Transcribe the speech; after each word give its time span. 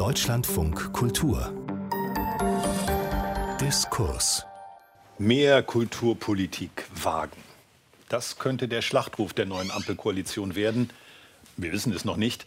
Deutschlandfunk 0.00 0.94
Kultur 0.94 1.52
Diskurs 3.60 4.46
Mehr 5.18 5.62
Kulturpolitik 5.62 6.86
wagen. 6.94 7.36
Das 8.08 8.38
könnte 8.38 8.66
der 8.66 8.80
Schlachtruf 8.80 9.34
der 9.34 9.44
neuen 9.44 9.70
Ampelkoalition 9.70 10.54
werden. 10.54 10.88
Wir 11.58 11.70
wissen 11.72 11.92
es 11.92 12.06
noch 12.06 12.16
nicht. 12.16 12.46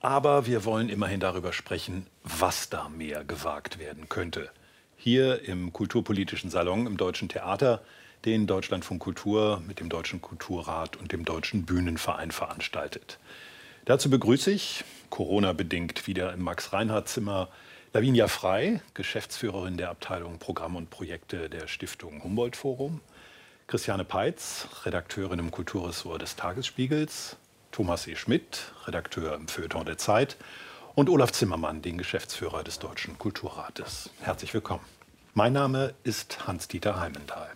Aber 0.00 0.44
wir 0.44 0.66
wollen 0.66 0.90
immerhin 0.90 1.20
darüber 1.20 1.54
sprechen, 1.54 2.06
was 2.22 2.68
da 2.68 2.90
mehr 2.90 3.24
gewagt 3.24 3.78
werden 3.78 4.10
könnte. 4.10 4.50
Hier 4.98 5.48
im 5.48 5.72
Kulturpolitischen 5.72 6.50
Salon 6.50 6.86
im 6.86 6.98
Deutschen 6.98 7.30
Theater, 7.30 7.80
den 8.26 8.46
Deutschlandfunk 8.46 9.00
Kultur 9.00 9.62
mit 9.66 9.80
dem 9.80 9.88
Deutschen 9.88 10.20
Kulturrat 10.20 10.96
und 10.96 11.12
dem 11.12 11.24
Deutschen 11.24 11.64
Bühnenverein 11.64 12.30
veranstaltet. 12.30 13.18
Dazu 13.86 14.10
begrüße 14.10 14.50
ich, 14.50 14.84
Corona-bedingt 15.08 16.06
wieder 16.06 16.32
im 16.32 16.42
Max-Reinhardt-Zimmer, 16.42 17.48
Lavinia 17.92 18.28
Frei, 18.28 18.82
Geschäftsführerin 18.94 19.76
der 19.76 19.90
Abteilung 19.90 20.38
Programm 20.38 20.76
und 20.76 20.90
Projekte 20.90 21.48
der 21.48 21.66
Stiftung 21.66 22.22
Humboldt 22.22 22.56
Forum, 22.56 23.00
Christiane 23.66 24.04
Peitz, 24.04 24.68
Redakteurin 24.84 25.38
im 25.38 25.50
Kulturressort 25.50 26.22
des 26.22 26.36
Tagesspiegels, 26.36 27.36
Thomas 27.72 28.06
E. 28.06 28.16
Schmidt, 28.16 28.72
Redakteur 28.86 29.34
im 29.34 29.48
Feuilleton 29.48 29.86
der 29.86 29.98
Zeit 29.98 30.36
und 30.94 31.08
Olaf 31.08 31.32
Zimmermann, 31.32 31.82
den 31.82 31.98
Geschäftsführer 31.98 32.62
des 32.62 32.78
Deutschen 32.78 33.18
Kulturrates. 33.18 34.10
Herzlich 34.20 34.52
willkommen. 34.52 34.84
Mein 35.34 35.52
Name 35.52 35.94
ist 36.04 36.46
Hans-Dieter 36.46 37.00
Heimendahl. 37.00 37.50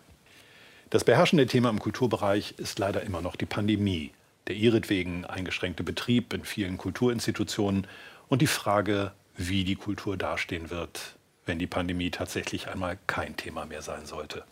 Das 0.91 1.05
beherrschende 1.05 1.47
Thema 1.47 1.69
im 1.69 1.81
Kulturbereich 1.81 2.55
ist 2.57 2.79
leider 2.79 3.03
immer 3.03 3.21
noch 3.21 3.37
die 3.37 3.47
Pandemie, 3.47 4.13
der 4.49 4.57
ihretwegen 4.57 5.25
eingeschränkte 5.25 5.83
Betrieb 5.83 6.33
in 6.33 6.45
vielen 6.45 6.79
Kulturinstitutionen 6.79 7.87
und 8.29 8.43
die 8.43 8.47
Frage, 8.47 9.13
wie 9.37 9.65
die 9.65 9.77
Kultur 9.77 10.17
dastehen 10.17 10.71
wird, 10.71 11.17
wenn 11.47 11.59
die 11.59 11.67
Pandemie 11.67 12.11
tatsächlich 12.11 12.69
einmal 12.69 12.99
kein 13.07 13.37
Thema 13.37 13.67
mehr 13.67 13.83
sein 13.83 14.07
sollte. 14.07 14.45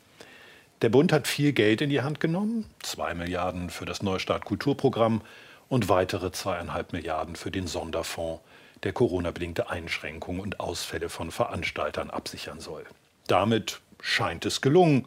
Der 0.82 0.88
Bund 0.88 1.12
hat 1.12 1.28
viel 1.28 1.52
Geld 1.52 1.80
in 1.80 1.90
die 1.90 2.02
Hand 2.02 2.18
genommen, 2.18 2.64
zwei 2.82 3.14
Milliarden 3.14 3.70
für 3.70 3.84
das 3.84 4.02
Neustart 4.02 4.44
Kulturprogramm 4.44 5.20
und 5.68 5.88
weitere 5.88 6.32
zweieinhalb 6.32 6.92
Milliarden 6.92 7.36
für 7.36 7.52
den 7.52 7.68
Sonderfonds, 7.68 8.42
der 8.82 8.92
Corona-bedingte 8.92 9.70
Einschränkungen 9.70 10.40
und 10.40 10.58
Ausfälle 10.58 11.08
von 11.08 11.30
Veranstaltern 11.30 12.10
absichern 12.10 12.58
soll. 12.58 12.84
Damit 13.28 13.80
scheint 14.00 14.44
es 14.44 14.60
gelungen, 14.60 15.06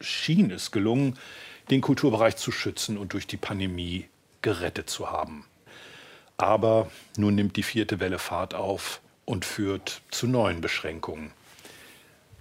schien 0.00 0.50
es 0.50 0.70
gelungen, 0.70 1.18
den 1.70 1.80
Kulturbereich 1.80 2.36
zu 2.36 2.52
schützen 2.52 2.98
und 2.98 3.12
durch 3.12 3.26
die 3.26 3.36
Pandemie 3.36 4.08
gerettet 4.42 4.90
zu 4.90 5.10
haben. 5.10 5.44
Aber 6.36 6.90
nun 7.16 7.34
nimmt 7.34 7.56
die 7.56 7.62
vierte 7.62 8.00
Welle 8.00 8.18
Fahrt 8.18 8.54
auf 8.54 9.00
und 9.24 9.44
führt 9.44 10.02
zu 10.10 10.26
neuen 10.26 10.60
Beschränkungen. 10.60 11.30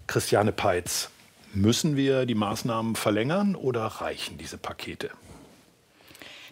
Christiane 0.07 0.51
Peitz, 0.51 1.09
müssen 1.53 1.95
wir 1.95 2.25
die 2.25 2.35
Maßnahmen 2.35 2.95
verlängern 2.95 3.55
oder 3.55 3.85
reichen 3.85 4.37
diese 4.37 4.57
Pakete? 4.57 5.11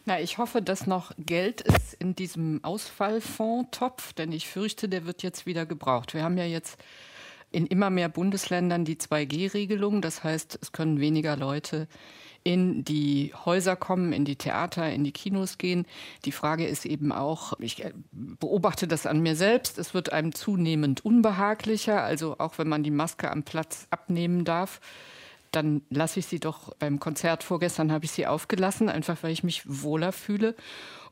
Na, 0.06 0.20
ich 0.20 0.38
hoffe, 0.38 0.62
dass 0.62 0.88
noch 0.88 1.12
Geld 1.20 1.62
ist 1.62 1.94
in 2.00 2.16
diesem 2.16 2.64
Ausfallfondstopf, 2.64 4.14
denn 4.14 4.32
ich 4.32 4.48
fürchte, 4.48 4.90
der 4.90 5.06
wird 5.06 5.22
jetzt 5.22 5.46
wieder 5.46 5.66
gebraucht. 5.66 6.14
Wir 6.14 6.24
haben 6.24 6.38
ja 6.38 6.46
jetzt 6.46 6.80
in 7.52 7.68
immer 7.68 7.90
mehr 7.90 8.10
Bundesländern 8.10 8.86
die 8.86 8.96
2G-Regelung. 8.96 10.02
Das 10.02 10.24
heißt, 10.24 10.58
es 10.62 10.72
können 10.72 11.00
weniger 11.00 11.36
Leute 11.36 11.88
in 12.44 12.84
die 12.84 13.34
Häuser 13.46 13.76
kommen, 13.76 14.14
in 14.14 14.26
die 14.26 14.36
Theater, 14.36 14.92
in 14.92 15.04
die 15.04 15.12
Kinos 15.12 15.58
gehen. 15.58 15.86
Die 16.26 16.32
Frage 16.32 16.66
ist 16.66 16.86
eben 16.86 17.12
auch, 17.12 17.54
ich 17.60 17.84
äh, 17.84 17.94
beobachte 18.12 18.88
das 18.88 19.06
an 19.06 19.20
mir 19.20 19.36
selbst, 19.36 19.78
es 19.78 19.94
wird 19.94 20.12
einem 20.12 20.34
zunehmend 20.34 21.06
unbehaglicher. 21.06 22.02
Also 22.04 22.38
auch 22.40 22.58
wenn 22.58 22.68
man 22.68 22.84
die 22.84 22.92
Maske 22.92 23.30
am 23.30 23.44
Platz 23.44 23.88
abnehmen 23.92 24.44
darf, 24.46 24.80
dann 25.52 25.82
lasse 25.90 26.20
ich 26.20 26.28
sie 26.28 26.40
doch 26.40 26.74
beim 26.76 27.00
Konzert 27.00 27.44
vorgestern 27.44 27.92
habe 27.92 28.06
ich 28.06 28.12
sie 28.12 28.26
aufgelassen, 28.26 28.90
einfach 28.90 29.18
weil 29.22 29.32
ich 29.32 29.44
mich 29.44 29.64
wohler 29.66 30.12
fühle. 30.12 30.56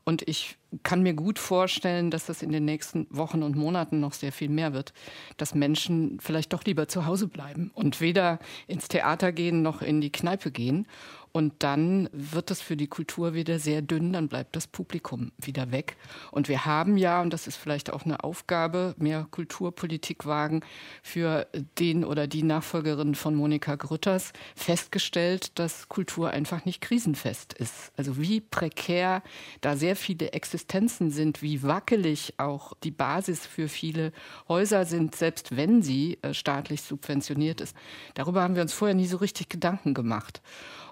Und 0.04 0.26
ich 0.26 0.56
kann 0.82 1.02
mir 1.02 1.14
gut 1.14 1.38
vorstellen, 1.38 2.10
dass 2.10 2.26
das 2.26 2.42
in 2.42 2.50
den 2.50 2.64
nächsten 2.64 3.06
Wochen 3.10 3.42
und 3.42 3.54
Monaten 3.54 4.00
noch 4.00 4.14
sehr 4.14 4.32
viel 4.32 4.48
mehr 4.48 4.72
wird, 4.72 4.94
dass 5.36 5.54
Menschen 5.54 6.18
vielleicht 6.20 6.52
doch 6.52 6.64
lieber 6.64 6.88
zu 6.88 7.06
Hause 7.06 7.28
bleiben 7.28 7.70
und 7.74 8.00
weder 8.00 8.38
ins 8.66 8.88
Theater 8.88 9.30
gehen 9.32 9.62
noch 9.62 9.82
in 9.82 10.00
die 10.00 10.10
Kneipe 10.10 10.50
gehen. 10.50 10.86
Und 11.32 11.54
dann 11.60 12.08
wird 12.12 12.50
es 12.50 12.60
für 12.60 12.76
die 12.76 12.88
Kultur 12.88 13.34
wieder 13.34 13.58
sehr 13.58 13.82
dünn, 13.82 14.12
dann 14.12 14.28
bleibt 14.28 14.56
das 14.56 14.66
Publikum 14.66 15.30
wieder 15.38 15.70
weg. 15.70 15.96
Und 16.32 16.48
wir 16.48 16.64
haben 16.64 16.96
ja, 16.96 17.22
und 17.22 17.32
das 17.32 17.46
ist 17.46 17.56
vielleicht 17.56 17.92
auch 17.92 18.04
eine 18.04 18.24
Aufgabe, 18.24 18.94
mehr 18.98 19.26
Kulturpolitik 19.30 20.26
wagen 20.26 20.62
für 21.02 21.46
den 21.78 22.04
oder 22.04 22.26
die 22.26 22.42
Nachfolgerin 22.42 23.14
von 23.14 23.34
Monika 23.34 23.76
Grütters, 23.76 24.32
festgestellt, 24.56 25.58
dass 25.58 25.88
Kultur 25.88 26.30
einfach 26.30 26.64
nicht 26.64 26.80
krisenfest 26.80 27.52
ist. 27.52 27.92
Also 27.96 28.18
wie 28.18 28.40
prekär 28.40 29.22
da 29.60 29.76
sehr 29.76 29.96
viele 29.96 30.32
Existenzen 30.32 31.10
sind, 31.10 31.42
wie 31.42 31.62
wackelig 31.62 32.34
auch 32.38 32.74
die 32.82 32.90
Basis 32.90 33.46
für 33.46 33.68
viele 33.68 34.12
Häuser 34.48 34.84
sind, 34.84 35.14
selbst 35.14 35.56
wenn 35.56 35.82
sie 35.82 36.18
äh, 36.22 36.34
staatlich 36.34 36.82
subventioniert 36.82 37.60
ist. 37.60 37.76
Darüber 38.14 38.42
haben 38.42 38.56
wir 38.56 38.62
uns 38.62 38.72
vorher 38.72 38.94
nie 38.94 39.06
so 39.06 39.18
richtig 39.18 39.48
Gedanken 39.48 39.94
gemacht. 39.94 40.42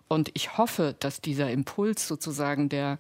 Und 0.09 0.31
ich 0.35 0.57
hoffe, 0.57 0.97
dass 0.99 1.21
dieser 1.21 1.51
Impuls 1.51 2.09
sozusagen 2.09 2.69
der 2.69 2.99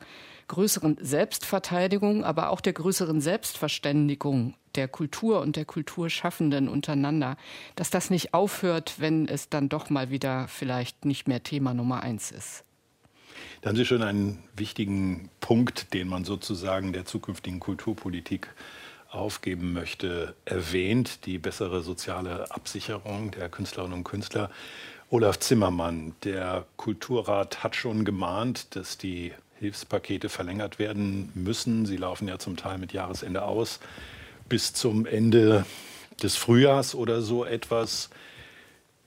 größeren 0.48 0.98
Selbstverteidigung, 1.00 2.24
aber 2.24 2.50
auch 2.50 2.60
der 2.60 2.72
größeren 2.72 3.20
Selbstverständigung 3.20 4.54
der 4.74 4.88
Kultur 4.88 5.40
und 5.40 5.56
der 5.56 5.64
Kulturschaffenden 5.64 6.68
untereinander, 6.68 7.36
dass 7.76 7.90
das 7.90 8.10
nicht 8.10 8.34
aufhört, 8.34 8.94
wenn 8.98 9.26
es 9.26 9.48
dann 9.48 9.68
doch 9.68 9.90
mal 9.90 10.10
wieder 10.10 10.48
vielleicht 10.48 11.04
nicht 11.04 11.28
mehr 11.28 11.42
Thema 11.42 11.74
Nummer 11.74 12.02
eins 12.02 12.30
ist. 12.30 12.64
Da 13.60 13.70
haben 13.70 13.76
Sie 13.76 13.84
schon 13.84 14.02
einen 14.02 14.42
wichtigen 14.56 15.30
Punkt, 15.40 15.94
den 15.94 16.08
man 16.08 16.24
sozusagen 16.24 16.92
der 16.92 17.04
zukünftigen 17.04 17.60
Kulturpolitik 17.60 18.48
aufgeben 19.10 19.72
möchte, 19.72 20.34
erwähnt, 20.44 21.24
die 21.26 21.38
bessere 21.38 21.82
soziale 21.82 22.50
Absicherung 22.50 23.30
der 23.30 23.48
Künstlerinnen 23.48 23.98
und 23.98 24.04
Künstler. 24.04 24.50
Olaf 25.10 25.38
Zimmermann, 25.38 26.12
der 26.22 26.66
Kulturrat 26.76 27.64
hat 27.64 27.74
schon 27.74 28.04
gemahnt, 28.04 28.76
dass 28.76 28.98
die 28.98 29.32
Hilfspakete 29.58 30.28
verlängert 30.28 30.78
werden 30.78 31.32
müssen. 31.34 31.86
Sie 31.86 31.96
laufen 31.96 32.28
ja 32.28 32.38
zum 32.38 32.56
Teil 32.58 32.76
mit 32.76 32.92
Jahresende 32.92 33.42
aus 33.42 33.80
bis 34.50 34.74
zum 34.74 35.06
Ende 35.06 35.64
des 36.22 36.36
Frühjahrs 36.36 36.94
oder 36.94 37.22
so 37.22 37.46
etwas. 37.46 38.10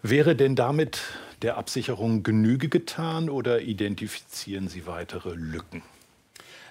Wäre 0.01 0.35
denn 0.35 0.55
damit 0.55 1.01
der 1.43 1.57
Absicherung 1.57 2.23
Genüge 2.23 2.67
getan 2.67 3.29
oder 3.29 3.61
identifizieren 3.61 4.69
Sie 4.69 4.87
weitere 4.87 5.35
Lücken? 5.35 5.83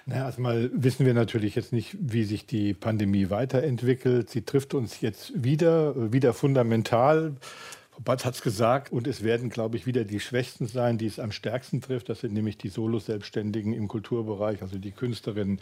Naja, 0.05 0.25
erstmal 0.25 0.69
wissen 0.73 1.05
wir 1.05 1.13
natürlich 1.13 1.55
jetzt 1.55 1.71
nicht, 1.71 1.95
wie 1.99 2.23
sich 2.23 2.47
die 2.47 2.73
Pandemie 2.73 3.29
weiterentwickelt. 3.29 4.29
Sie 4.29 4.41
trifft 4.41 4.73
uns 4.73 4.99
jetzt 4.99 5.31
wieder, 5.41 6.11
wieder 6.11 6.33
fundamental. 6.33 7.35
Bad 8.03 8.25
hat 8.25 8.33
es 8.35 8.41
gesagt, 8.41 8.91
und 8.91 9.07
es 9.07 9.23
werden, 9.23 9.49
glaube 9.49 9.77
ich, 9.77 9.85
wieder 9.85 10.03
die 10.05 10.19
Schwächsten 10.19 10.67
sein, 10.67 10.97
die 10.97 11.05
es 11.05 11.19
am 11.19 11.31
stärksten 11.31 11.81
trifft. 11.81 12.09
Das 12.09 12.21
sind 12.21 12.33
nämlich 12.33 12.57
die 12.57 12.69
Solo-Selbstständigen 12.69 13.73
im 13.73 13.87
Kulturbereich, 13.87 14.61
also 14.61 14.77
die 14.77 14.91
Künstlerinnen 14.91 15.59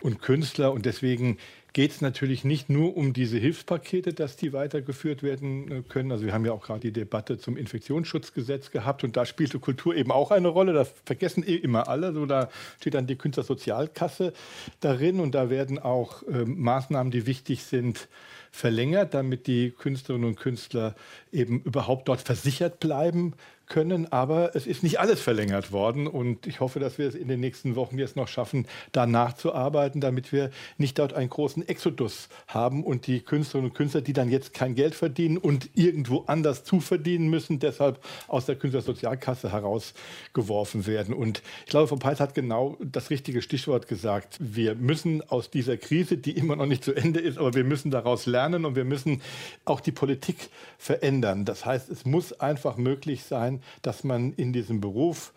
und 0.00 0.22
Künstler. 0.22 0.72
Und 0.72 0.86
deswegen 0.86 1.38
geht 1.72 1.90
es 1.90 2.00
natürlich 2.00 2.44
nicht 2.44 2.70
nur 2.70 2.96
um 2.96 3.12
diese 3.12 3.38
Hilfspakete, 3.38 4.12
dass 4.12 4.36
die 4.36 4.52
weitergeführt 4.52 5.22
werden 5.24 5.70
äh, 5.70 5.82
können. 5.82 6.12
Also 6.12 6.24
wir 6.24 6.32
haben 6.32 6.44
ja 6.44 6.52
auch 6.52 6.62
gerade 6.62 6.80
die 6.80 6.92
Debatte 6.92 7.38
zum 7.38 7.56
Infektionsschutzgesetz 7.56 8.70
gehabt 8.70 9.02
und 9.02 9.16
da 9.16 9.26
spielte 9.26 9.58
Kultur 9.58 9.96
eben 9.96 10.12
auch 10.12 10.30
eine 10.30 10.48
Rolle. 10.48 10.72
Das 10.72 10.94
vergessen 11.04 11.42
eh 11.44 11.56
immer 11.56 11.88
alle. 11.88 12.12
So, 12.12 12.26
da 12.26 12.50
steht 12.80 12.94
dann 12.94 13.08
die 13.08 13.16
Künstlersozialkasse 13.16 14.32
darin 14.80 15.18
und 15.18 15.34
da 15.34 15.50
werden 15.50 15.80
auch 15.80 16.22
äh, 16.22 16.44
Maßnahmen, 16.44 17.10
die 17.10 17.26
wichtig 17.26 17.64
sind, 17.64 18.08
verlängert, 18.54 19.14
damit 19.14 19.48
die 19.48 19.72
Künstlerinnen 19.72 20.28
und 20.28 20.36
Künstler 20.36 20.94
eben 21.32 21.60
überhaupt 21.62 22.06
dort 22.06 22.20
versichert 22.20 22.78
bleiben 22.78 23.34
können. 23.66 24.10
Aber 24.12 24.54
es 24.54 24.66
ist 24.66 24.82
nicht 24.82 25.00
alles 25.00 25.20
verlängert 25.20 25.72
worden 25.72 26.06
und 26.06 26.46
ich 26.46 26.60
hoffe, 26.60 26.80
dass 26.80 26.98
wir 26.98 27.08
es 27.08 27.14
in 27.14 27.28
den 27.28 27.40
nächsten 27.40 27.76
Wochen 27.76 27.98
jetzt 27.98 28.16
noch 28.16 28.28
schaffen, 28.28 28.66
da 28.92 29.06
nachzuarbeiten, 29.06 30.00
damit 30.00 30.32
wir 30.32 30.50
nicht 30.78 30.98
dort 30.98 31.14
einen 31.14 31.30
großen 31.30 31.66
Exodus 31.68 32.28
haben 32.46 32.84
und 32.84 33.06
die 33.06 33.20
Künstlerinnen 33.20 33.70
und 33.70 33.76
Künstler, 33.76 34.00
die 34.00 34.12
dann 34.12 34.30
jetzt 34.30 34.54
kein 34.54 34.74
Geld 34.74 34.94
verdienen 34.94 35.38
und 35.38 35.70
irgendwo 35.74 36.24
anders 36.26 36.64
zuverdienen 36.64 37.28
müssen, 37.28 37.58
deshalb 37.58 38.04
aus 38.28 38.46
der 38.46 38.56
Künstlersozialkasse 38.56 39.52
herausgeworfen 39.52 40.86
werden. 40.86 41.14
Und 41.14 41.42
ich 41.64 41.70
glaube, 41.70 41.88
Frau 41.88 41.96
Peitz 41.96 42.20
hat 42.20 42.34
genau 42.34 42.76
das 42.80 43.10
richtige 43.10 43.42
Stichwort 43.42 43.88
gesagt. 43.88 44.36
Wir 44.40 44.74
müssen 44.74 45.22
aus 45.28 45.50
dieser 45.50 45.76
Krise, 45.76 46.16
die 46.16 46.32
immer 46.32 46.56
noch 46.56 46.66
nicht 46.66 46.84
zu 46.84 46.94
Ende 46.94 47.20
ist, 47.20 47.38
aber 47.38 47.54
wir 47.54 47.64
müssen 47.64 47.90
daraus 47.90 48.26
lernen 48.26 48.64
und 48.64 48.76
wir 48.76 48.84
müssen 48.84 49.22
auch 49.64 49.80
die 49.80 49.92
Politik 49.92 50.50
verändern. 50.78 51.44
Das 51.44 51.64
heißt, 51.64 51.90
es 51.90 52.04
muss 52.04 52.38
einfach 52.40 52.76
möglich 52.76 53.24
sein, 53.24 53.53
dass 53.82 54.04
man 54.04 54.32
in 54.34 54.52
diesem 54.52 54.80
Beruf 54.80 55.32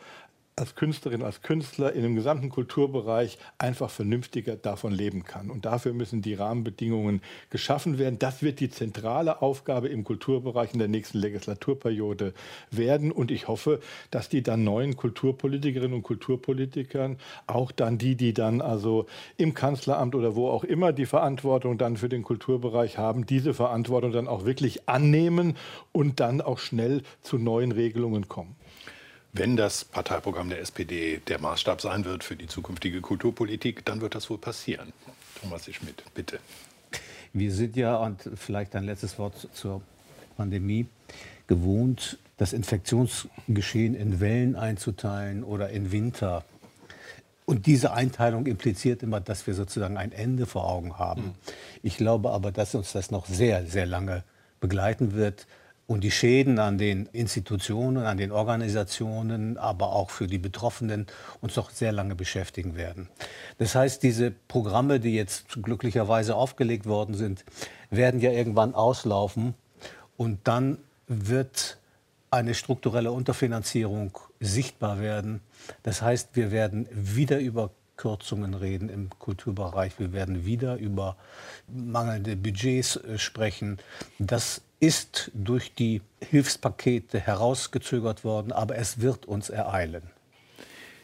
als 0.57 0.73
Künstlerin, 0.73 1.21
als 1.21 1.43
Künstler 1.43 1.93
in 1.93 2.01
dem 2.01 2.15
gesamten 2.15 2.49
Kulturbereich 2.49 3.37
einfach 3.59 3.91
vernünftiger 3.91 4.55
davon 4.55 4.91
leben 4.91 5.23
kann. 5.23 5.51
Und 5.51 5.65
dafür 5.65 5.93
müssen 5.93 6.23
die 6.23 6.33
Rahmenbedingungen 6.33 7.21
geschaffen 7.51 7.99
werden. 7.99 8.17
Das 8.17 8.41
wird 8.41 8.59
die 8.59 8.71
zentrale 8.71 9.43
Aufgabe 9.43 9.87
im 9.87 10.03
Kulturbereich 10.03 10.73
in 10.73 10.79
der 10.79 10.87
nächsten 10.87 11.19
Legislaturperiode 11.19 12.33
werden. 12.71 13.11
Und 13.11 13.29
ich 13.29 13.47
hoffe, 13.47 13.79
dass 14.09 14.29
die 14.29 14.41
dann 14.41 14.63
neuen 14.63 14.97
Kulturpolitikerinnen 14.97 15.93
und 15.93 16.03
Kulturpolitikern, 16.03 17.17
auch 17.45 17.71
dann 17.71 17.99
die, 17.99 18.15
die 18.15 18.33
dann 18.33 18.59
also 18.59 19.05
im 19.37 19.53
Kanzleramt 19.53 20.15
oder 20.15 20.35
wo 20.35 20.49
auch 20.49 20.63
immer 20.63 20.91
die 20.91 21.05
Verantwortung 21.05 21.77
dann 21.77 21.97
für 21.97 22.09
den 22.09 22.23
Kulturbereich 22.23 22.97
haben, 22.97 23.27
diese 23.27 23.53
Verantwortung 23.53 24.11
dann 24.11 24.27
auch 24.27 24.45
wirklich 24.45 24.89
annehmen 24.89 25.55
und 25.91 26.19
dann 26.19 26.41
auch 26.41 26.57
schnell 26.57 27.03
zu 27.21 27.37
neuen 27.37 27.71
Regelungen 27.71 28.27
kommen. 28.27 28.55
Wenn 29.37 29.55
das 29.55 29.85
Parteiprogramm 29.85 30.49
der 30.49 30.61
SPD 30.61 31.21
der 31.27 31.39
Maßstab 31.39 31.79
sein 31.79 32.05
wird 32.05 32.23
für 32.23 32.35
die 32.35 32.47
zukünftige 32.47 33.01
Kulturpolitik, 33.01 33.85
dann 33.85 34.01
wird 34.01 34.15
das 34.15 34.31
wohl 34.31 34.39
passieren. 34.39 34.93
Thomas 35.39 35.65
Schmidt, 35.65 36.03
bitte. 36.15 36.39
Wir 37.33 37.51
sind 37.51 37.75
ja, 37.75 37.97
und 37.97 38.27
vielleicht 38.35 38.75
ein 38.75 38.83
letztes 38.83 39.19
Wort 39.19 39.47
zur 39.53 39.83
Pandemie, 40.37 40.87
gewohnt, 41.45 42.17
das 42.37 42.51
Infektionsgeschehen 42.51 43.93
in 43.93 44.19
Wellen 44.19 44.55
einzuteilen 44.55 45.43
oder 45.43 45.69
in 45.69 45.91
Winter. 45.91 46.43
Und 47.45 47.67
diese 47.67 47.93
Einteilung 47.93 48.47
impliziert 48.47 49.03
immer, 49.03 49.19
dass 49.21 49.45
wir 49.45 49.53
sozusagen 49.53 49.97
ein 49.97 50.13
Ende 50.13 50.47
vor 50.47 50.67
Augen 50.67 50.97
haben. 50.97 51.21
Mhm. 51.21 51.35
Ich 51.83 51.97
glaube 51.97 52.31
aber, 52.31 52.51
dass 52.51 52.73
uns 52.73 52.91
das 52.91 53.11
noch 53.11 53.27
sehr, 53.27 53.67
sehr 53.67 53.85
lange 53.85 54.23
begleiten 54.59 55.13
wird 55.13 55.45
und 55.87 56.03
die 56.03 56.11
Schäden 56.11 56.59
an 56.59 56.77
den 56.77 57.07
Institutionen, 57.07 58.05
an 58.05 58.17
den 58.17 58.33
Organisationen, 58.33 59.57
aber 59.57 59.93
auch 59.93 60.09
für 60.09 60.27
die 60.27 60.37
Betroffenen 60.37 61.07
uns 61.41 61.55
noch 61.55 61.69
sehr 61.71 61.93
lange 61.93 62.13
beschäftigen 62.13 62.75
werden. 62.75 63.07
Das 63.57 63.73
heißt, 63.73 64.03
diese 64.03 64.31
Programme, 64.49 64.99
die 64.99 65.15
jetzt 65.15 65.63
glücklicherweise 65.63 66.35
aufgelegt 66.35 66.85
worden 66.85 67.15
sind, 67.15 67.45
werden 67.89 68.19
ja 68.19 68.31
irgendwann 68.31 68.75
auslaufen 68.75 69.53
und 70.17 70.39
dann 70.43 70.77
wird 71.07 71.77
eine 72.29 72.53
strukturelle 72.53 73.13
Unterfinanzierung 73.13 74.17
sichtbar 74.41 74.99
werden. 74.99 75.39
Das 75.83 76.01
heißt, 76.01 76.31
wir 76.33 76.51
werden 76.51 76.87
wieder 76.91 77.39
über 77.39 77.71
Kürzungen 77.95 78.53
reden 78.53 78.89
im 78.89 79.09
Kulturbereich. 79.09 79.99
Wir 79.99 80.13
werden 80.13 80.45
wieder 80.45 80.75
über 80.75 81.15
mangelnde 81.67 82.35
Budgets 82.35 82.97
äh, 82.97 83.17
sprechen. 83.17 83.79
Das 84.19 84.61
ist 84.79 85.31
durch 85.33 85.73
die 85.73 86.01
Hilfspakete 86.21 87.19
herausgezögert 87.19 88.23
worden, 88.23 88.51
aber 88.51 88.77
es 88.77 89.01
wird 89.01 89.25
uns 89.25 89.49
ereilen. 89.49 90.03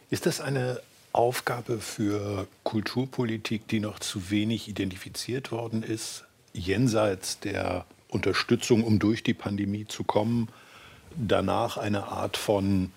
Ist 0.09 0.25
das 0.25 0.41
eine 0.41 0.79
Aufgabe 1.11 1.79
für 1.79 2.47
Kulturpolitik, 2.63 3.67
die 3.67 3.79
noch 3.79 3.99
zu 3.99 4.29
wenig 4.29 4.67
identifiziert 4.67 5.51
worden 5.51 5.83
ist, 5.83 6.25
jenseits 6.53 7.39
der 7.39 7.85
Unterstützung, 8.09 8.83
um 8.83 8.99
durch 8.99 9.23
die 9.23 9.33
Pandemie 9.33 9.85
zu 9.85 10.03
kommen, 10.03 10.49
danach 11.15 11.77
eine 11.77 12.07
Art 12.07 12.37
von 12.37 12.91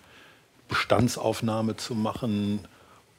Bestandsaufnahme 0.68 1.76
zu 1.76 1.94
machen 1.94 2.66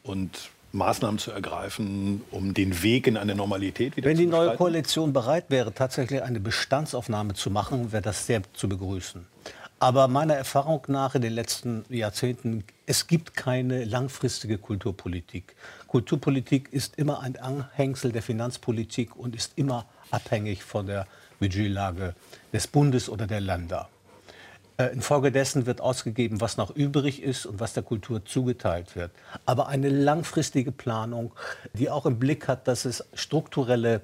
und 0.03 0.50
Maßnahmen 0.73 1.19
zu 1.19 1.31
ergreifen, 1.31 2.21
um 2.31 2.53
den 2.53 2.83
Weg 2.83 3.07
in 3.07 3.17
eine 3.17 3.35
Normalität 3.35 3.95
wieder 3.97 4.07
Wenn 4.07 4.17
zu 4.17 4.23
Wenn 4.23 4.29
die 4.29 4.35
neue 4.35 4.55
Koalition 4.55 5.13
bereit 5.13 5.45
wäre, 5.49 5.73
tatsächlich 5.73 6.21
eine 6.21 6.39
Bestandsaufnahme 6.39 7.33
zu 7.33 7.49
machen, 7.49 7.91
wäre 7.91 8.01
das 8.01 8.25
sehr 8.25 8.41
zu 8.53 8.67
begrüßen. 8.69 9.25
Aber 9.79 10.07
meiner 10.07 10.33
Erfahrung 10.33 10.81
nach 10.87 11.13
in 11.13 11.21
den 11.21 11.33
letzten 11.33 11.85
Jahrzehnten, 11.89 12.63
es 12.87 13.05
gibt 13.05 13.35
keine 13.35 13.85
langfristige 13.85 14.57
Kulturpolitik. 14.57 15.55
Kulturpolitik 15.87 16.73
ist 16.73 16.97
immer 16.97 17.21
ein 17.21 17.37
Anhängsel 17.37 18.11
der 18.11 18.23
Finanzpolitik 18.23 19.15
und 19.15 19.35
ist 19.35 19.53
immer 19.55 19.85
abhängig 20.09 20.63
von 20.63 20.87
der 20.87 21.05
Budgetlage 21.39 22.15
des 22.51 22.65
Bundes 22.65 23.07
oder 23.07 23.27
der 23.27 23.39
Länder. 23.39 23.87
Äh, 24.79 24.94
infolgedessen 24.94 25.65
wird 25.65 25.81
ausgegeben, 25.81 26.39
was 26.39 26.57
noch 26.57 26.75
übrig 26.75 27.24
ist 27.24 27.47
und 27.47 27.59
was 27.59 27.74
der 27.74 27.81
Kultur 27.81 28.24
zugeteilt 28.25 28.95
wird. 28.95 29.09
Aber 29.47 29.69
eine 29.69 29.89
langfristige 29.89 30.71
Planung, 30.71 31.31
die 31.74 31.89
auch 31.89 32.06
im 32.06 32.19
Blick 32.19 32.47
hat, 32.47 32.68
dass 32.68 32.85
es 32.85 33.03
strukturelle 33.15 34.01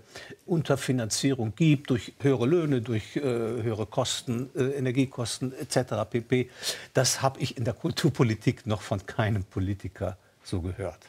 Unterfinanzierung 0.48 1.54
gibt 1.56 1.92
durch 1.92 2.14
höhere 2.22 2.48
Löhne, 2.48 2.82
durch 2.82 3.16
äh, 3.16 3.22
höhere 3.22 3.86
Kosten, 3.86 4.50
äh, 4.56 4.64
Energiekosten 4.72 5.54
etc. 5.54 6.10
pp. 6.10 6.50
Das 6.96 7.22
habe 7.22 7.40
ich 7.40 7.56
in 7.56 7.66
der 7.66 7.76
Kulturpolitik 7.76 8.66
noch 8.66 8.82
von 8.82 9.06
keinem 9.06 9.44
Politiker 9.44 10.18
so 10.44 10.62
gehört. 10.62 11.02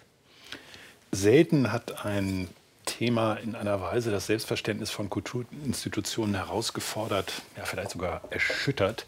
Selten 1.10 1.72
hat 1.72 2.04
ein 2.04 2.48
Thema 2.84 3.36
in 3.36 3.54
einer 3.54 3.80
Weise 3.80 4.10
das 4.10 4.26
Selbstverständnis 4.26 4.90
von 4.90 5.08
Kulturinstitutionen 5.08 6.34
herausgefordert, 6.34 7.32
ja 7.56 7.64
vielleicht 7.64 7.92
sogar 7.92 8.20
erschüttert, 8.28 9.06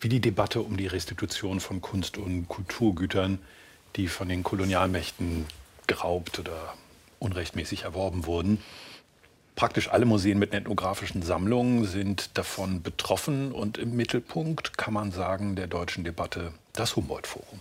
wie 0.00 0.08
die 0.08 0.20
Debatte 0.20 0.60
um 0.60 0.76
die 0.76 0.86
Restitution 0.86 1.60
von 1.60 1.80
Kunst- 1.80 2.18
und 2.18 2.48
Kulturgütern, 2.48 3.38
die 3.96 4.08
von 4.08 4.28
den 4.28 4.42
Kolonialmächten 4.42 5.46
geraubt 5.86 6.38
oder 6.38 6.74
unrechtmäßig 7.18 7.84
erworben 7.84 8.26
wurden. 8.26 8.58
Praktisch 9.54 9.88
alle 9.88 10.04
Museen 10.04 10.38
mit 10.38 10.52
ethnografischen 10.52 11.22
Sammlungen 11.22 11.86
sind 11.86 12.36
davon 12.36 12.82
betroffen 12.82 13.52
und 13.52 13.78
im 13.78 13.96
Mittelpunkt, 13.96 14.76
kann 14.76 14.92
man 14.92 15.12
sagen, 15.12 15.56
der 15.56 15.66
deutschen 15.66 16.04
Debatte 16.04 16.52
das 16.74 16.94
Humboldt-Forum. 16.94 17.60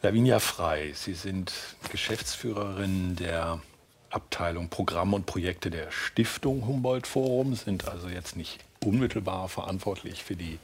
Lavinia 0.00 0.38
Frei, 0.38 0.92
Sie 0.94 1.12
sind 1.12 1.52
Geschäftsführerin 1.90 3.16
der 3.16 3.60
Abteilung 4.08 4.70
Programm 4.70 5.12
und 5.12 5.26
Projekte 5.26 5.70
der 5.70 5.90
Stiftung 5.90 6.66
Humboldt-Forum, 6.66 7.54
sind 7.54 7.86
also 7.86 8.08
jetzt 8.08 8.34
nicht 8.34 8.60
unmittelbar 8.82 9.48
verantwortlich 9.48 10.24
für 10.24 10.36
die 10.36 10.58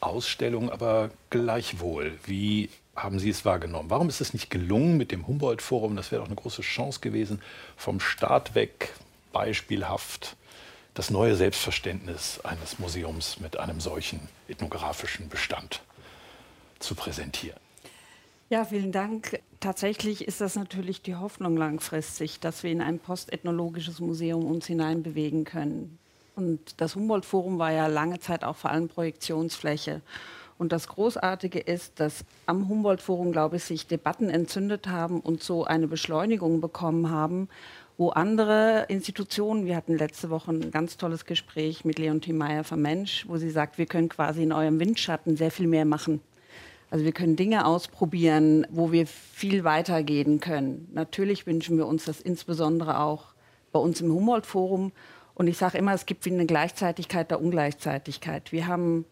Ausstellung, 0.00 0.70
aber 0.70 1.10
gleichwohl, 1.30 2.18
wie 2.24 2.70
haben 2.96 3.18
Sie 3.18 3.30
es 3.30 3.44
wahrgenommen? 3.44 3.90
Warum 3.90 4.08
ist 4.08 4.20
es 4.20 4.32
nicht 4.32 4.50
gelungen 4.50 4.96
mit 4.96 5.12
dem 5.12 5.26
Humboldt-Forum? 5.26 5.96
Das 5.96 6.10
wäre 6.10 6.22
doch 6.22 6.28
eine 6.28 6.36
große 6.36 6.62
Chance 6.62 7.00
gewesen, 7.00 7.40
vom 7.76 8.00
Start 8.00 8.54
weg 8.54 8.92
beispielhaft 9.32 10.36
das 10.94 11.10
neue 11.10 11.36
Selbstverständnis 11.36 12.40
eines 12.40 12.78
Museums 12.80 13.38
mit 13.38 13.58
einem 13.58 13.80
solchen 13.80 14.28
ethnografischen 14.48 15.28
Bestand 15.28 15.80
zu 16.80 16.94
präsentieren. 16.96 17.60
Ja, 18.50 18.64
vielen 18.64 18.92
Dank. 18.92 19.40
Tatsächlich 19.60 20.26
ist 20.26 20.40
das 20.40 20.56
natürlich 20.56 21.02
die 21.02 21.16
Hoffnung 21.16 21.56
langfristig, 21.56 22.40
dass 22.40 22.62
wir 22.62 22.72
in 22.72 22.80
ein 22.80 22.98
postethnologisches 22.98 24.00
Museum 24.00 24.44
uns 24.44 24.66
hineinbewegen 24.66 25.44
können. 25.44 25.98
Und 26.38 26.80
das 26.80 26.94
Humboldt-Forum 26.94 27.58
war 27.58 27.72
ja 27.72 27.88
lange 27.88 28.20
Zeit 28.20 28.44
auch 28.44 28.54
vor 28.54 28.70
allem 28.70 28.86
Projektionsfläche. 28.86 30.02
Und 30.56 30.70
das 30.70 30.86
Großartige 30.86 31.58
ist, 31.58 31.98
dass 31.98 32.24
am 32.46 32.68
Humboldt-Forum, 32.68 33.32
glaube 33.32 33.56
ich, 33.56 33.64
sich 33.64 33.88
Debatten 33.88 34.30
entzündet 34.30 34.86
haben 34.86 35.18
und 35.18 35.42
so 35.42 35.64
eine 35.64 35.88
Beschleunigung 35.88 36.60
bekommen 36.60 37.10
haben, 37.10 37.48
wo 37.96 38.10
andere 38.10 38.86
Institutionen, 38.86 39.66
wir 39.66 39.74
hatten 39.74 39.98
letzte 39.98 40.30
Woche 40.30 40.52
ein 40.52 40.70
ganz 40.70 40.96
tolles 40.96 41.24
Gespräch 41.24 41.84
mit 41.84 41.98
Leontine 41.98 42.38
Meyer 42.38 42.62
vom 42.62 42.82
Mensch, 42.82 43.24
wo 43.26 43.36
sie 43.36 43.50
sagt, 43.50 43.76
wir 43.76 43.86
können 43.86 44.08
quasi 44.08 44.44
in 44.44 44.52
eurem 44.52 44.78
Windschatten 44.78 45.36
sehr 45.36 45.50
viel 45.50 45.66
mehr 45.66 45.84
machen. 45.84 46.20
Also 46.88 47.04
wir 47.04 47.12
können 47.12 47.34
Dinge 47.34 47.66
ausprobieren, 47.66 48.64
wo 48.70 48.92
wir 48.92 49.08
viel 49.08 49.64
weitergehen 49.64 50.38
können. 50.38 50.88
Natürlich 50.92 51.48
wünschen 51.48 51.76
wir 51.78 51.88
uns 51.88 52.04
das 52.04 52.20
insbesondere 52.20 53.00
auch 53.00 53.34
bei 53.72 53.80
uns 53.80 54.00
im 54.00 54.12
Humboldt-Forum. 54.12 54.92
Und 55.38 55.46
ich 55.46 55.56
sage 55.56 55.78
immer, 55.78 55.94
es 55.94 56.04
gibt 56.04 56.24
wie 56.26 56.32
eine 56.32 56.46
Gleichzeitigkeit 56.46 57.30
der 57.30 57.40
Ungleichzeitigkeit. 57.40 58.50
Wir 58.50 58.66
haben 58.66 59.04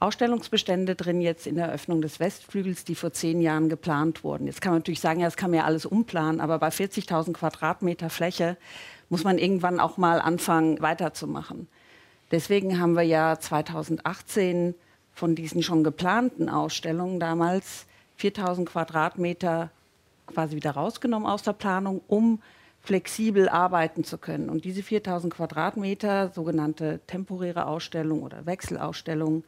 Ausstellungsbestände 0.00 0.96
drin 0.96 1.20
jetzt 1.20 1.46
in 1.46 1.54
der 1.54 1.66
Eröffnung 1.66 2.02
des 2.02 2.18
Westflügels, 2.18 2.84
die 2.84 2.96
vor 2.96 3.12
zehn 3.12 3.40
Jahren 3.40 3.68
geplant 3.68 4.24
wurden. 4.24 4.48
Jetzt 4.48 4.60
kann 4.60 4.72
man 4.72 4.80
natürlich 4.80 5.00
sagen, 5.00 5.20
ja, 5.20 5.26
das 5.26 5.36
kann 5.36 5.50
man 5.50 5.58
ja 5.58 5.64
alles 5.64 5.86
umplanen, 5.86 6.40
aber 6.40 6.58
bei 6.58 6.70
40.000 6.70 7.34
Quadratmeter 7.34 8.10
Fläche 8.10 8.56
muss 9.10 9.22
man 9.22 9.38
irgendwann 9.38 9.78
auch 9.78 9.96
mal 9.96 10.20
anfangen, 10.20 10.80
weiterzumachen. 10.82 11.68
Deswegen 12.32 12.80
haben 12.80 12.94
wir 12.94 13.02
ja 13.02 13.38
2018 13.38 14.74
von 15.12 15.36
diesen 15.36 15.62
schon 15.62 15.84
geplanten 15.84 16.48
Ausstellungen 16.48 17.20
damals 17.20 17.86
4.000 18.18 18.64
Quadratmeter 18.64 19.70
quasi 20.26 20.56
wieder 20.56 20.72
rausgenommen 20.72 21.28
aus 21.28 21.42
der 21.44 21.52
Planung, 21.52 22.00
um 22.08 22.40
flexibel 22.82 23.48
arbeiten 23.48 24.04
zu 24.04 24.18
können. 24.18 24.48
Und 24.48 24.64
diese 24.64 24.82
4000 24.82 25.34
Quadratmeter, 25.34 26.30
sogenannte 26.30 27.00
temporäre 27.06 27.66
Ausstellung 27.66 28.22
oder 28.22 28.46
Wechselausstellung, 28.46 29.44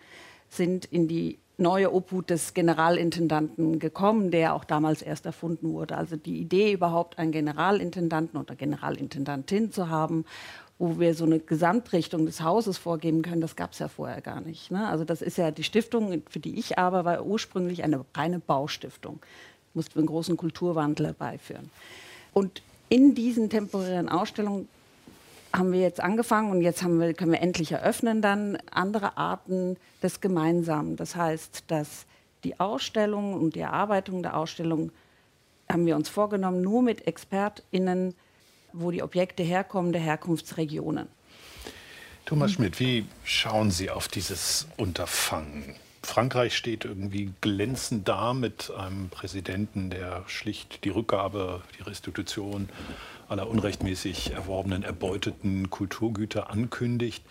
sind 0.49 0.85
in 0.85 1.09
die 1.09 1.39
neue 1.57 1.93
Obhut 1.93 2.31
des 2.31 2.55
Generalintendanten 2.55 3.79
gekommen, 3.79 4.31
der 4.31 4.55
auch 4.55 4.65
damals 4.65 5.01
erst 5.01 5.27
erfunden 5.27 5.73
wurde. 5.73 5.97
Also 5.97 6.17
die 6.17 6.39
Idee 6.39 6.73
überhaupt 6.73 7.19
einen 7.19 7.33
Generalintendanten 7.33 8.39
oder 8.39 8.55
Generalintendantin 8.55 9.73
zu 9.73 9.89
haben, 9.89 10.25
wo 10.79 10.99
wir 10.99 11.15
so 11.15 11.25
eine 11.25 11.39
Gesamtrichtung 11.39 12.27
des 12.27 12.43
Hauses 12.43 12.77
vorgeben 12.77 13.23
können, 13.23 13.41
das 13.41 13.55
gab 13.55 13.73
es 13.73 13.79
ja 13.79 13.89
vorher 13.89 14.21
gar 14.21 14.41
nicht. 14.41 14.71
Ne? 14.71 14.89
Also 14.89 15.05
das 15.05 15.23
ist 15.23 15.39
ja 15.39 15.51
die 15.51 15.63
Stiftung, 15.63 16.23
für 16.29 16.41
die 16.41 16.59
ich 16.59 16.79
arbeite, 16.79 17.05
war 17.05 17.25
ursprünglich 17.25 17.85
eine 17.85 18.05
reine 18.15 18.41
Baustiftung. 18.41 19.21
Mussten 19.75 19.95
wir 19.95 20.01
einen 20.01 20.09
großen 20.09 20.37
Kulturwandel 20.37 21.07
herbeiführen. 21.07 21.71
Und 22.33 22.63
in 22.93 23.15
diesen 23.15 23.49
temporären 23.49 24.11
Ausstellungen 24.11 24.69
haben 25.51 25.73
wir 25.73 25.81
jetzt 25.81 26.01
angefangen 26.01 26.51
und 26.51 26.61
jetzt 26.61 26.85
wir, 26.85 27.15
können 27.15 27.33
wir 27.33 27.41
endlich 27.41 27.73
eröffnen 27.73 28.21
dann 28.21 28.59
andere 28.71 29.17
Arten 29.17 29.79
des 30.03 30.21
Gemeinsamen. 30.21 30.97
Das 30.97 31.17
heißt, 31.17 31.65
dass 31.69 32.05
die 32.45 32.61
Ausstellung 32.61 33.33
und 33.33 33.55
die 33.55 33.61
Erarbeitung 33.61 34.23
der 34.23 34.37
Ausstellung 34.37 34.93
haben 35.71 35.87
wir 35.87 35.97
uns 35.97 36.11
vorgenommen, 36.11 36.61
nur 36.61 36.83
mit 36.83 37.07
ExpertInnen, 37.07 38.15
wo 38.75 38.91
die 38.91 39.03
Objekte 39.03 39.43
herkommen, 39.43 39.93
der 39.93 40.03
Herkunftsregionen. 40.03 41.09
Thomas 42.27 42.53
Schmidt, 42.53 42.79
wie 42.79 43.07
schauen 43.25 43.71
Sie 43.71 43.89
auf 43.89 44.09
dieses 44.09 44.67
Unterfangen? 44.77 45.77
Frankreich 46.05 46.57
steht 46.57 46.85
irgendwie 46.85 47.33
glänzend 47.41 48.09
da 48.09 48.35
mit 48.35 48.71
einem 48.77 49.09
Präsidenten, 49.09 49.91
der 49.91 50.25
schlicht 50.27 50.85
die 50.85 50.91
Rückgabe, 50.91 51.63
die 51.79 51.83
Restitution 51.83 52.69
aller 53.29 53.49
unrechtmäßig 53.49 54.33
erworbenen, 54.33 54.83
erbeuteten 54.83 55.71
Kulturgüter 55.71 56.51
ankündigt. 56.51 57.25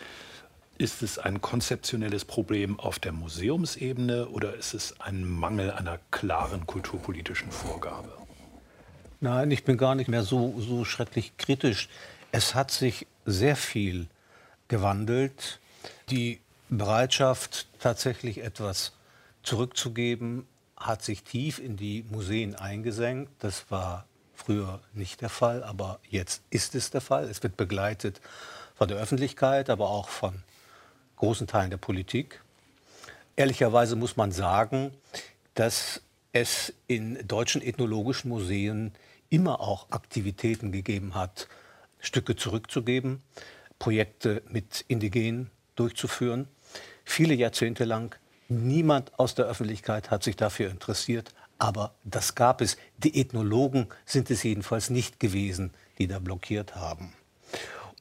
Ist 0.78 1.04
es 1.04 1.20
ein 1.20 1.42
konzeptionelles 1.42 2.26
Problem 2.26 2.80
auf 2.80 2.98
der 2.98 3.12
Museumsebene 3.12 4.30
oder 4.30 4.56
ist 4.56 4.74
es 4.74 5.00
ein 5.00 5.30
Mangel 5.30 5.72
einer 5.72 6.00
klaren 6.10 6.66
kulturpolitischen 6.66 7.52
Vorgabe? 7.52 8.12
Nein, 9.20 9.52
ich 9.52 9.64
bin 9.64 9.78
gar 9.78 9.94
nicht 9.94 10.08
mehr 10.08 10.24
so, 10.24 10.56
so 10.60 10.84
schrecklich 10.84 11.38
kritisch. 11.38 11.88
Es 12.32 12.56
hat 12.56 12.72
sich 12.72 13.06
sehr 13.26 13.56
viel 13.56 14.08
gewandelt. 14.70 15.60
Die 16.10 16.40
Bereitschaft, 16.78 17.68
tatsächlich 17.80 18.44
etwas 18.44 18.94
zurückzugeben, 19.44 20.48
hat 20.78 21.04
sich 21.04 21.24
tief 21.24 21.60
in 21.60 21.76
die 21.76 22.06
Museen 22.10 22.56
eingesenkt. 22.56 23.32
Das 23.40 23.70
war 23.70 24.06
früher 24.34 24.80
nicht 24.94 25.20
der 25.20 25.30
Fall, 25.30 25.64
aber 25.64 26.00
jetzt 26.10 26.44
ist 26.50 26.74
es 26.74 26.90
der 26.90 27.02
Fall. 27.02 27.26
Es 27.26 27.44
wird 27.44 27.58
begleitet 27.58 28.22
von 28.74 28.88
der 28.88 28.98
Öffentlichkeit, 28.98 29.70
aber 29.70 29.90
auch 29.90 30.08
von 30.08 30.44
großen 31.18 31.46
Teilen 31.46 31.72
der 31.72 31.78
Politik. 31.78 32.42
Ehrlicherweise 33.36 33.98
muss 33.98 34.16
man 34.16 34.32
sagen, 34.32 34.94
dass 35.56 36.02
es 36.32 36.74
in 36.88 37.28
deutschen 37.28 37.62
ethnologischen 37.62 38.30
Museen 38.30 38.94
immer 39.30 39.60
auch 39.60 39.92
Aktivitäten 39.92 40.72
gegeben 40.72 41.16
hat, 41.16 41.50
Stücke 42.00 42.38
zurückzugeben, 42.38 43.22
Projekte 43.78 44.42
mit 44.48 44.86
Indigenen 44.88 45.52
durchzuführen. 45.76 46.48
Viele 47.04 47.34
Jahrzehnte 47.34 47.84
lang 47.84 48.16
niemand 48.50 49.18
aus 49.18 49.36
der 49.36 49.46
Öffentlichkeit 49.46 50.12
hat 50.12 50.24
sich 50.24 50.36
dafür 50.36 50.70
interessiert, 50.70 51.34
aber 51.58 51.94
das 52.04 52.36
gab 52.36 52.62
es. 52.62 52.78
Die 52.98 53.20
Ethnologen 53.20 53.88
sind 54.06 54.30
es 54.32 54.44
jedenfalls 54.44 54.90
nicht 54.90 55.20
gewesen, 55.20 55.72
die 56.00 56.08
da 56.08 56.20
blockiert 56.20 56.76
haben. 56.76 57.14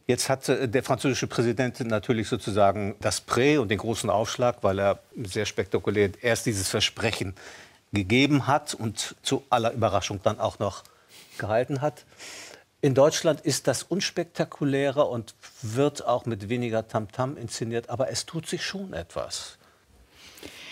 Jetzt 0.06 0.28
hat 0.28 0.48
äh, 0.48 0.68
der 0.68 0.82
französische 0.82 1.26
Präsident 1.26 1.78
natürlich 1.80 2.28
sozusagen 2.28 2.96
das 3.00 3.20
Prä 3.20 3.58
und 3.58 3.68
den 3.68 3.78
großen 3.78 4.10
Aufschlag, 4.10 4.62
weil 4.62 4.78
er 4.80 4.98
sehr 5.24 5.46
spektakulär 5.46 6.10
erst 6.20 6.46
dieses 6.46 6.68
Versprechen 6.68 7.34
gegeben 7.92 8.46
hat 8.46 8.74
und 8.74 9.14
zu 9.22 9.44
aller 9.50 9.72
Überraschung 9.72 10.20
dann 10.22 10.40
auch 10.40 10.58
noch 10.58 10.84
gehalten 11.38 11.80
hat. 11.80 12.04
In 12.82 12.94
Deutschland 12.94 13.42
ist 13.42 13.66
das 13.66 13.82
unspektakulärer 13.82 15.10
und 15.10 15.34
wird 15.60 16.06
auch 16.06 16.24
mit 16.24 16.48
weniger 16.48 16.88
Tamtam 16.88 17.34
-Tam 17.34 17.36
inszeniert, 17.36 17.90
aber 17.90 18.10
es 18.10 18.24
tut 18.24 18.46
sich 18.46 18.64
schon 18.64 18.94
etwas. 18.94 19.58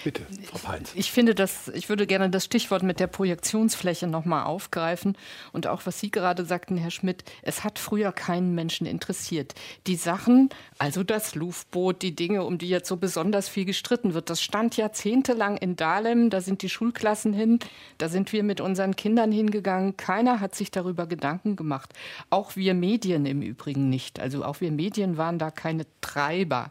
Bitte, 0.05 0.23
Frau 0.45 0.59
Peitz. 0.59 0.93
Ich 0.95 1.11
finde 1.11 1.35
das, 1.35 1.69
ich 1.69 1.89
würde 1.89 2.07
gerne 2.07 2.31
das 2.31 2.45
Stichwort 2.45 2.85
mit 2.85 3.01
der 3.01 3.09
Projektionsfläche 3.09 4.07
nochmal 4.07 4.45
aufgreifen. 4.45 5.17
Und 5.53 5.67
auch 5.67 5.87
was 5.87 5.99
Sie 5.99 6.11
gerade 6.11 6.45
sagten, 6.45 6.77
Herr 6.77 6.93
Schmidt, 6.93 7.25
es 7.43 7.65
hat 7.65 7.81
früher 7.81 8.13
keinen 8.13 8.55
Menschen 8.55 8.87
interessiert. 8.87 9.55
Die 9.89 9.97
Sachen, 9.97 10.51
also 10.79 11.03
das 11.03 11.35
Luftboot, 11.35 12.03
die 12.03 12.15
Dinge, 12.15 12.45
um 12.45 12.59
die 12.59 12.69
jetzt 12.69 12.89
so 12.89 12.97
besonders 12.97 13.49
viel 13.49 13.65
gestritten 13.65 14.15
wird, 14.15 14.31
das 14.31 14.41
stand 14.41 14.77
jahrzehntelang 14.77 15.57
in 15.57 15.75
Dahlem, 15.75 16.31
da 16.31 16.41
sind 16.41 16.63
die 16.63 16.69
Schulklassen 16.69 17.33
hin, 17.33 17.59
da 17.99 18.09
sind 18.09 18.33
wir 18.33 18.45
mit 18.45 18.61
unseren 18.61 18.95
Kindern 18.95 19.33
hingegangen. 19.33 19.97
Keiner 19.97 20.39
hat 20.39 20.55
sich 20.55 20.71
darüber 20.71 21.07
Gedanken 21.07 21.57
gemacht. 21.57 21.93
Auch 22.31 22.55
wir 22.55 22.75
Medien 22.75 23.27
im 23.27 23.43
Übrigen 23.43 23.89
nicht. 23.89 24.21
Also 24.21 24.45
auch 24.45 24.61
wir 24.61 24.71
Medien 24.71 25.17
waren 25.17 25.39
da 25.39 25.51
keine 25.51 25.87
Treiber. 26.01 26.71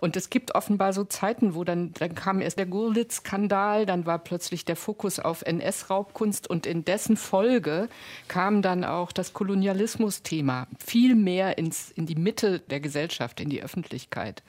Und 0.00 0.16
es 0.16 0.30
gibt 0.30 0.54
offenbar 0.54 0.92
so 0.92 1.04
Zeiten, 1.04 1.54
wo 1.54 1.64
dann, 1.64 1.92
dann 1.94 2.14
kam 2.14 2.40
erst 2.40 2.58
der 2.58 2.66
Gurlitz-Skandal, 2.66 3.86
dann 3.86 4.06
war 4.06 4.18
plötzlich 4.18 4.64
der 4.64 4.76
Fokus 4.76 5.18
auf 5.18 5.42
NS-Raubkunst 5.42 6.48
und 6.48 6.66
in 6.66 6.84
dessen 6.84 7.16
Folge 7.16 7.88
kam 8.28 8.62
dann 8.62 8.84
auch 8.84 9.12
das 9.12 9.32
Kolonialismus-Thema 9.32 10.66
viel 10.84 11.14
mehr 11.14 11.58
ins, 11.58 11.90
in 11.90 12.06
die 12.06 12.16
Mitte 12.16 12.60
der 12.60 12.80
Gesellschaft, 12.80 13.40
in 13.40 13.48
die 13.48 13.62
Öffentlichkeit. 13.62 14.42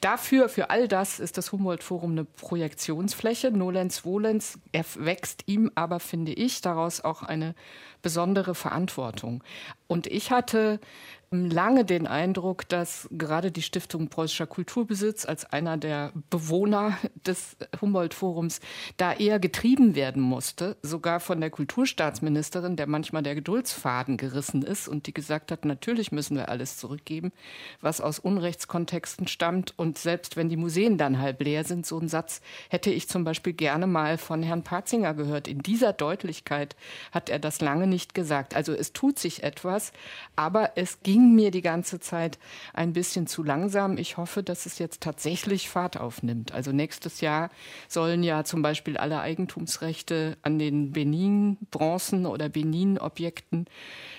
Dafür, 0.00 0.48
für 0.48 0.70
all 0.70 0.86
das 0.86 1.18
ist 1.18 1.38
das 1.38 1.50
Humboldt-Forum 1.50 2.12
eine 2.12 2.24
Projektionsfläche. 2.24 3.50
Nolens 3.50 4.04
Volens 4.04 4.60
wächst 4.72 5.42
ihm 5.46 5.72
aber, 5.74 5.98
finde 5.98 6.32
ich, 6.32 6.60
daraus 6.60 7.00
auch 7.00 7.24
eine 7.24 7.56
besondere 8.02 8.54
Verantwortung. 8.54 9.42
Und 9.86 10.06
ich 10.06 10.30
hatte 10.30 10.80
lange 11.30 11.84
den 11.84 12.06
Eindruck, 12.06 12.68
dass 12.68 13.08
gerade 13.10 13.50
die 13.50 13.62
Stiftung 13.62 14.08
Preußischer 14.08 14.46
Kulturbesitz 14.46 15.26
als 15.26 15.44
einer 15.44 15.76
der 15.76 16.12
Bewohner 16.30 16.96
des 17.26 17.56
Humboldt-Forums 17.80 18.60
da 18.96 19.12
eher 19.12 19.38
getrieben 19.38 19.94
werden 19.94 20.22
musste, 20.22 20.76
sogar 20.82 21.20
von 21.20 21.40
der 21.40 21.50
Kulturstaatsministerin, 21.50 22.76
der 22.76 22.86
manchmal 22.86 23.22
der 23.22 23.34
Geduldsfaden 23.34 24.16
gerissen 24.16 24.62
ist 24.62 24.88
und 24.88 25.06
die 25.06 25.12
gesagt 25.12 25.52
hat, 25.52 25.64
natürlich 25.64 26.12
müssen 26.12 26.36
wir 26.36 26.48
alles 26.48 26.78
zurückgeben, 26.78 27.32
was 27.80 28.00
aus 28.00 28.18
Unrechtskontexten 28.18 29.26
stammt. 29.28 29.74
Und 29.76 29.98
selbst 29.98 30.36
wenn 30.36 30.48
die 30.48 30.56
Museen 30.56 30.96
dann 30.96 31.18
halb 31.18 31.42
leer 31.42 31.64
sind, 31.64 31.84
so 31.84 31.98
ein 31.98 32.08
Satz 32.08 32.40
hätte 32.70 32.90
ich 32.90 33.08
zum 33.08 33.24
Beispiel 33.24 33.52
gerne 33.52 33.86
mal 33.86 34.16
von 34.16 34.42
Herrn 34.42 34.64
Patzinger 34.64 35.12
gehört. 35.12 35.46
In 35.46 35.58
dieser 35.58 35.92
Deutlichkeit 35.92 36.74
hat 37.12 37.28
er 37.28 37.38
das 37.38 37.60
lange 37.60 37.86
nicht 37.88 38.14
gesagt. 38.14 38.54
Also 38.54 38.72
es 38.72 38.92
tut 38.92 39.18
sich 39.18 39.42
etwas, 39.42 39.92
aber 40.36 40.72
es 40.76 41.02
ging 41.02 41.34
mir 41.34 41.50
die 41.50 41.62
ganze 41.62 42.00
Zeit 42.00 42.38
ein 42.74 42.92
bisschen 42.92 43.26
zu 43.26 43.42
langsam. 43.42 43.98
Ich 43.98 44.16
hoffe, 44.16 44.42
dass 44.42 44.66
es 44.66 44.78
jetzt 44.78 45.00
tatsächlich 45.00 45.68
Fahrt 45.68 45.98
aufnimmt. 45.98 46.52
Also 46.52 46.72
nächstes 46.72 47.20
Jahr 47.20 47.50
sollen 47.88 48.22
ja 48.22 48.44
zum 48.44 48.62
Beispiel 48.62 48.96
alle 48.96 49.20
Eigentumsrechte 49.20 50.36
an 50.42 50.58
den 50.58 50.92
Benin-Bronzen 50.92 52.26
oder 52.26 52.48
Benin-Objekten 52.48 53.66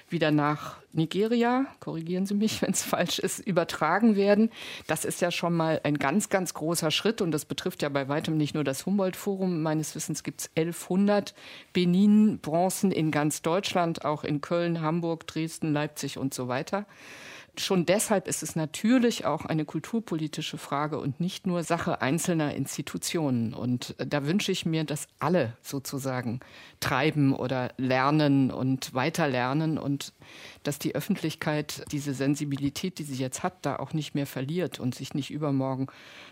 wieder 0.09 0.31
nach 0.31 0.77
Nigeria, 0.91 1.67
korrigieren 1.79 2.25
Sie 2.25 2.33
mich, 2.33 2.61
wenn 2.61 2.71
es 2.71 2.81
falsch 2.81 3.19
ist, 3.19 3.39
übertragen 3.39 4.15
werden. 4.15 4.49
Das 4.87 5.05
ist 5.05 5.21
ja 5.21 5.31
schon 5.31 5.55
mal 5.55 5.79
ein 5.83 5.97
ganz, 5.97 6.29
ganz 6.29 6.53
großer 6.53 6.91
Schritt 6.91 7.21
und 7.21 7.31
das 7.31 7.45
betrifft 7.45 7.81
ja 7.81 7.89
bei 7.89 8.07
weitem 8.07 8.37
nicht 8.37 8.55
nur 8.55 8.63
das 8.63 8.85
Humboldt-Forum. 8.85 9.61
Meines 9.61 9.95
Wissens 9.95 10.23
gibt 10.23 10.41
es 10.41 10.49
1100 10.55 11.33
Benin-Bronzen 11.73 12.91
in 12.91 13.11
ganz 13.11 13.41
Deutschland, 13.41 13.58
auch 14.05 14.23
in 14.23 14.41
Köln, 14.41 14.81
Hamburg, 14.81 15.27
Dresden, 15.27 15.73
Leipzig 15.73 16.17
und 16.17 16.33
so 16.33 16.47
weiter 16.47 16.85
schon 17.59 17.85
deshalb 17.85 18.27
ist 18.27 18.43
es 18.43 18.55
natürlich 18.55 19.25
auch 19.25 19.45
eine 19.45 19.65
kulturpolitische 19.65 20.57
Frage 20.57 20.99
und 20.99 21.19
nicht 21.19 21.47
nur 21.47 21.63
Sache 21.63 22.01
einzelner 22.01 22.55
Institutionen. 22.55 23.53
Und 23.53 23.95
äh, 23.99 24.07
da 24.07 24.25
wünsche 24.25 24.51
ich 24.51 24.65
mir, 24.65 24.83
dass 24.83 25.07
alle 25.19 25.53
sozusagen 25.61 26.39
treiben 26.79 27.33
oder 27.33 27.71
lernen 27.77 28.51
und 28.51 28.93
weiterlernen 28.93 29.77
und 29.77 30.13
dass 30.63 30.79
die 30.79 30.95
Öffentlichkeit 30.95 31.83
diese 31.91 32.13
Sensibilität, 32.13 32.99
die 32.99 33.03
sie 33.03 33.15
jetzt 33.15 33.43
hat, 33.43 33.53
da 33.61 33.77
auch 33.77 33.93
nicht 33.93 34.15
mehr 34.15 34.25
verliert 34.25 34.79
und 34.79 34.95
sich 34.95 35.13
nicht 35.13 35.31
übermorgen, 35.31 35.87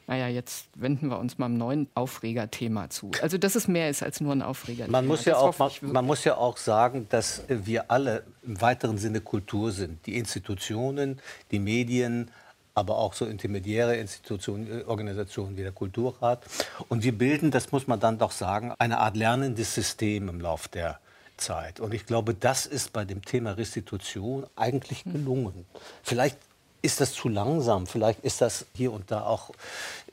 naja, 0.08 0.28
jetzt 0.28 0.70
wenden 0.76 1.10
wir 1.10 1.20
uns 1.20 1.38
mal 1.38 1.46
einem 1.46 1.58
neuen 1.58 1.88
Aufregerthema 1.94 2.90
zu. 2.90 3.12
Also 3.22 3.38
dass 3.38 3.56
es 3.56 3.68
mehr 3.68 3.90
ist 3.90 4.04
als 4.04 4.22
nur 4.22 4.34
ein 4.34 4.42
Aufregerthema. 4.42 4.98
Man 4.98 5.08
muss, 5.08 5.26
ja 5.26 5.38
auch, 5.38 5.58
man, 5.58 5.72
man 5.82 6.06
muss 6.06 6.24
ja 6.24 6.38
auch 6.38 6.58
sagen, 6.58 7.08
dass 7.10 7.44
wir 7.48 7.92
alle 7.92 8.24
im 8.44 8.60
weiteren 8.62 8.98
Sinne 8.98 9.22
Kultur 9.22 9.72
sind. 9.72 10.06
Die 10.06 10.18
Institutionen, 10.18 11.20
die 11.52 11.60
Medien, 11.60 12.32
aber 12.78 13.00
auch 13.00 13.14
so 13.14 13.26
intermediäre 13.26 13.96
Institutionen, 13.96 14.82
äh, 14.82 14.84
Organisationen 14.84 15.58
wie 15.58 15.64
der 15.64 15.72
Kulturrat. 15.72 16.44
Und 16.90 17.04
wir 17.04 17.18
bilden, 17.18 17.50
das 17.50 17.72
muss 17.72 17.88
man 17.88 18.00
dann 18.00 18.20
doch 18.20 18.32
sagen, 18.32 18.72
eine 18.78 19.00
Art 19.00 19.18
lernendes 19.18 19.74
System 19.74 20.30
im 20.30 20.40
Lauf 20.40 20.68
der 20.68 21.00
Zeit. 21.38 21.80
Und 21.80 21.94
ich 21.94 22.06
glaube, 22.06 22.34
das 22.34 22.66
ist 22.66 22.94
bei 22.94 23.06
dem 23.06 23.24
Thema 23.24 23.52
Restitution 23.52 24.46
eigentlich 24.56 25.06
hm. 25.06 25.14
gelungen. 25.14 25.66
Vielleicht 26.04 26.38
ist 26.82 27.02
das 27.02 27.14
zu 27.14 27.30
langsam, 27.30 27.88
vielleicht 27.88 28.24
ist 28.24 28.42
das 28.42 28.66
hier 28.74 28.94
und 28.94 29.12
da 29.12 29.24
auch 29.24 29.52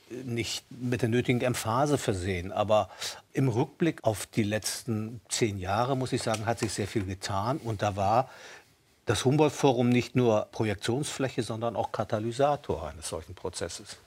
nicht 0.09 0.65
mit 0.69 1.01
der 1.01 1.09
nötigen 1.09 1.41
Emphase 1.41 1.97
versehen. 1.97 2.51
Aber 2.51 2.89
im 3.33 3.47
Rückblick 3.47 4.03
auf 4.03 4.25
die 4.27 4.43
letzten 4.43 5.21
zehn 5.29 5.57
Jahre, 5.57 5.97
muss 5.97 6.13
ich 6.13 6.21
sagen, 6.21 6.45
hat 6.45 6.59
sich 6.59 6.73
sehr 6.73 6.87
viel 6.87 7.05
getan. 7.05 7.57
Und 7.57 7.81
da 7.81 7.95
war 7.95 8.29
das 9.05 9.25
Humboldt-Forum 9.25 9.89
nicht 9.89 10.15
nur 10.15 10.47
Projektionsfläche, 10.51 11.43
sondern 11.43 11.75
auch 11.75 11.91
Katalysator 11.91 12.87
eines 12.87 13.09
solchen 13.09 13.35
Prozesses? 13.35 13.97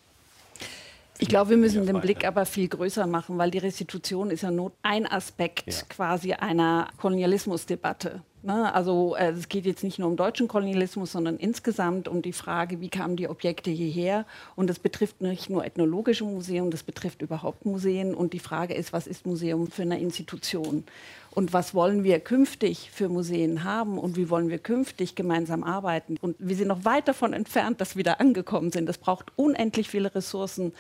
Ich 1.21 1.29
glaube, 1.29 1.51
wir 1.51 1.57
müssen 1.57 1.87
den 1.87 2.01
Blick 2.01 2.25
aber 2.25 2.47
viel 2.47 2.69
größer 2.69 3.07
machen, 3.07 3.39
weil 3.39 3.51
die 3.51 3.59
Restitution 3.59 4.31
ist 4.31 4.43
ja 4.43 4.51
nur 4.51 4.73
ein 4.83 5.07
Aspekt 5.07 5.67
ja. 5.67 5.83
quasi 5.89 6.33
einer 6.33 6.89
Kolonialismusdebatte. 6.99 8.23
Ne? 8.43 8.73
Also 8.73 9.17
äh, 9.17 9.31
es 9.31 9.49
geht 9.49 9.67
jetzt 9.67 9.83
nicht 9.83 9.99
nur 9.99 10.09
um 10.09 10.17
deutschen 10.17 10.47
Kolonialismus, 10.47 11.13
sondern 11.13 11.37
insgesamt 11.39 12.07
um 12.07 12.23
die 12.23 12.33
Frage, 12.33 12.81
wie 12.81 12.89
kamen 12.89 13.17
die 13.17 13.29
Objekte 13.29 13.71
hierher. 13.71 14.27
Und 14.55 14.71
das 14.71 14.79
betrifft 14.79 15.21
nicht 15.21 15.51
nur 15.51 15.65
ethnologische 15.65 16.25
Museen, 16.25 16.71
das 16.71 16.85
betrifft 16.85 17.21
überhaupt 17.21 17.67
Museen. 17.67 18.15
Und 18.15 18.33
die 18.33 18.39
Frage 18.39 18.75
ist, 18.75 18.93
was 18.93 19.07
ist 19.07 19.27
Museum 19.27 19.69
für 19.69 19.83
eine 19.83 19.99
Institution? 19.99 20.85
Und 21.30 21.52
was 21.52 21.75
wollen 21.75 22.04
wir 22.04 22.20
künftig 22.20 22.90
für 22.92 23.08
Museen 23.08 23.64
haben 23.64 23.99
und 23.99 24.16
wie 24.16 24.30
wollen 24.30 24.49
wir 24.49 24.58
künftig 24.58 25.14
gemeinsam 25.14 25.64
arbeiten. 25.64 26.16
Und 26.20 26.37
wir 26.38 26.56
sind 26.56 26.68
noch 26.68 26.85
weit 26.85 27.08
davon 27.08 27.32
entfernt, 27.32 27.80
dass 27.80 27.97
wir 27.97 28.04
da 28.04 28.14
angekommen 28.14 28.73
sind. 28.73 28.87
Das 28.87 28.99
braucht 28.99 29.32
unendlich 29.37 29.88
viele 29.88 30.14
Ressourcen, 30.14 30.73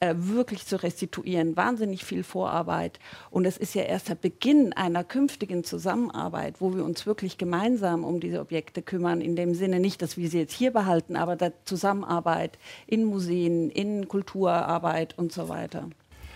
äh, 0.00 0.14
wirklich 0.16 0.66
zu 0.66 0.82
restituieren, 0.82 1.56
wahnsinnig 1.56 2.04
viel 2.04 2.24
Vorarbeit. 2.24 2.98
Und 3.30 3.44
es 3.44 3.56
ist 3.56 3.74
ja 3.74 3.82
erst 3.82 4.08
der 4.08 4.14
Beginn 4.14 4.72
einer 4.72 5.04
künftigen 5.04 5.64
Zusammenarbeit, 5.64 6.60
wo 6.60 6.74
wir 6.74 6.84
uns 6.84 7.06
wirklich 7.06 7.38
gemeinsam 7.38 8.04
um 8.04 8.20
diese 8.20 8.40
Objekte 8.40 8.82
kümmern, 8.82 9.20
in 9.20 9.36
dem 9.36 9.54
Sinne 9.54 9.80
nicht, 9.80 10.02
dass 10.02 10.16
wir 10.16 10.28
sie 10.28 10.38
jetzt 10.38 10.54
hier 10.54 10.72
behalten, 10.72 11.16
aber 11.16 11.36
der 11.36 11.52
Zusammenarbeit 11.64 12.58
in 12.86 13.04
Museen, 13.04 13.70
in 13.70 14.08
Kulturarbeit 14.08 15.16
und 15.18 15.32
so 15.32 15.48
weiter. 15.48 15.88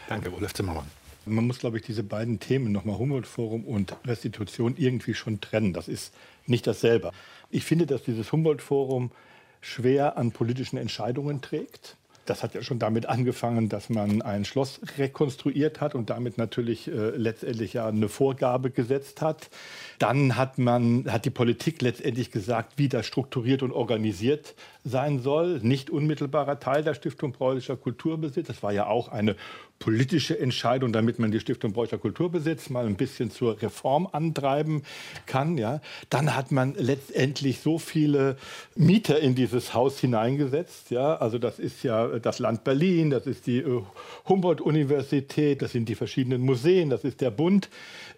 Danke, 0.08 0.32
Olaf 0.32 0.54
Zimmermann. 0.54 0.96
Man 1.28 1.47
muss, 1.47 1.59
glaube 1.59 1.76
ich, 1.76 1.83
diese 1.83 2.04
beiden 2.04 2.38
Themen, 2.38 2.71
nochmal 2.71 2.99
Humboldt-Forum 2.99 3.64
und 3.64 3.97
Restitution, 4.04 4.76
irgendwie 4.76 5.14
schon 5.14 5.40
trennen. 5.40 5.73
Das 5.73 5.88
ist 5.88 6.14
nicht 6.47 6.66
dasselbe. 6.66 7.11
Ich 7.50 7.64
finde, 7.64 7.87
dass 7.87 8.04
dieses 8.04 8.30
Humboldt-Forum 8.30 9.11
schwer 9.61 10.16
an 10.16 10.30
politischen 10.30 10.76
Entscheidungen 10.76 11.40
trägt. 11.40 11.97
Das 12.26 12.42
hat 12.42 12.54
ja 12.54 12.62
schon 12.62 12.78
damit 12.78 13.06
angefangen, 13.06 13.68
dass 13.68 13.88
man 13.88 14.21
ein 14.23 14.45
Schloss 14.45 14.80
rekonstruiert 14.99 15.80
hat 15.80 15.95
und 15.95 16.11
damit 16.11 16.38
natürlich 16.38 16.88
äh, 16.88 17.11
letztendlich 17.11 17.73
ja 17.73 17.88
eine 17.88 18.09
Vorgabe 18.09 18.71
gesetzt 18.71 19.23
hat. 19.23 19.49
Dann 19.99 20.37
hat 20.37 20.59
man, 20.59 21.11
hat 21.11 21.25
die 21.25 21.30
Politik 21.30 21.83
letztendlich 21.83 22.30
gesagt, 22.30 22.75
wie 22.76 22.88
das 22.88 23.06
strukturiert 23.06 23.62
und 23.62 23.73
organisiert 23.73 24.54
sein 24.87 25.21
soll. 25.21 25.61
Nicht 25.62 25.90
unmittelbarer 25.90 26.61
Teil 26.61 26.85
der 26.85 26.95
Stiftung 26.95 27.33
Preußischer 27.33 27.76
Kulturbesitz. 27.76 28.47
Das 28.47 28.62
war 28.62 28.73
ja 28.73 28.87
auch 28.87 29.09
eine 29.09 29.37
politische 29.78 30.38
Entscheidung, 30.38 30.93
damit 30.93 31.19
man 31.19 31.31
die 31.31 31.40
Stiftung 31.40 31.73
Preußischer 31.73 31.99
Kulturbesitz 31.99 32.71
mal 32.71 32.87
ein 32.87 32.97
bisschen 32.97 33.31
zur 33.31 33.61
Reform 33.61 34.09
antreiben 34.11 34.83
kann. 35.26 35.59
Ja. 35.59 35.81
Dann 36.09 36.35
hat 36.35 36.52
man 36.52 36.75
letztendlich 36.78 37.61
so 37.61 37.78
viele 37.78 38.37
Mieter 38.75 39.19
in 39.21 39.35
dieses 39.35 39.75
Haus 39.75 39.99
hineingesetzt. 39.99 40.90
Ja. 40.90 41.16
Also 41.16 41.38
das 41.38 41.59
ist 41.59 41.83
ja 41.83 42.19
das 42.19 42.38
Land 42.38 42.64
Berlin, 42.64 43.11
das 43.11 43.26
ist 43.26 43.47
die 43.47 43.59
äh, 43.59 43.83
Humboldt-Universität, 44.28 45.62
das 45.62 45.73
sind 45.73 45.88
die 45.88 45.95
verschiedenen 45.95 46.43
Museen, 46.43 46.90
das 46.90 47.05
ist 47.05 47.21
der 47.21 47.31
Bund. 47.31 47.69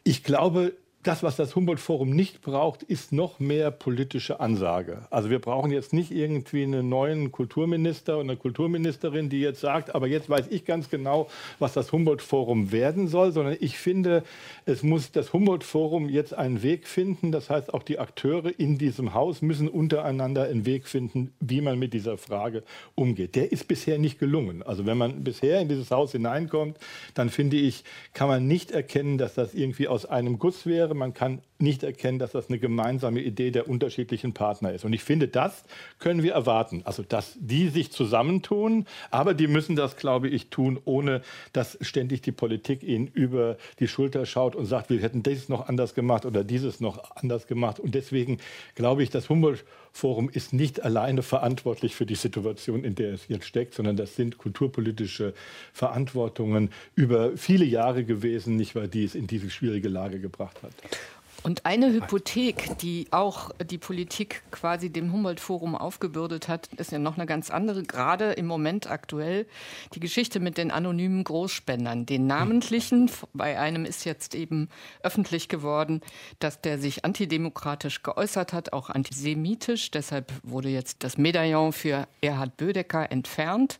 Ich 0.05 0.23
glaube, 0.23 0.73
das, 1.05 1.23
was 1.23 1.37
das 1.37 1.55
Humboldt-Forum 1.55 2.11
nicht 2.11 2.43
braucht, 2.43 2.83
ist 2.83 3.13
noch 3.13 3.39
mehr 3.39 3.71
politische 3.71 4.41
Ansage. 4.41 5.07
Also 5.11 5.31
wir 5.31 5.39
brauchen 5.39 5.71
jetzt 5.71 5.93
nicht 5.93 6.11
irgendwie 6.11 6.65
einen 6.65 6.89
neuen 6.89 7.31
Kulturminister 7.31 8.19
und 8.19 8.29
eine 8.29 8.37
Kulturministerin, 8.37 9.29
die 9.29 9.41
jetzt 9.41 9.61
sagt, 9.61 9.95
aber 9.95 10.09
jetzt 10.09 10.29
weiß 10.29 10.47
ich 10.51 10.65
ganz 10.65 10.91
genau, 10.91 11.29
was 11.61 11.73
das 11.73 11.93
Humboldt-Forum 11.93 12.73
werden 12.73 13.07
soll, 13.07 13.31
sondern 13.31 13.57
ich 13.61 13.79
finde, 13.79 14.25
es 14.67 14.83
muss 14.83 15.13
das 15.13 15.33
Humboldt-Forum 15.33 16.09
jetzt 16.09 16.35
einen 16.35 16.65
Weg 16.65 16.89
finden. 16.89 17.31
Das 17.31 17.49
heißt, 17.49 17.73
auch 17.73 17.85
die 17.85 18.01
Akteure 18.01 18.51
in 18.59 18.77
diesem 18.77 19.15
Haus 19.15 19.41
müssen 19.41 19.69
untereinander 19.69 20.45
einen 20.45 20.67
Weg 20.67 20.89
finden, 20.89 21.33
wie 21.39 21.61
man 21.61 21.79
mit 21.79 21.95
dieser 21.95 22.19
Frage 22.19 22.65
umgeht. 22.97 23.37
Der 23.37 23.53
ist 23.53 23.69
bisher 23.69 23.99
nicht 23.99 24.19
gelungen. 24.19 24.65
Also 24.65 24.85
wenn 24.85 24.99
man 24.99 25.23
bisher 25.23 25.61
in 25.61 25.69
dieses 25.69 25.93
Haus 25.93 26.11
hineinkommt, 26.11 26.77
dann 27.15 27.31
finde 27.31 27.57
ich, 27.57 27.85
kann 28.15 28.27
man 28.27 28.49
nicht 28.49 28.73
erkennen, 28.73 29.17
dass 29.17 29.35
das 29.35 29.55
irgendwie 29.55 29.87
aus 29.87 30.05
einem 30.05 30.41
Guss 30.41 30.67
wäre 30.67 30.88
wäre. 30.89 30.99
Man 30.99 31.15
kann 31.15 31.41
nicht 31.59 31.83
erkennen, 31.83 32.19
dass 32.19 32.33
das 32.33 32.49
eine 32.49 32.59
gemeinsame 32.59 33.21
Idee 33.21 33.51
der 33.51 33.69
unterschiedlichen 33.69 34.33
Partner 34.33 34.73
ist. 34.73 34.85
Und 34.85 34.93
ich 34.93 35.03
finde, 35.03 35.29
das 35.29 35.65
können 35.99 36.23
wir 36.23 36.33
erwarten. 36.33 36.83
Also, 36.85 37.03
dass 37.03 37.37
die 37.41 37.69
sich 37.69 37.91
zusammentun, 37.91 38.87
aber 39.11 39.35
die 39.35 39.49
müssen 39.49 39.75
das, 39.75 39.97
glaube 39.97 40.29
ich, 40.29 40.51
tun, 40.51 40.79
ohne 40.85 41.23
dass 41.53 41.77
ständig 41.81 42.23
die 42.23 42.33
Politik 42.33 42.83
ihnen 42.83 43.09
über 43.09 43.57
die 43.81 43.89
Schulter 43.89 44.25
schaut 44.25 44.55
und 44.55 44.67
sagt, 44.67 44.91
wir 44.91 45.01
hätten 45.01 45.23
dieses 45.23 45.49
noch 45.49 45.69
anders 45.69 45.95
gemacht 45.95 46.25
oder 46.25 46.45
dieses 46.45 46.81
noch 46.81 47.17
anders 47.17 47.47
gemacht. 47.47 47.81
Und 47.81 47.95
deswegen 47.95 48.39
glaube 48.75 49.03
ich, 49.03 49.11
das 49.11 49.29
Humboldt-Forum 49.29 50.31
ist 50.31 50.53
nicht 50.53 50.85
alleine 50.85 51.23
verantwortlich 51.23 51.97
für 51.97 52.07
die 52.07 52.15
Situation, 52.15 52.85
in 52.85 52.95
der 52.95 53.15
es 53.15 53.27
jetzt 53.29 53.47
steckt, 53.47 53.75
sondern 53.75 53.97
das 53.97 54.15
sind 54.15 54.39
kulturpolitische 54.39 55.35
Verantwortungen 55.73 56.71
über 56.95 57.37
viele 57.37 57.65
Jahre 57.65 58.05
gewesen, 58.05 58.57
nicht 58.57 58.77
wahr, 58.77 58.87
die 58.87 59.05
es 59.05 59.17
in 59.17 59.27
diese 59.27 59.51
schwierige 59.51 59.89
Lage 59.89 60.21
gebracht 60.21 60.63
hat. 60.63 60.73
있습니다. 60.85 61.18
Und 61.45 61.65
eine 61.67 61.93
Hypothek, 61.93 62.79
die 62.79 63.07
auch 63.13 63.51
die 63.65 63.79
Politik 63.79 64.43
quasi 64.51 64.91
dem 64.91 65.13
Humboldt-Forum 65.13 65.77
aufgebürdet 65.77 66.49
hat, 66.49 66.67
ist 66.79 66.91
ja 66.91 66.99
noch 66.99 67.17
eine 67.17 67.27
ganz 67.27 67.51
andere, 67.51 67.85
gerade 67.85 68.33
im 68.33 68.47
Moment 68.47 68.91
aktuell, 68.91 69.47
die 69.95 70.01
Geschichte 70.01 70.41
mit 70.41 70.59
den 70.59 70.73
anonymen 70.73 71.23
Großspendern. 71.23 72.07
Den 72.07 72.27
namentlichen, 72.27 73.09
bei 73.35 73.59
einem 73.59 73.85
ist 73.85 74.05
jetzt 74.05 74.35
eben 74.35 74.69
öffentlich 75.03 75.49
geworden, 75.49 76.01
dass 76.41 76.61
der 76.61 76.79
sich 76.79 77.05
antidemokratisch 77.05 78.03
geäußert 78.03 78.53
hat, 78.53 78.73
auch 78.73 78.91
antisemitisch. 78.91 79.93
Deshalb 79.93 80.33
wurde 80.43 80.71
jetzt 80.71 81.05
das 81.05 81.19
Medaillon 81.19 81.73
für 81.73 82.09
Erhard 82.21 82.57
Bödecker 82.57 83.13
entfernt. 83.13 83.79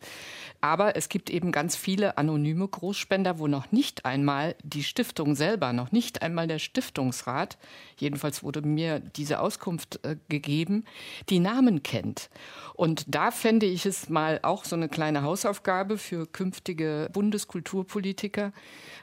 Aber 0.61 0.95
es 0.95 1.07
gibt 1.07 1.29
eben 1.29 1.51
ganz 1.51 1.75
viele 1.75 2.17
anonyme 2.17 2.67
Großspender, 2.67 3.39
wo 3.39 3.47
noch 3.47 3.71
nicht 3.71 4.05
einmal 4.05 4.55
die 4.63 4.83
Stiftung 4.83 5.35
selber, 5.35 5.71
noch 5.71 5.91
nicht 5.91 6.21
einmal 6.21 6.47
der 6.47 6.59
Stiftungsrat, 6.59 7.57
jedenfalls 7.97 8.43
wurde 8.43 8.61
mir 8.61 8.99
diese 8.99 9.39
Auskunft 9.39 9.99
äh, 10.03 10.17
gegeben, 10.29 10.85
die 11.29 11.39
Namen 11.39 11.83
kennt. 11.83 12.29
Und 12.75 13.03
da 13.07 13.31
fände 13.31 13.65
ich 13.65 13.85
es 13.85 14.09
mal 14.09 14.39
auch 14.43 14.63
so 14.63 14.75
eine 14.75 14.89
kleine 14.89 15.23
Hausaufgabe 15.23 15.97
für 15.97 16.25
künftige 16.25 17.09
Bundeskulturpolitiker, 17.11 18.53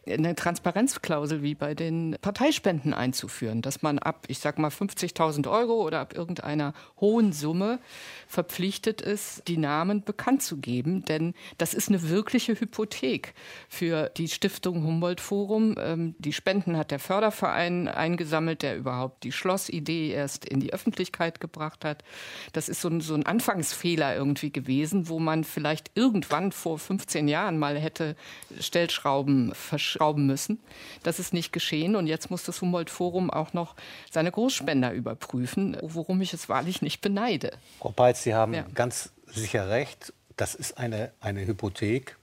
eine 0.08 0.34
Transparenzklausel 0.34 1.42
wie 1.42 1.54
bei 1.54 1.74
den 1.74 2.16
Parteispenden 2.20 2.94
einzuführen, 2.94 3.62
dass 3.62 3.82
man 3.82 3.98
ab, 3.98 4.24
ich 4.28 4.38
sag 4.38 4.58
mal, 4.58 4.70
50.000 4.70 5.50
Euro 5.50 5.84
oder 5.84 6.00
ab 6.00 6.14
irgendeiner 6.14 6.72
hohen 7.00 7.32
Summe 7.32 7.80
verpflichtet 8.26 9.00
ist, 9.00 9.46
die 9.48 9.56
Namen 9.56 10.04
bekannt 10.04 10.42
zu 10.42 10.58
geben. 10.58 11.04
Denn 11.04 11.34
das 11.58 11.74
ist 11.74 11.88
eine 11.88 12.08
wirkliche 12.08 12.58
Hypothek 12.58 13.34
für 13.68 14.10
die 14.16 14.28
Stiftung 14.28 14.84
Humboldt 14.84 15.20
Forum. 15.20 15.74
Ähm, 15.78 16.14
die 16.18 16.32
Spenden 16.32 16.76
hat 16.76 16.90
der 16.90 16.98
Förderverein 16.98 17.88
eingesammelt, 17.88 18.26
der 18.62 18.76
überhaupt 18.76 19.24
die 19.24 19.32
Schlossidee 19.32 20.10
erst 20.10 20.44
in 20.44 20.60
die 20.60 20.72
Öffentlichkeit 20.72 21.40
gebracht 21.40 21.84
hat. 21.84 22.04
Das 22.52 22.68
ist 22.68 22.80
so 22.80 22.88
ein, 22.88 23.00
so 23.00 23.14
ein 23.14 23.26
Anfangsfehler 23.26 24.14
irgendwie 24.14 24.52
gewesen, 24.52 25.08
wo 25.08 25.18
man 25.18 25.44
vielleicht 25.44 25.90
irgendwann 25.94 26.52
vor 26.52 26.78
15 26.78 27.28
Jahren 27.28 27.58
mal 27.58 27.78
hätte 27.78 28.16
Stellschrauben 28.60 29.54
verschwunden 29.54 29.96
schrauben 29.96 30.26
müssen. 30.26 30.60
Das 31.02 31.18
ist 31.18 31.32
nicht 31.32 31.52
geschehen 31.52 31.96
und 31.96 32.06
jetzt 32.06 32.30
muss 32.30 32.44
das 32.44 32.60
Humboldt-Forum 32.60 33.30
auch 33.30 33.52
noch 33.52 33.74
seine 34.10 34.30
Großspender 34.30 34.92
überprüfen, 34.92 35.76
worum 35.82 36.20
ich 36.20 36.32
es 36.32 36.48
wahrlich 36.48 36.82
nicht 36.82 37.00
beneide. 37.00 37.52
Frau 37.78 37.90
Peitz, 37.90 38.22
Sie 38.22 38.34
haben 38.34 38.54
ja. 38.54 38.64
ganz 38.74 39.12
sicher 39.26 39.68
recht. 39.68 40.12
Das 40.36 40.54
ist 40.54 40.78
eine, 40.78 41.12
eine 41.20 41.46
Hypothek. 41.46 42.16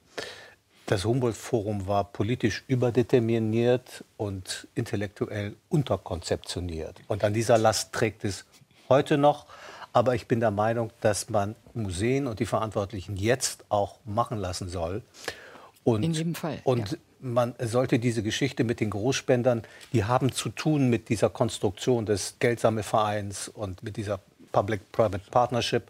Das 0.86 1.06
Humboldt-Forum 1.06 1.88
war 1.88 2.04
politisch 2.04 2.64
überdeterminiert 2.68 4.04
und 4.18 4.68
intellektuell 4.76 5.56
unterkonzeptioniert. 5.70 7.00
Und 7.08 7.24
an 7.24 7.34
dieser 7.34 7.58
Last 7.58 7.94
trägt 7.94 8.26
es 8.26 8.46
heute 8.90 9.18
noch. 9.18 9.46
Aber 9.94 10.16
ich 10.16 10.28
bin 10.28 10.40
der 10.40 10.52
Meinung, 10.52 10.92
dass 11.02 11.30
man 11.30 11.56
Museen 11.74 12.28
und 12.28 12.40
die 12.40 12.46
Verantwortlichen 12.46 13.16
jetzt 13.16 13.64
auch 13.70 14.00
machen 14.06 14.40
lassen 14.40 14.68
soll. 14.68 15.04
Und, 15.84 16.04
In 16.04 16.14
jedem 16.14 16.36
Fall. 16.36 16.60
Und 16.64 16.92
ja 16.92 16.98
man 17.24 17.56
sollte 17.58 18.00
diese 18.00 18.22
Geschichte 18.22 18.64
mit 18.64 18.80
den 18.80 18.90
Großspendern, 18.90 19.64
die 19.94 20.04
haben 20.04 20.32
zu 20.32 20.50
tun 20.50 20.90
mit 20.90 21.10
dieser 21.10 21.30
Konstruktion 21.30 22.06
des 22.06 22.36
Geldsammelvereins 22.40 23.48
und 23.48 23.82
mit 23.82 23.98
dieser 23.98 24.20
Public-Private 24.54 25.30
Partnership. 25.30 25.84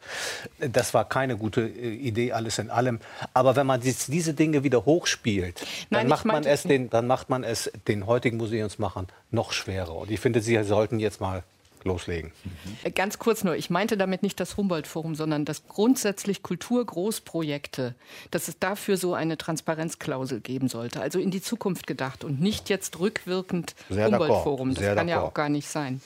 Das 0.58 0.96
war 0.96 1.08
keine 1.08 1.38
gute 1.38 1.62
äh, 1.62 1.94
Idee, 1.94 2.32
alles 2.32 2.58
in 2.58 2.72
allem. 2.72 3.00
Aber 3.36 3.56
wenn 3.56 3.68
man 3.68 3.80
diese 3.82 4.34
Dinge 4.34 4.64
wieder 4.64 4.86
hochspielt, 4.86 5.64
Nein, 5.92 6.02
dann, 6.02 6.08
macht 6.08 6.26
man 6.26 6.44
es 6.44 6.64
den, 6.64 6.90
dann 6.90 7.06
macht 7.06 7.30
man 7.30 7.44
es 7.44 7.72
den 7.88 8.08
heutigen 8.08 8.38
Museumsmachern 8.38 9.08
noch 9.30 9.52
schwerer. 9.52 9.96
Und 9.96 10.10
ich 10.10 10.20
finde, 10.20 10.42
Sie 10.42 10.62
sollten 10.64 11.00
jetzt 11.00 11.22
mal 11.22 11.44
loslegen. 11.86 12.32
Mhm. 12.44 12.94
Ganz 12.94 13.20
kurz 13.20 13.44
nur, 13.44 13.56
ich 13.56 13.70
meinte 13.70 13.98
damit 13.98 14.24
nicht 14.24 14.40
das 14.40 14.58
Humboldt-Forum, 14.58 15.16
sondern 15.16 15.46
dass 15.46 15.68
grundsätzlich 15.68 16.44
Kulturgroßprojekte, 16.44 17.96
dass 18.32 18.48
es 18.48 18.60
dafür 18.60 18.98
so 18.98 19.14
eine 19.14 19.38
Transparenzklausel 19.38 20.40
geben 20.40 20.70
sollte. 20.70 21.02
Also 21.02 21.20
in 21.20 21.32
die 21.32 21.42
Zukunft 21.42 21.88
gedacht 21.88 22.24
und 22.24 22.42
nicht 22.42 22.70
jetzt 22.70 23.00
rückwirkend 23.00 23.76
Humboldt-Forum. 23.90 24.76
Das 24.76 24.96
kann 24.96 25.08
ja 25.08 25.22
auch 25.22 25.34
gar 25.34 25.50
nicht 25.50 25.68
sein. 25.68 26.02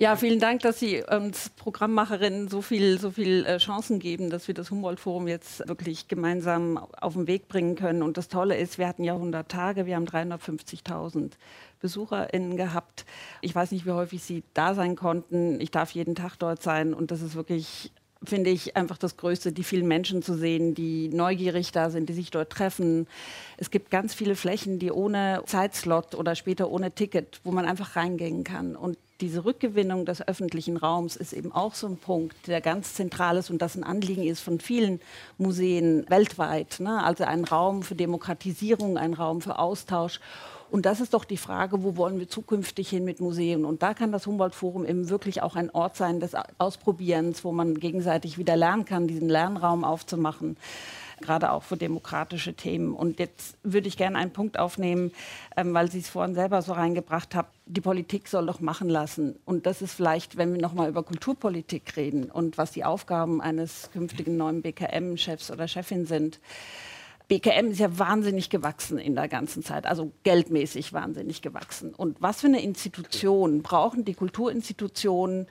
Ja, 0.00 0.14
vielen 0.14 0.38
Dank, 0.38 0.60
dass 0.60 0.78
Sie 0.78 1.02
uns 1.02 1.48
Programmmacherinnen 1.48 2.46
so 2.46 2.62
viel, 2.62 3.00
so 3.00 3.10
viel 3.10 3.44
äh, 3.44 3.58
Chancen 3.58 3.98
geben, 3.98 4.30
dass 4.30 4.46
wir 4.46 4.54
das 4.54 4.70
Humboldt-Forum 4.70 5.26
jetzt 5.26 5.66
wirklich 5.66 6.06
gemeinsam 6.06 6.78
auf 6.78 7.14
den 7.14 7.26
Weg 7.26 7.48
bringen 7.48 7.74
können. 7.74 8.04
Und 8.04 8.16
das 8.16 8.28
Tolle 8.28 8.56
ist, 8.56 8.78
wir 8.78 8.86
hatten 8.86 9.02
ja 9.02 9.14
100 9.14 9.50
Tage, 9.50 9.86
wir 9.86 9.96
haben 9.96 10.06
350.000 10.06 11.32
BesucherInnen 11.80 12.56
gehabt. 12.56 13.06
Ich 13.40 13.52
weiß 13.52 13.72
nicht, 13.72 13.86
wie 13.86 13.90
häufig 13.90 14.22
Sie 14.22 14.44
da 14.54 14.76
sein 14.76 14.94
konnten. 14.94 15.60
Ich 15.60 15.72
darf 15.72 15.90
jeden 15.90 16.14
Tag 16.14 16.36
dort 16.36 16.62
sein 16.62 16.94
und 16.94 17.10
das 17.10 17.20
ist 17.20 17.34
wirklich 17.34 17.90
finde 18.24 18.50
ich 18.50 18.76
einfach 18.76 18.98
das 18.98 19.16
Größte, 19.16 19.52
die 19.52 19.62
vielen 19.62 19.86
Menschen 19.86 20.22
zu 20.22 20.34
sehen, 20.34 20.74
die 20.74 21.08
neugierig 21.08 21.72
da 21.72 21.90
sind, 21.90 22.08
die 22.08 22.14
sich 22.14 22.30
dort 22.30 22.50
treffen. 22.50 23.06
Es 23.56 23.70
gibt 23.70 23.90
ganz 23.90 24.14
viele 24.14 24.34
Flächen, 24.34 24.78
die 24.78 24.90
ohne 24.90 25.42
Zeitslot 25.46 26.14
oder 26.14 26.34
später 26.34 26.70
ohne 26.70 26.90
Ticket, 26.90 27.40
wo 27.44 27.52
man 27.52 27.64
einfach 27.64 27.96
reingehen 27.96 28.42
kann. 28.42 28.74
Und 28.74 28.98
diese 29.20 29.44
Rückgewinnung 29.44 30.04
des 30.04 30.26
öffentlichen 30.26 30.76
Raums 30.76 31.16
ist 31.16 31.32
eben 31.32 31.52
auch 31.52 31.74
so 31.74 31.86
ein 31.86 31.96
Punkt, 31.96 32.46
der 32.46 32.60
ganz 32.60 32.94
zentral 32.94 33.36
ist 33.36 33.50
und 33.50 33.60
das 33.62 33.76
ein 33.76 33.84
Anliegen 33.84 34.24
ist 34.24 34.40
von 34.40 34.60
vielen 34.60 35.00
Museen 35.38 36.04
weltweit. 36.08 36.80
Ne? 36.80 37.02
Also 37.02 37.24
ein 37.24 37.44
Raum 37.44 37.82
für 37.82 37.94
Demokratisierung, 37.94 38.96
ein 38.96 39.14
Raum 39.14 39.40
für 39.40 39.58
Austausch. 39.58 40.20
Und 40.70 40.86
das 40.86 41.00
ist 41.00 41.14
doch 41.14 41.24
die 41.24 41.36
Frage, 41.36 41.82
wo 41.82 41.96
wollen 41.96 42.18
wir 42.18 42.28
zukünftig 42.28 42.90
hin 42.90 43.04
mit 43.04 43.20
Museen? 43.20 43.64
Und 43.64 43.82
da 43.82 43.94
kann 43.94 44.12
das 44.12 44.26
Humboldt-Forum 44.26 44.84
eben 44.84 45.08
wirklich 45.08 45.42
auch 45.42 45.56
ein 45.56 45.70
Ort 45.70 45.96
sein 45.96 46.20
des 46.20 46.32
Ausprobierens, 46.58 47.44
wo 47.44 47.52
man 47.52 47.78
gegenseitig 47.78 48.38
wieder 48.38 48.56
lernen 48.56 48.84
kann, 48.84 49.08
diesen 49.08 49.28
Lernraum 49.28 49.84
aufzumachen 49.84 50.56
gerade 51.20 51.52
auch 51.52 51.62
für 51.62 51.76
demokratische 51.76 52.54
Themen. 52.54 52.94
Und 52.94 53.18
jetzt 53.18 53.56
würde 53.62 53.88
ich 53.88 53.96
gerne 53.96 54.18
einen 54.18 54.32
Punkt 54.32 54.58
aufnehmen, 54.58 55.12
ähm, 55.56 55.74
weil 55.74 55.90
Sie 55.90 55.98
es 55.98 56.08
vorhin 56.08 56.34
selber 56.34 56.62
so 56.62 56.72
reingebracht 56.72 57.34
haben. 57.34 57.48
Die 57.66 57.80
Politik 57.80 58.28
soll 58.28 58.46
doch 58.46 58.60
machen 58.60 58.88
lassen. 58.88 59.36
Und 59.44 59.66
das 59.66 59.82
ist 59.82 59.94
vielleicht, 59.94 60.36
wenn 60.36 60.52
wir 60.52 60.60
nochmal 60.60 60.88
über 60.88 61.02
Kulturpolitik 61.02 61.96
reden 61.96 62.30
und 62.30 62.58
was 62.58 62.72
die 62.72 62.84
Aufgaben 62.84 63.40
eines 63.40 63.90
künftigen 63.92 64.36
neuen 64.36 64.62
BKM-Chefs 64.62 65.50
oder 65.50 65.68
Chefin 65.68 66.06
sind. 66.06 66.40
BKM 67.28 67.70
ist 67.70 67.78
ja 67.78 67.98
wahnsinnig 67.98 68.48
gewachsen 68.48 68.98
in 68.98 69.14
der 69.14 69.28
ganzen 69.28 69.62
Zeit, 69.62 69.86
also 69.86 70.12
geldmäßig 70.22 70.92
wahnsinnig 70.92 71.42
gewachsen. 71.42 71.94
Und 71.94 72.20
was 72.20 72.40
für 72.40 72.46
eine 72.46 72.62
Institution 72.62 73.62
brauchen 73.62 74.04
die 74.04 74.14
Kulturinstitutionen 74.14 75.46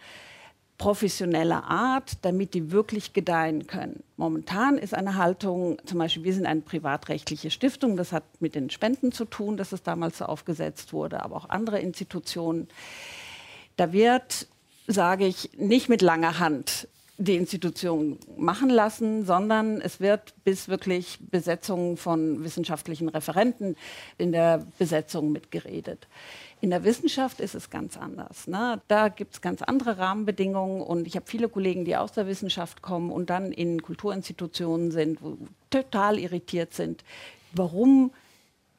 professioneller 0.80 1.64
Art, 1.64 2.18
damit 2.24 2.56
die 2.56 2.72
wirklich 2.72 3.14
gedeihen 3.14 3.68
können? 3.68 4.04
Momentan 4.16 4.78
ist 4.80 4.96
eine 4.96 5.16
Haltung, 5.16 5.78
zum 5.86 6.00
Beispiel, 6.00 6.24
wir 6.24 6.34
sind 6.34 6.48
eine 6.48 6.62
privatrechtliche 6.62 7.52
Stiftung, 7.52 7.96
das 7.96 8.12
hat 8.12 8.24
mit 8.40 8.56
den 8.56 8.72
Spenden 8.72 9.12
zu 9.12 9.26
tun, 9.26 9.56
dass 9.56 9.72
es 9.72 9.84
damals 9.84 10.18
so 10.18 10.26
aufgesetzt 10.26 10.94
wurde, 10.94 11.24
aber 11.24 11.36
auch 11.36 11.50
andere 11.50 11.80
Institutionen. 11.80 12.68
Da 13.76 13.94
wird 13.94 14.48
sage 14.88 15.28
ich, 15.28 15.52
nicht 15.58 15.90
mit 15.90 16.02
langer 16.02 16.40
Hand 16.40 16.88
die 17.18 17.36
Institution 17.36 18.20
machen 18.38 18.70
lassen, 18.70 19.26
sondern 19.26 19.82
es 19.82 20.00
wird 20.00 20.36
bis 20.44 20.68
wirklich 20.68 21.18
Besetzung 21.32 21.98
von 21.98 22.44
wissenschaftlichen 22.44 23.10
Referenten 23.10 23.76
in 24.18 24.32
der 24.32 24.66
Besetzung 24.78 25.32
mitgeredet. 25.32 26.08
In 26.62 26.70
der 26.70 26.84
Wissenschaft 26.84 27.40
ist 27.40 27.56
es 27.56 27.70
ganz 27.70 27.98
anders. 27.98 28.48
Ne? 28.48 28.82
Da 28.88 29.10
gibt 29.10 29.34
es 29.34 29.42
ganz 29.42 29.62
andere 29.62 29.98
Rahmenbedingungen 29.98 30.82
und 30.82 31.08
ich 31.08 31.16
habe 31.16 31.26
viele 31.28 31.50
Kollegen, 31.50 31.86
die 31.86 31.96
aus 31.96 32.12
der 32.12 32.28
Wissenschaft 32.28 32.82
kommen 32.82 33.12
und 33.12 33.30
dann 33.30 33.52
in 33.52 33.82
Kulturinstitutionen 33.82 34.92
sind, 34.92 35.22
wo 35.22 35.38
total 35.70 36.20
irritiert 36.20 36.74
sind, 36.74 37.04
warum 37.54 38.12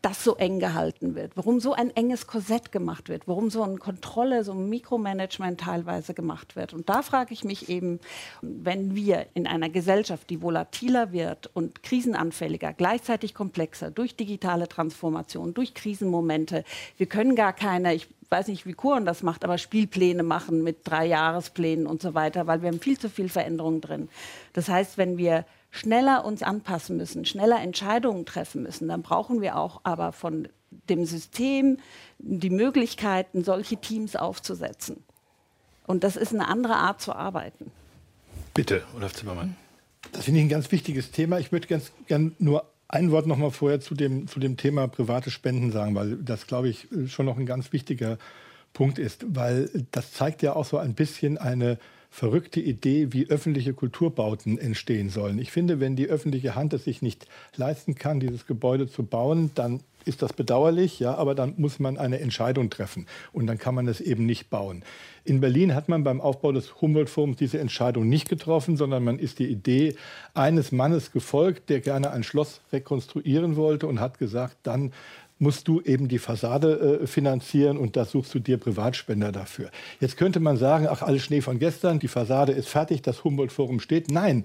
das 0.00 0.22
so 0.22 0.36
eng 0.36 0.60
gehalten 0.60 1.16
wird, 1.16 1.36
warum 1.36 1.58
so 1.58 1.72
ein 1.72 1.90
enges 1.90 2.28
Korsett 2.28 2.70
gemacht 2.70 3.08
wird, 3.08 3.26
warum 3.26 3.50
so 3.50 3.64
eine 3.64 3.78
Kontrolle, 3.78 4.44
so 4.44 4.52
ein 4.52 4.68
Mikromanagement 4.68 5.60
teilweise 5.60 6.14
gemacht 6.14 6.54
wird. 6.54 6.72
Und 6.72 6.88
da 6.88 7.02
frage 7.02 7.34
ich 7.34 7.42
mich 7.42 7.68
eben, 7.68 7.98
wenn 8.40 8.94
wir 8.94 9.26
in 9.34 9.48
einer 9.48 9.68
Gesellschaft, 9.68 10.30
die 10.30 10.40
volatiler 10.40 11.10
wird 11.10 11.50
und 11.52 11.82
krisenanfälliger, 11.82 12.72
gleichzeitig 12.74 13.34
komplexer 13.34 13.90
durch 13.90 14.14
digitale 14.14 14.68
Transformation, 14.68 15.52
durch 15.52 15.74
Krisenmomente, 15.74 16.62
wir 16.96 17.06
können 17.06 17.34
gar 17.34 17.52
keine, 17.52 17.92
ich 17.94 18.06
weiß 18.30 18.46
nicht, 18.48 18.66
wie 18.66 18.74
Kuren 18.74 19.04
das 19.04 19.24
macht, 19.24 19.44
aber 19.44 19.58
Spielpläne 19.58 20.22
machen 20.22 20.62
mit 20.62 20.78
drei 20.84 21.06
Jahresplänen 21.06 21.88
und 21.88 22.02
so 22.02 22.14
weiter, 22.14 22.46
weil 22.46 22.62
wir 22.62 22.68
haben 22.68 22.80
viel 22.80 22.98
zu 22.98 23.10
viel 23.10 23.28
Veränderungen 23.28 23.80
drin. 23.80 24.08
Das 24.52 24.68
heißt, 24.68 24.96
wenn 24.96 25.18
wir 25.18 25.44
schneller 25.70 26.24
uns 26.24 26.42
anpassen 26.42 26.96
müssen, 26.96 27.24
schneller 27.24 27.60
Entscheidungen 27.60 28.24
treffen 28.24 28.62
müssen, 28.62 28.88
dann 28.88 29.02
brauchen 29.02 29.40
wir 29.40 29.56
auch 29.56 29.80
aber 29.84 30.12
von 30.12 30.48
dem 30.88 31.04
System 31.04 31.78
die 32.18 32.50
Möglichkeiten, 32.50 33.44
solche 33.44 33.76
Teams 33.76 34.16
aufzusetzen. 34.16 35.04
Und 35.86 36.04
das 36.04 36.16
ist 36.16 36.34
eine 36.34 36.48
andere 36.48 36.76
Art 36.76 37.00
zu 37.00 37.14
arbeiten. 37.14 37.70
Bitte, 38.54 38.82
Olaf 38.96 39.14
Zimmermann. 39.14 39.56
Das 40.12 40.24
finde 40.24 40.40
ich 40.40 40.46
ein 40.46 40.50
ganz 40.50 40.70
wichtiges 40.72 41.10
Thema. 41.10 41.38
Ich 41.38 41.52
würde 41.52 41.66
ganz 41.66 41.92
gern 42.06 42.34
nur 42.38 42.64
ein 42.88 43.10
Wort 43.10 43.26
noch 43.26 43.36
mal 43.36 43.50
vorher 43.50 43.80
zu 43.80 43.94
dem, 43.94 44.26
zu 44.26 44.40
dem 44.40 44.56
Thema 44.56 44.88
private 44.88 45.30
Spenden 45.30 45.70
sagen, 45.70 45.94
weil 45.94 46.16
das, 46.16 46.46
glaube 46.46 46.68
ich, 46.68 46.88
schon 47.06 47.26
noch 47.26 47.36
ein 47.36 47.46
ganz 47.46 47.72
wichtiger 47.72 48.18
Punkt 48.72 48.98
ist, 48.98 49.24
weil 49.28 49.70
das 49.90 50.12
zeigt 50.12 50.42
ja 50.42 50.54
auch 50.54 50.64
so 50.64 50.78
ein 50.78 50.94
bisschen 50.94 51.38
eine 51.38 51.78
verrückte 52.10 52.60
Idee, 52.60 53.12
wie 53.12 53.28
öffentliche 53.28 53.74
Kulturbauten 53.74 54.58
entstehen 54.58 55.10
sollen. 55.10 55.38
Ich 55.38 55.52
finde, 55.52 55.80
wenn 55.80 55.96
die 55.96 56.08
öffentliche 56.08 56.54
Hand 56.54 56.72
es 56.72 56.84
sich 56.84 57.02
nicht 57.02 57.26
leisten 57.56 57.94
kann, 57.94 58.20
dieses 58.20 58.46
Gebäude 58.46 58.88
zu 58.88 59.04
bauen, 59.04 59.50
dann 59.54 59.80
ist 60.04 60.22
das 60.22 60.32
bedauerlich, 60.32 61.00
ja, 61.00 61.14
aber 61.14 61.34
dann 61.34 61.54
muss 61.58 61.78
man 61.78 61.98
eine 61.98 62.18
Entscheidung 62.20 62.70
treffen 62.70 63.06
und 63.32 63.46
dann 63.46 63.58
kann 63.58 63.74
man 63.74 63.86
es 63.86 64.00
eben 64.00 64.24
nicht 64.24 64.48
bauen. 64.48 64.82
In 65.24 65.40
Berlin 65.40 65.74
hat 65.74 65.90
man 65.90 66.02
beim 66.02 66.22
Aufbau 66.22 66.50
des 66.52 66.80
Humboldt-Forums 66.80 67.36
diese 67.36 67.58
Entscheidung 67.58 68.08
nicht 68.08 68.28
getroffen, 68.28 68.78
sondern 68.78 69.04
man 69.04 69.18
ist 69.18 69.38
die 69.38 69.46
Idee 69.46 69.96
eines 70.32 70.72
Mannes 70.72 71.12
gefolgt, 71.12 71.68
der 71.68 71.80
gerne 71.80 72.10
ein 72.10 72.22
Schloss 72.22 72.62
rekonstruieren 72.72 73.56
wollte 73.56 73.86
und 73.86 74.00
hat 74.00 74.18
gesagt, 74.18 74.56
dann 74.62 74.92
musst 75.38 75.68
du 75.68 75.80
eben 75.80 76.08
die 76.08 76.18
Fassade 76.18 77.00
äh, 77.02 77.06
finanzieren 77.06 77.78
und 77.78 77.96
da 77.96 78.04
suchst 78.04 78.34
du 78.34 78.38
dir 78.38 78.58
Privatspender 78.58 79.32
dafür. 79.32 79.70
Jetzt 80.00 80.16
könnte 80.16 80.40
man 80.40 80.56
sagen, 80.56 80.86
ach, 80.90 81.02
alles 81.02 81.22
Schnee 81.22 81.40
von 81.40 81.58
gestern, 81.58 81.98
die 81.98 82.08
Fassade 82.08 82.52
ist 82.52 82.68
fertig, 82.68 83.02
das 83.02 83.24
Humboldt-Forum 83.24 83.80
steht. 83.80 84.10
Nein, 84.10 84.44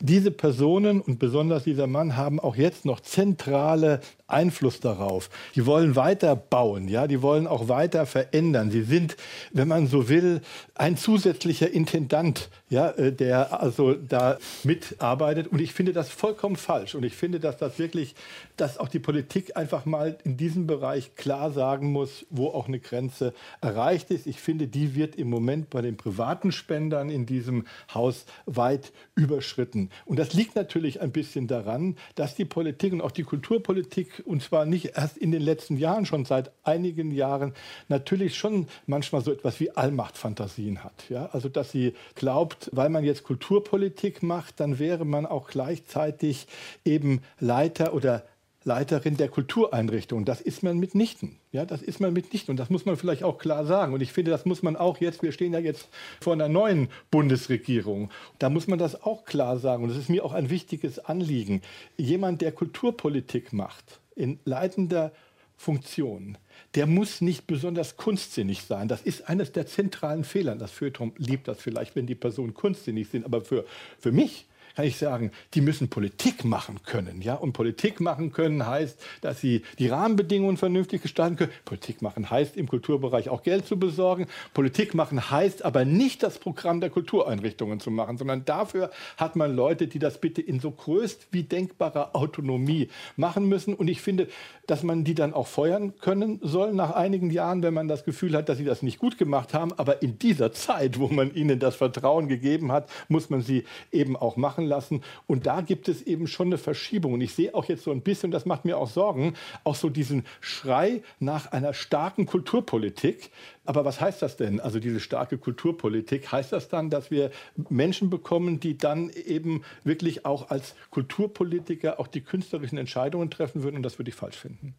diese 0.00 0.30
Personen 0.30 1.00
und 1.00 1.18
besonders 1.18 1.64
dieser 1.64 1.88
Mann 1.88 2.16
haben 2.16 2.38
auch 2.38 2.54
jetzt 2.54 2.84
noch 2.84 3.00
zentrale 3.00 4.00
Einfluss 4.28 4.78
darauf. 4.78 5.28
Die 5.56 5.66
wollen 5.66 5.96
weiter 5.96 6.36
bauen, 6.36 6.86
ja, 6.86 7.08
die 7.08 7.20
wollen 7.20 7.48
auch 7.48 7.68
weiter 7.68 8.06
verändern. 8.06 8.70
Sie 8.70 8.82
sind, 8.82 9.16
wenn 9.50 9.66
man 9.66 9.88
so 9.88 10.08
will, 10.08 10.40
ein 10.76 10.96
zusätzlicher 10.96 11.70
Intendant, 11.72 12.48
ja, 12.70 12.90
äh, 12.90 13.12
der 13.12 13.60
also 13.60 13.94
da 13.94 14.38
mitarbeitet. 14.62 15.48
Und 15.48 15.60
ich 15.60 15.72
finde 15.72 15.92
das 15.92 16.10
vollkommen 16.10 16.56
falsch. 16.56 16.94
Und 16.94 17.04
ich 17.04 17.16
finde, 17.16 17.40
dass 17.40 17.56
das 17.56 17.80
wirklich, 17.80 18.14
dass 18.60 18.78
auch 18.78 18.88
die 18.88 18.98
Politik 18.98 19.56
einfach 19.56 19.86
mal 19.86 20.18
in 20.24 20.36
diesem 20.36 20.66
Bereich 20.66 21.14
klar 21.14 21.50
sagen 21.50 21.92
muss, 21.92 22.26
wo 22.30 22.48
auch 22.48 22.68
eine 22.68 22.80
Grenze 22.80 23.32
erreicht 23.60 24.10
ist. 24.10 24.26
Ich 24.26 24.40
finde, 24.40 24.66
die 24.66 24.94
wird 24.94 25.16
im 25.16 25.30
Moment 25.30 25.70
bei 25.70 25.80
den 25.80 25.96
privaten 25.96 26.52
Spendern 26.52 27.08
in 27.08 27.24
diesem 27.24 27.66
Haus 27.94 28.26
weit 28.46 28.92
überschritten. 29.14 29.90
Und 30.04 30.18
das 30.18 30.34
liegt 30.34 30.56
natürlich 30.56 31.00
ein 31.00 31.12
bisschen 31.12 31.46
daran, 31.46 31.96
dass 32.14 32.34
die 32.34 32.44
Politik 32.44 32.92
und 32.92 33.00
auch 33.00 33.12
die 33.12 33.22
Kulturpolitik, 33.22 34.22
und 34.26 34.42
zwar 34.42 34.66
nicht 34.66 34.96
erst 34.96 35.16
in 35.16 35.30
den 35.30 35.42
letzten 35.42 35.76
Jahren, 35.76 36.04
schon 36.04 36.24
seit 36.24 36.50
einigen 36.64 37.10
Jahren, 37.10 37.54
natürlich 37.88 38.36
schon 38.36 38.66
manchmal 38.86 39.22
so 39.22 39.32
etwas 39.32 39.60
wie 39.60 39.70
Allmachtfantasien 39.70 40.82
hat. 40.82 41.08
Ja? 41.08 41.26
Also, 41.32 41.48
dass 41.48 41.70
sie 41.70 41.94
glaubt, 42.14 42.70
weil 42.72 42.88
man 42.88 43.04
jetzt 43.04 43.22
Kulturpolitik 43.22 44.22
macht, 44.22 44.60
dann 44.60 44.78
wäre 44.78 45.04
man 45.04 45.26
auch 45.26 45.48
gleichzeitig 45.48 46.46
eben 46.84 47.20
Leiter 47.38 47.94
oder 47.94 48.24
Leiterin 48.68 49.16
der 49.16 49.28
Kultureinrichtung. 49.28 50.24
Das 50.24 50.40
ist 50.40 50.62
man 50.62 50.78
mitnichten. 50.78 51.36
Ja, 51.52 51.64
das 51.64 51.82
ist 51.82 52.00
man 52.00 52.12
mitnichten. 52.12 52.52
Und 52.52 52.58
das 52.58 52.68
muss 52.68 52.84
man 52.84 52.96
vielleicht 52.96 53.24
auch 53.24 53.38
klar 53.38 53.64
sagen. 53.64 53.94
Und 53.94 54.02
ich 54.02 54.12
finde, 54.12 54.30
das 54.30 54.44
muss 54.44 54.62
man 54.62 54.76
auch 54.76 54.98
jetzt, 54.98 55.22
wir 55.22 55.32
stehen 55.32 55.54
ja 55.54 55.58
jetzt 55.58 55.88
vor 56.20 56.34
einer 56.34 56.48
neuen 56.48 56.88
Bundesregierung. 57.10 58.10
Da 58.38 58.50
muss 58.50 58.68
man 58.68 58.78
das 58.78 59.02
auch 59.02 59.24
klar 59.24 59.58
sagen. 59.58 59.82
Und 59.82 59.88
das 59.88 59.98
ist 59.98 60.10
mir 60.10 60.24
auch 60.24 60.34
ein 60.34 60.50
wichtiges 60.50 60.98
Anliegen. 60.98 61.62
Jemand, 61.96 62.42
der 62.42 62.52
Kulturpolitik 62.52 63.52
macht, 63.54 64.00
in 64.14 64.38
leitender 64.44 65.12
Funktion, 65.56 66.36
der 66.74 66.86
muss 66.86 67.22
nicht 67.22 67.46
besonders 67.46 67.96
kunstsinnig 67.96 68.62
sein. 68.62 68.86
Das 68.86 69.00
ist 69.00 69.28
eines 69.28 69.50
der 69.50 69.66
zentralen 69.66 70.24
Fehler. 70.24 70.54
Das 70.56 70.72
Feuilleton 70.72 71.12
liebt 71.16 71.48
das 71.48 71.58
vielleicht, 71.58 71.96
wenn 71.96 72.06
die 72.06 72.14
Personen 72.14 72.52
kunstsinnig 72.52 73.08
sind. 73.08 73.24
Aber 73.24 73.40
für, 73.40 73.64
für 73.98 74.12
mich 74.12 74.47
kann 74.78 74.86
ich 74.86 74.96
sagen, 74.96 75.32
die 75.54 75.60
müssen 75.60 75.88
Politik 75.88 76.44
machen 76.44 76.84
können. 76.84 77.20
Ja? 77.20 77.34
Und 77.34 77.52
Politik 77.52 77.98
machen 77.98 78.32
können 78.32 78.64
heißt, 78.64 78.96
dass 79.22 79.40
sie 79.40 79.62
die 79.80 79.88
Rahmenbedingungen 79.88 80.56
vernünftig 80.56 81.02
gestalten 81.02 81.34
können. 81.34 81.50
Politik 81.64 82.00
machen 82.00 82.30
heißt, 82.30 82.56
im 82.56 82.68
Kulturbereich 82.68 83.28
auch 83.28 83.42
Geld 83.42 83.66
zu 83.66 83.76
besorgen. 83.76 84.28
Politik 84.54 84.94
machen 84.94 85.32
heißt 85.32 85.64
aber 85.64 85.84
nicht 85.84 86.22
das 86.22 86.38
Programm 86.38 86.80
der 86.80 86.90
Kultureinrichtungen 86.90 87.80
zu 87.80 87.90
machen, 87.90 88.18
sondern 88.18 88.44
dafür 88.44 88.92
hat 89.16 89.34
man 89.34 89.56
Leute, 89.56 89.88
die 89.88 89.98
das 89.98 90.20
bitte 90.20 90.42
in 90.42 90.60
so 90.60 90.70
größt 90.70 91.26
wie 91.32 91.42
denkbarer 91.42 92.14
Autonomie 92.14 92.88
machen 93.16 93.48
müssen. 93.48 93.74
Und 93.74 93.88
ich 93.88 94.00
finde, 94.00 94.28
dass 94.68 94.84
man 94.84 95.02
die 95.02 95.16
dann 95.16 95.34
auch 95.34 95.48
feuern 95.48 95.94
können 95.98 96.38
soll 96.40 96.72
nach 96.72 96.92
einigen 96.92 97.30
Jahren, 97.30 97.64
wenn 97.64 97.74
man 97.74 97.88
das 97.88 98.04
Gefühl 98.04 98.36
hat, 98.36 98.48
dass 98.48 98.58
sie 98.58 98.64
das 98.64 98.82
nicht 98.82 99.00
gut 99.00 99.18
gemacht 99.18 99.54
haben. 99.54 99.72
Aber 99.72 100.02
in 100.02 100.20
dieser 100.20 100.52
Zeit, 100.52 101.00
wo 101.00 101.08
man 101.08 101.34
ihnen 101.34 101.58
das 101.58 101.74
Vertrauen 101.74 102.28
gegeben 102.28 102.70
hat, 102.70 102.88
muss 103.08 103.28
man 103.28 103.40
sie 103.40 103.64
eben 103.90 104.14
auch 104.14 104.36
machen 104.36 104.67
lassen. 104.68 105.02
Und 105.26 105.46
da 105.46 105.60
gibt 105.60 105.88
es 105.88 106.02
eben 106.02 106.26
schon 106.26 106.48
eine 106.48 106.58
Verschiebung. 106.58 107.14
Und 107.14 107.20
ich 107.20 107.34
sehe 107.34 107.54
auch 107.54 107.64
jetzt 107.64 107.84
so 107.84 107.90
ein 107.90 108.02
bisschen, 108.02 108.30
das 108.30 108.46
macht 108.46 108.64
mir 108.64 108.78
auch 108.78 108.88
Sorgen, 108.88 109.34
auch 109.64 109.74
so 109.74 109.88
diesen 109.88 110.24
Schrei 110.40 111.02
nach 111.18 111.52
einer 111.52 111.74
starken 111.74 112.26
Kulturpolitik. 112.26 113.30
Aber 113.68 113.84
was 113.84 114.00
heißt 114.00 114.22
das 114.22 114.38
denn? 114.38 114.60
Also 114.60 114.80
diese 114.80 114.98
starke 114.98 115.36
Kulturpolitik, 115.36 116.32
heißt 116.32 116.52
das 116.52 116.70
dann, 116.70 116.88
dass 116.88 117.10
wir 117.10 117.30
Menschen 117.68 118.08
bekommen, 118.08 118.60
die 118.60 118.78
dann 118.78 119.10
eben 119.10 119.62
wirklich 119.84 120.24
auch 120.24 120.48
als 120.48 120.74
Kulturpolitiker 120.90 122.00
auch 122.00 122.06
die 122.06 122.22
künstlerischen 122.22 122.78
Entscheidungen 122.78 123.30
treffen 123.30 123.62
würden? 123.62 123.76
Und 123.76 123.82
das 123.82 123.98
würde 123.98 124.08
ich 124.08 124.14
falsch 124.14 124.36
finden. 124.36 124.74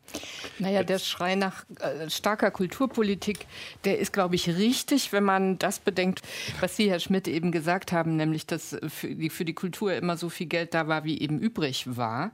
Naja, 0.58 0.84
der 0.84 0.97
Schrei 0.97 1.36
nach 1.36 1.65
äh, 1.80 2.10
starker 2.10 2.49
Kulturpolitik, 2.49 3.45
der 3.86 3.99
ist, 3.99 4.12
glaube 4.12 4.34
ich, 4.34 4.49
richtig, 4.49 5.13
wenn 5.13 5.23
man 5.23 5.60
das 5.60 5.80
bedenkt, 5.80 6.23
was 6.60 6.75
Sie, 6.75 6.89
Herr 6.89 6.99
Schmidt, 6.99 7.28
eben 7.28 7.52
gesagt 7.52 7.91
haben, 7.91 8.15
nämlich, 8.15 8.47
dass 8.47 8.75
für 8.88 9.13
die, 9.13 9.30
für 9.30 9.45
die 9.45 9.54
Kultur 9.54 9.78
immer 9.87 10.17
so 10.17 10.29
viel 10.29 10.47
Geld 10.47 10.73
da 10.73 10.87
war, 10.87 11.03
wie 11.03 11.19
eben 11.21 11.39
übrig 11.39 11.97
war. 11.97 12.31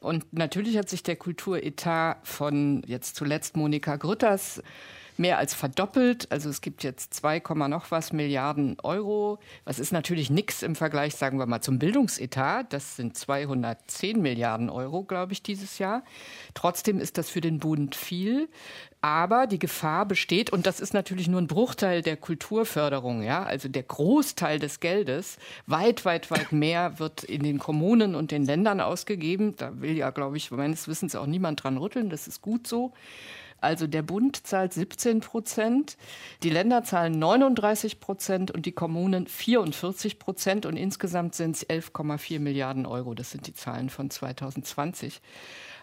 Und 0.00 0.32
natürlich 0.32 0.78
hat 0.78 0.88
sich 0.88 1.02
der 1.02 1.16
Kulturetat 1.16 2.26
von 2.26 2.82
jetzt 2.86 3.16
zuletzt 3.16 3.56
Monika 3.56 3.96
Grütters 3.96 4.62
mehr 5.18 5.38
als 5.38 5.54
verdoppelt. 5.54 6.30
Also 6.30 6.48
es 6.48 6.60
gibt 6.60 6.82
jetzt 6.82 7.14
2, 7.14 7.42
noch 7.68 7.90
was 7.90 8.12
Milliarden 8.12 8.78
Euro. 8.82 9.38
Was 9.64 9.78
ist 9.78 9.92
natürlich 9.92 10.30
nichts 10.30 10.62
im 10.62 10.74
Vergleich, 10.74 11.14
sagen 11.14 11.38
wir 11.38 11.46
mal, 11.46 11.60
zum 11.60 11.78
Bildungsetat. 11.78 12.72
Das 12.72 12.96
sind 12.96 13.16
210 13.16 14.20
Milliarden 14.20 14.70
Euro, 14.70 15.04
glaube 15.04 15.32
ich, 15.32 15.42
dieses 15.42 15.78
Jahr. 15.78 16.02
Trotzdem 16.54 17.00
ist 17.00 17.18
das 17.18 17.30
für 17.30 17.40
den 17.40 17.58
Bund 17.58 17.94
viel. 17.94 18.48
Aber 19.06 19.46
die 19.46 19.60
Gefahr 19.60 20.04
besteht, 20.04 20.50
und 20.50 20.66
das 20.66 20.80
ist 20.80 20.92
natürlich 20.92 21.28
nur 21.28 21.40
ein 21.40 21.46
Bruchteil 21.46 22.02
der 22.02 22.16
Kulturförderung, 22.16 23.22
ja, 23.22 23.44
also 23.44 23.68
der 23.68 23.84
Großteil 23.84 24.58
des 24.58 24.80
Geldes, 24.80 25.38
weit, 25.66 26.04
weit, 26.04 26.30
weit 26.32 26.50
mehr 26.50 26.98
wird 26.98 27.22
in 27.22 27.44
den 27.44 27.60
Kommunen 27.60 28.16
und 28.16 28.32
den 28.32 28.44
Ländern 28.44 28.80
ausgegeben. 28.80 29.54
Da 29.56 29.80
will 29.80 29.96
ja, 29.96 30.10
glaube 30.10 30.36
ich, 30.38 30.50
meines 30.50 30.88
Wissens 30.88 31.14
auch 31.14 31.26
niemand 31.26 31.62
dran 31.62 31.76
rütteln. 31.76 32.10
Das 32.10 32.26
ist 32.26 32.42
gut 32.42 32.66
so. 32.66 32.92
Also 33.60 33.86
der 33.86 34.02
Bund 34.02 34.46
zahlt 34.46 34.72
17 34.72 35.20
Prozent, 35.20 35.96
die 36.42 36.50
Länder 36.50 36.84
zahlen 36.84 37.18
39 37.18 38.00
Prozent 38.00 38.50
und 38.50 38.66
die 38.66 38.72
Kommunen 38.72 39.26
44 39.26 40.18
Prozent 40.18 40.66
und 40.66 40.76
insgesamt 40.76 41.34
sind 41.34 41.56
es 41.56 41.68
11,4 41.68 42.38
Milliarden 42.38 42.86
Euro. 42.86 43.14
Das 43.14 43.30
sind 43.30 43.46
die 43.46 43.54
Zahlen 43.54 43.88
von 43.88 44.10
2020. 44.10 45.20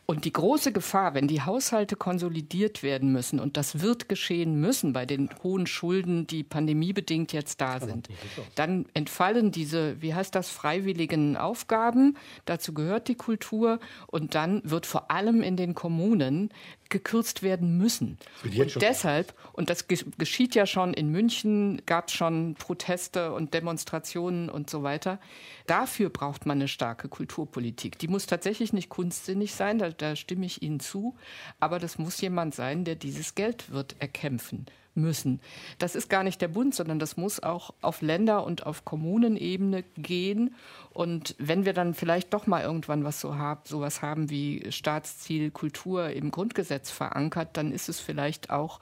Und 0.06 0.26
die 0.26 0.34
große 0.34 0.74
Gefahr, 0.74 1.14
wenn 1.14 1.28
die 1.28 1.42
Haushalte 1.42 1.96
konsolidiert 1.96 2.84
werden 2.84 3.14
müssen, 3.14 3.40
und 3.40 3.56
das 3.56 3.80
wird 3.80 4.10
geschehen 4.10 4.60
müssen 4.60 4.92
bei 4.92 5.06
den 5.06 5.30
hohen 5.44 5.66
Schulden, 5.66 6.28
die 6.28 6.44
pandemiebedingt 6.44 7.32
jetzt 7.32 7.62
da 7.62 7.80
sind, 7.80 8.10
dann 8.56 8.86
entfallen 8.94 9.52
diese, 9.52 10.02
wie 10.02 10.14
heißt 10.14 10.36
das, 10.36 10.50
freiwilligen 10.50 11.38
Aufgaben. 11.38 12.18
Dazu 12.46 12.74
gehört 12.74 13.08
die 13.08 13.16
Kultur. 13.16 13.80
Und 14.08 14.36
dann 14.36 14.62
wird 14.64 14.86
vor 14.86 15.10
allem 15.10 15.42
in 15.42 15.56
den 15.56 15.74
Kommunen 15.74 16.50
gekürzt 16.90 17.42
werden 17.42 17.78
müssen. 17.78 18.18
Und 18.44 18.82
deshalb, 18.82 19.34
und 19.54 19.70
das 19.70 19.88
geschieht 19.88 20.54
ja 20.54 20.66
schon 20.66 20.94
in 20.94 21.10
München, 21.10 21.82
gab 21.86 22.10
es 22.10 22.14
schon 22.14 22.54
Proteste 22.54 23.34
und 23.34 23.54
Demonstrationen 23.54 24.50
und 24.50 24.70
so 24.70 24.84
weiter. 24.84 25.20
Dafür 25.66 26.10
braucht 26.10 26.46
man 26.46 26.58
eine 26.58 26.68
starke 26.68 27.08
Kulturpolitik. 27.08 27.98
Die 27.98 28.08
muss 28.08 28.28
tatsächlich 28.28 28.74
nicht 28.74 28.90
kunstsinnig 28.90 29.56
sein, 29.56 29.80
da, 29.80 29.90
da 30.02 30.16
stimme 30.16 30.46
ich 30.46 30.62
Ihnen 30.62 30.80
zu, 30.80 31.16
aber 31.60 31.80
das 31.80 31.98
muss 31.98 32.20
jemand 32.22 32.56
sein, 32.56 32.86
der 32.86 32.96
dieses 32.96 33.36
Geld 33.36 33.72
wird 33.72 33.96
erkämpfen 34.00 34.66
müssen. 34.96 35.40
Das 35.80 35.96
ist 35.96 36.10
gar 36.10 36.24
nicht 36.24 36.42
der 36.42 36.48
Bund, 36.48 36.76
sondern 36.76 37.00
das 37.00 37.18
muss 37.18 37.42
auch 37.42 37.74
auf 37.82 38.02
Länder- 38.02 38.46
und 38.46 38.66
auf 38.66 38.86
Kommunenebene 38.86 39.84
gehen. 39.98 40.56
Und 40.92 41.36
wenn 41.40 41.66
wir 41.66 41.74
dann 41.74 41.94
vielleicht 41.94 42.34
doch 42.34 42.46
mal 42.46 42.62
irgendwann 42.62 43.04
was 43.04 43.20
so 43.20 43.36
hab, 43.36 43.68
sowas 43.68 44.02
haben 44.02 44.30
wie 44.30 44.72
Staatsziel 44.72 45.50
Kultur 45.52 46.10
im 46.10 46.30
Grundgesetz 46.32 46.92
verankert, 46.92 47.58
dann 47.58 47.72
ist 47.72 47.90
es 47.90 48.00
vielleicht 48.00 48.52
auch 48.52 48.80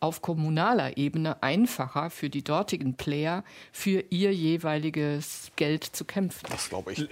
auf 0.00 0.20
kommunaler 0.20 0.96
Ebene 0.98 1.42
einfacher 1.42 2.10
für 2.10 2.28
die 2.28 2.44
dortigen 2.44 2.94
Player, 2.94 3.44
für 3.72 4.04
ihr 4.10 4.34
jeweiliges 4.34 5.50
Geld 5.56 5.84
zu 5.84 6.04
kämpfen. 6.04 6.46
Das 6.50 6.68
glaube 6.68 6.92
ich. 6.92 7.08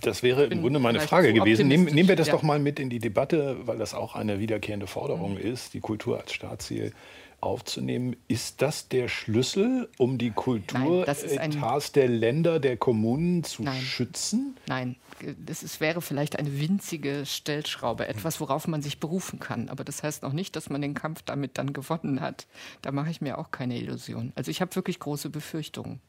Das 0.00 0.22
wäre 0.22 0.44
im 0.44 0.60
Grunde 0.60 0.78
meine 0.78 1.00
Frage 1.00 1.32
gewesen. 1.32 1.68
Nehmen, 1.68 1.86
nehmen, 1.86 2.08
wir 2.08 2.16
das 2.16 2.28
ja. 2.28 2.34
doch 2.34 2.42
mal 2.42 2.58
mit 2.58 2.78
in 2.78 2.90
die 2.90 2.98
Debatte, 2.98 3.56
weil 3.66 3.78
das 3.78 3.94
auch 3.94 4.14
eine 4.14 4.38
wiederkehrende 4.38 4.86
Forderung 4.86 5.34
mhm. 5.34 5.52
ist, 5.52 5.74
die 5.74 5.80
Kultur 5.80 6.18
als 6.20 6.32
Staatsziel 6.32 6.92
aufzunehmen. 7.40 8.16
Ist 8.28 8.62
das 8.62 8.88
der 8.88 9.08
Schlüssel, 9.08 9.88
um 9.98 10.18
die 10.18 10.30
Kulturetats 10.30 11.92
der 11.92 12.08
Länder, 12.08 12.58
der 12.58 12.76
Kommunen 12.76 13.44
zu 13.44 13.62
Nein. 13.62 13.80
schützen? 13.80 14.56
Nein, 14.66 14.96
das 15.38 15.62
ist, 15.62 15.80
wäre 15.80 16.02
vielleicht 16.02 16.38
eine 16.38 16.58
winzige 16.58 17.24
Stellschraube, 17.24 18.08
etwas, 18.08 18.40
worauf 18.40 18.66
man 18.68 18.82
sich 18.82 19.00
berufen 19.00 19.38
kann. 19.38 19.68
Aber 19.68 19.84
das 19.84 20.02
heißt 20.02 20.22
noch 20.22 20.32
nicht, 20.32 20.56
dass 20.56 20.70
man 20.70 20.82
den 20.82 20.94
Kampf 20.94 21.22
damit 21.22 21.58
dann 21.58 21.72
gewonnen 21.72 22.20
hat. 22.20 22.46
Da 22.82 22.90
mache 22.90 23.10
ich 23.10 23.20
mir 23.20 23.38
auch 23.38 23.50
keine 23.50 23.78
Illusion. 23.78 24.32
Also 24.34 24.50
ich 24.50 24.60
habe 24.60 24.74
wirklich 24.74 24.98
große 24.98 25.30
Befürchtungen. 25.30 26.00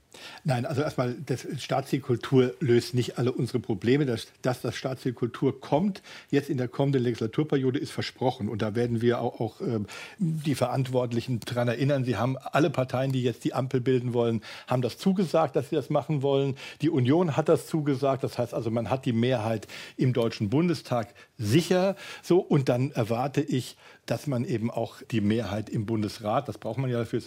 Nein, 0.44 0.66
also 0.66 0.82
erstmal, 0.82 1.16
das 1.26 1.46
Staatsziel 1.58 2.00
Kultur 2.00 2.54
löst 2.60 2.94
nicht 2.94 3.18
alle 3.18 3.32
unsere 3.32 3.60
Probleme. 3.60 4.06
Dass, 4.06 4.28
dass 4.42 4.62
das 4.62 4.76
Staatsziel 4.76 5.14
Kultur 5.14 5.60
kommt, 5.60 6.02
jetzt 6.32 6.50
in 6.50 6.58
der 6.58 6.68
kommenden 6.68 7.04
Legislaturperiode, 7.04 7.80
ist 7.80 7.92
versprochen. 7.92 8.50
Und 8.50 8.62
da 8.62 8.76
werden 8.76 9.02
wir 9.02 9.22
auch, 9.22 9.40
auch 9.40 9.62
ähm, 9.62 9.86
die 10.18 10.56
Verantwortlichen 10.56 11.40
daran 11.42 11.68
erinnern. 11.68 12.04
Sie 12.04 12.18
haben 12.18 12.38
alle 12.38 12.70
Parteien, 12.70 13.12
die 13.12 13.24
jetzt 13.24 13.44
die 13.44 13.54
Ampel 13.54 13.82
bilden 13.82 14.14
wollen, 14.14 14.42
haben 14.68 14.82
das 14.82 14.98
zugesagt, 14.98 15.56
dass 15.56 15.70
sie 15.70 15.76
das 15.76 15.90
machen 15.90 16.22
wollen. 16.22 16.56
Die 16.82 16.90
Union 16.90 17.38
hat 17.38 17.50
das 17.50 17.68
zugesagt. 17.68 18.24
Das 18.24 18.38
heißt 18.38 18.54
also, 18.54 18.72
man 18.72 18.90
hat 18.90 19.06
die 19.06 19.14
Mehrheit 19.14 19.68
im 19.98 20.14
Deutschen 20.14 20.50
Bundestag 20.50 21.14
sicher. 21.38 21.96
So, 22.24 22.40
und 22.40 22.70
dann 22.70 22.92
erwarte 22.92 23.42
ich 23.42 23.78
dass 24.08 24.26
man 24.26 24.46
eben 24.46 24.72
auch 24.72 25.02
die 25.12 25.22
Mehrheit 25.22 25.70
im 25.70 25.86
Bundesrat, 25.86 26.48
das 26.48 26.58
braucht 26.58 26.78
man 26.78 26.90
ja 26.90 27.00
dafür, 27.00 27.22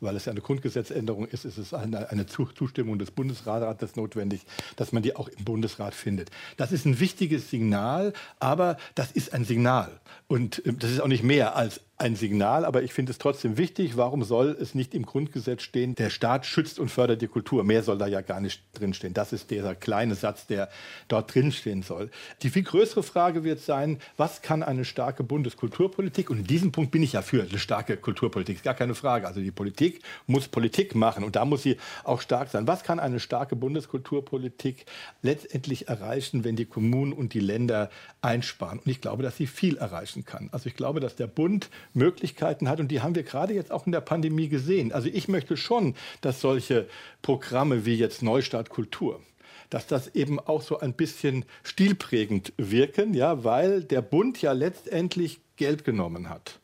weil 0.00 0.16
es 0.16 0.24
ja 0.26 0.32
eine 0.32 0.40
Grundgesetzänderung 0.40 1.26
ist, 1.26 1.44
ist 1.44 1.56
es 1.56 1.72
eine, 1.72 2.10
eine 2.10 2.26
Zustimmung 2.26 2.98
des 2.98 3.12
Bundesrates 3.12 3.96
notwendig, 3.96 4.42
dass 4.74 4.92
man 4.92 5.02
die 5.02 5.14
auch 5.14 5.28
im 5.28 5.44
Bundesrat 5.44 5.94
findet. 5.94 6.30
Das 6.56 6.72
ist 6.72 6.84
ein 6.84 6.98
wichtiges 6.98 7.48
Signal, 7.48 8.12
aber 8.40 8.76
das 8.96 9.12
ist 9.12 9.32
ein 9.32 9.44
Signal. 9.44 10.00
Und 10.26 10.66
äh, 10.66 10.72
das 10.72 10.90
ist 10.90 11.00
auch 11.00 11.08
nicht 11.08 11.22
mehr 11.22 11.54
als 11.54 11.80
ein 11.98 12.14
Signal, 12.14 12.66
aber 12.66 12.82
ich 12.82 12.92
finde 12.92 13.12
es 13.12 13.18
trotzdem 13.18 13.56
wichtig. 13.56 13.96
Warum 13.96 14.22
soll 14.22 14.56
es 14.60 14.74
nicht 14.74 14.94
im 14.94 15.06
Grundgesetz 15.06 15.62
stehen, 15.62 15.94
der 15.94 16.10
Staat 16.10 16.44
schützt 16.44 16.78
und 16.78 16.90
fördert 16.90 17.22
die 17.22 17.26
Kultur? 17.26 17.64
Mehr 17.64 17.82
soll 17.82 17.96
da 17.96 18.06
ja 18.06 18.20
gar 18.20 18.40
nicht 18.40 18.62
drinstehen. 18.74 19.14
Das 19.14 19.32
ist 19.32 19.50
dieser 19.50 19.74
kleine 19.74 20.14
Satz, 20.14 20.46
der 20.46 20.68
dort 21.08 21.34
drinstehen 21.34 21.82
soll. 21.82 22.10
Die 22.42 22.50
viel 22.50 22.64
größere 22.64 23.02
Frage 23.02 23.44
wird 23.44 23.60
sein, 23.60 23.98
was 24.18 24.42
kann 24.42 24.62
eine 24.62 24.84
starke 24.84 25.24
Bundeskulturpolitik? 25.24 26.28
Und 26.28 26.40
in 26.40 26.46
diesem 26.46 26.70
Punkt 26.70 26.90
bin 26.90 27.02
ich 27.02 27.14
ja 27.14 27.22
für 27.22 27.42
eine 27.42 27.58
starke 27.58 27.96
Kulturpolitik, 27.96 28.56
ist 28.56 28.64
gar 28.64 28.74
keine 28.74 28.94
Frage. 28.94 29.26
Also 29.26 29.40
die 29.40 29.50
Politik 29.50 30.02
muss 30.26 30.48
Politik 30.48 30.94
machen 30.94 31.24
und 31.24 31.34
da 31.34 31.46
muss 31.46 31.62
sie 31.62 31.78
auch 32.04 32.20
stark 32.20 32.50
sein. 32.50 32.66
Was 32.66 32.82
kann 32.82 33.00
eine 33.00 33.20
starke 33.20 33.56
Bundeskulturpolitik 33.56 34.84
letztendlich 35.22 35.88
erreichen, 35.88 36.44
wenn 36.44 36.56
die 36.56 36.66
Kommunen 36.66 37.14
und 37.14 37.32
die 37.32 37.40
Länder 37.40 37.88
einsparen? 38.20 38.80
Und 38.80 38.88
ich 38.90 39.00
glaube, 39.00 39.22
dass 39.22 39.38
sie 39.38 39.46
viel 39.46 39.78
erreichen 39.78 40.26
kann. 40.26 40.50
Also 40.52 40.68
ich 40.68 40.76
glaube, 40.76 41.00
dass 41.00 41.16
der 41.16 41.26
Bund 41.26 41.70
Möglichkeiten 41.94 42.68
hat. 42.68 42.80
Und 42.80 42.88
die 42.88 43.00
haben 43.00 43.14
wir 43.14 43.22
gerade 43.22 43.54
jetzt 43.54 43.70
auch 43.70 43.86
in 43.86 43.92
der 43.92 44.00
Pandemie 44.00 44.48
gesehen. 44.48 44.92
Also 44.92 45.08
ich 45.08 45.28
möchte 45.28 45.56
schon, 45.56 45.94
dass 46.20 46.40
solche 46.40 46.88
Programme 47.22 47.86
wie 47.86 47.94
jetzt 47.94 48.22
Neustart 48.22 48.70
Kultur, 48.70 49.20
dass 49.70 49.86
das 49.86 50.14
eben 50.14 50.38
auch 50.38 50.62
so 50.62 50.78
ein 50.78 50.92
bisschen 50.92 51.44
stilprägend 51.62 52.52
wirken, 52.56 53.14
ja, 53.14 53.44
weil 53.44 53.82
der 53.82 54.02
Bund 54.02 54.40
ja 54.42 54.52
letztendlich 54.52 55.40
Geld 55.56 55.84
genommen 55.84 56.28
hat. 56.28 56.60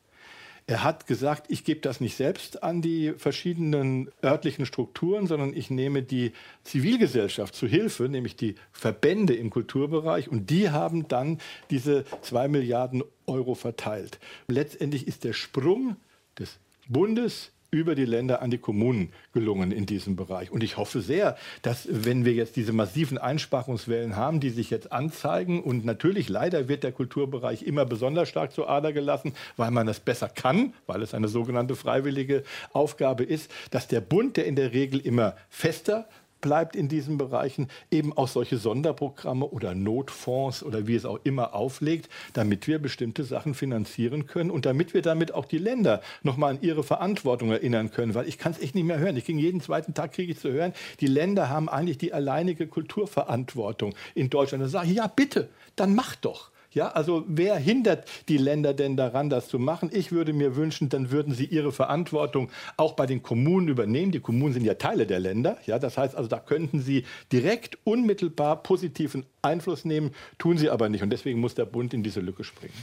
Er 0.73 0.85
hat 0.85 1.07
gesagt, 1.07 1.51
ich 1.51 1.65
gebe 1.65 1.83
das 1.83 2.01
nicht 2.01 2.17
selbst 2.17 2.63
an 2.63 2.81
die 2.81 3.13
verschiedenen 3.19 4.11
örtlichen 4.25 4.65
Strukturen, 4.65 5.27
sondern 5.27 5.53
ich 5.53 5.69
nehme 5.69 6.03
die 6.03 6.33
Zivilgesellschaft 6.65 7.55
zu 7.55 7.67
Hilfe, 7.67 8.09
nämlich 8.09 8.37
die 8.37 8.55
Verbände 8.73 9.35
im 9.35 9.51
Kulturbereich, 9.51 10.29
und 10.31 10.49
die 10.49 10.71
haben 10.71 11.09
dann 11.09 11.43
diese 11.69 12.07
zwei 12.23 12.49
Milliarden 12.49 13.05
Euro 13.27 13.55
verteilt. 13.55 14.19
Letztendlich 14.49 15.07
ist 15.07 15.25
der 15.25 15.35
Sprung 15.35 15.97
des 16.39 16.59
Bundes 16.89 17.53
über 17.73 17.95
die 17.95 18.05
Länder 18.05 18.43
an 18.43 18.51
die 18.51 18.59
Kommunen 18.59 19.15
gelungen 19.33 19.73
in 19.73 19.87
diesem 19.87 20.15
Bereich. 20.15 20.51
Und 20.51 20.63
ich 20.63 20.77
hoffe 20.77 21.01
sehr, 21.01 21.39
dass 21.63 21.89
wenn 21.91 22.27
wir 22.27 22.35
jetzt 22.35 22.57
diese 22.57 22.75
massiven 22.75 23.17
Einsparungswellen 23.17 24.15
haben, 24.15 24.41
die 24.41 24.51
sich 24.51 24.69
jetzt 24.69 24.93
anzeigen 24.93 25.63
und 25.63 25.83
natürlich 25.87 26.29
leider 26.29 26.69
wird 26.69 26.85
der 26.85 26.93
Kulturbereich 26.93 27.63
immer 27.63 27.87
besonders 27.87 28.29
stark 28.29 28.53
zur 28.53 28.69
Ader 28.69 28.93
gelassen, 28.93 29.33
weil 29.57 29.71
man 29.71 29.87
das 29.87 30.01
besser 30.01 30.29
kann, 30.29 30.75
weil 30.87 31.01
es 31.01 31.15
eine 31.15 31.29
sogenannte 31.29 31.75
freiwillige 31.75 32.45
Aufgabe 32.75 33.25
ist, 33.25 33.51
dass 33.71 33.89
der 33.89 34.03
Bund, 34.03 34.37
der 34.37 34.45
in 34.45 34.57
der 34.57 34.75
Regel 34.75 35.01
immer 35.01 35.35
fester 35.49 36.07
bleibt 36.43 36.77
in 36.77 36.89
diesen 36.89 37.17
Bereichen, 37.17 37.69
eben 37.91 38.15
auch 38.15 38.29
solche 38.29 38.59
Sonderprogramme 38.59 39.47
oder 39.47 39.75
Notfonds 39.75 40.63
oder 40.63 40.87
wie 40.87 40.95
es 40.95 41.07
auch 41.07 41.21
immer 41.25 41.55
auflegt, 41.55 42.11
damit 42.35 42.67
wir 42.67 42.79
bestimmte 42.79 43.25
Sachen 43.25 43.55
finanzieren 43.55 44.27
können 44.27 44.51
und 44.51 44.67
damit 44.67 44.93
wir 44.93 45.01
damit 45.01 45.33
auch 45.33 45.47
die 45.47 45.57
Länder 45.57 46.03
nochmal 46.23 46.51
an 46.51 46.59
ihre 46.61 46.83
Verantwortung 46.83 47.51
erinnern 47.51 47.91
können. 47.91 48.15
Weil 48.15 48.29
ich 48.29 48.37
kann 48.37 48.53
es 48.53 48.61
echt 48.61 48.75
nicht 48.75 48.85
mehr 48.85 48.99
hören. 48.99 49.17
Ich 49.17 49.25
kriege 49.25 49.41
jeden 49.41 49.63
zweiten 49.63 49.95
Tag 49.95 50.13
kriege 50.13 50.33
ich 50.33 50.39
zu 50.39 50.53
hören, 50.53 50.75
die 51.01 51.07
Länder 51.07 51.49
haben 51.49 51.71
eigentlich 51.71 51.97
die 51.97 52.13
alleinige 52.13 52.67
Kulturverantwortung 52.67 53.95
in 54.15 54.29
Deutschland. 54.29 54.63
Da 54.63 54.69
sage 54.69 54.91
ich, 54.91 54.97
ja 54.97 55.07
bitte, 55.07 55.49
dann 55.77 55.95
macht 55.95 56.27
doch. 56.27 56.52
Ja, 56.75 56.89
also 56.89 57.25
wer 57.29 57.57
hindert 57.57 58.09
die 58.29 58.39
Länder 58.39 58.73
denn 58.73 58.97
daran, 58.97 59.29
das 59.29 59.49
zu 59.49 59.59
machen? 59.59 59.91
Ich 59.93 60.11
würde 60.11 60.33
mir 60.33 60.57
wünschen, 60.57 60.89
dann 60.89 61.11
würden 61.11 61.35
sie 61.35 61.45
ihre 61.45 61.71
Verantwortung 61.71 62.51
auch 62.79 62.95
bei 62.95 63.05
den 63.05 63.23
Kommunen 63.23 63.69
übernehmen. 63.69 64.11
Die 64.11 64.21
Kommunen 64.21 64.55
sind 64.55 64.65
ja 64.65 64.75
Teile 64.75 65.07
der 65.07 65.21
Länder. 65.21 65.59
Ja, 65.67 65.79
das 65.79 65.99
heißt 65.99 66.17
also, 66.17 66.29
da 66.29 66.39
könnten 66.39 66.81
sie 66.81 67.05
direkt 67.31 67.77
unmittelbar 67.85 68.63
positiven 68.63 69.27
Einfluss 69.43 69.85
nehmen, 69.85 70.13
tun 70.39 70.57
sie 70.57 70.71
aber 70.71 70.89
nicht. 70.89 71.03
Und 71.03 71.11
deswegen 71.11 71.41
muss 71.41 71.55
der 71.55 71.67
Bund 71.67 71.93
in 71.93 72.03
diese 72.03 72.21
Lücke 72.21 72.43
springen. 72.43 72.75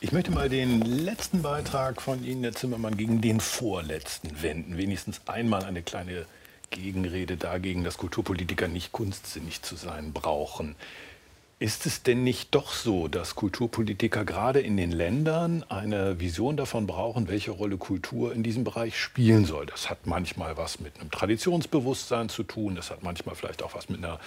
Ich 0.00 0.12
möchte 0.12 0.30
mal 0.30 0.48
den 0.48 0.80
letzten 0.80 1.42
Beitrag 1.42 2.00
von 2.00 2.24
Ihnen, 2.24 2.44
Herr 2.44 2.52
Zimmermann, 2.52 2.96
gegen 2.96 3.20
den 3.20 3.40
vorletzten 3.40 4.42
wenden. 4.42 4.76
Wenigstens 4.76 5.20
einmal 5.26 5.64
eine 5.64 5.82
kleine 5.82 6.24
Gegenrede 6.70 7.36
dagegen, 7.36 7.82
dass 7.84 7.98
Kulturpolitiker 7.98 8.68
nicht 8.68 8.92
kunstsinnig 8.92 9.62
zu 9.62 9.74
sein 9.74 10.12
brauchen. 10.12 10.76
Ist 11.60 11.86
es 11.86 12.04
denn 12.04 12.22
nicht 12.22 12.54
doch 12.54 12.72
so, 12.72 13.08
dass 13.08 13.34
Kulturpolitiker 13.34 14.24
gerade 14.24 14.60
in 14.60 14.76
den 14.76 14.92
Ländern 14.92 15.64
eine 15.68 16.20
Vision 16.20 16.56
davon 16.56 16.86
brauchen, 16.86 17.26
welche 17.26 17.50
Rolle 17.50 17.78
Kultur 17.78 18.32
in 18.32 18.44
diesem 18.44 18.62
Bereich 18.62 18.96
spielen 18.96 19.44
soll? 19.44 19.66
Das 19.66 19.90
hat 19.90 20.06
manchmal 20.06 20.56
was 20.56 20.78
mit 20.78 21.00
einem 21.00 21.10
Traditionsbewusstsein 21.10 22.28
zu 22.28 22.44
tun, 22.44 22.76
das 22.76 22.92
hat 22.92 23.02
manchmal 23.02 23.34
vielleicht 23.34 23.64
auch 23.64 23.74
was 23.74 23.88
mit 23.88 24.04
einer 24.04 24.20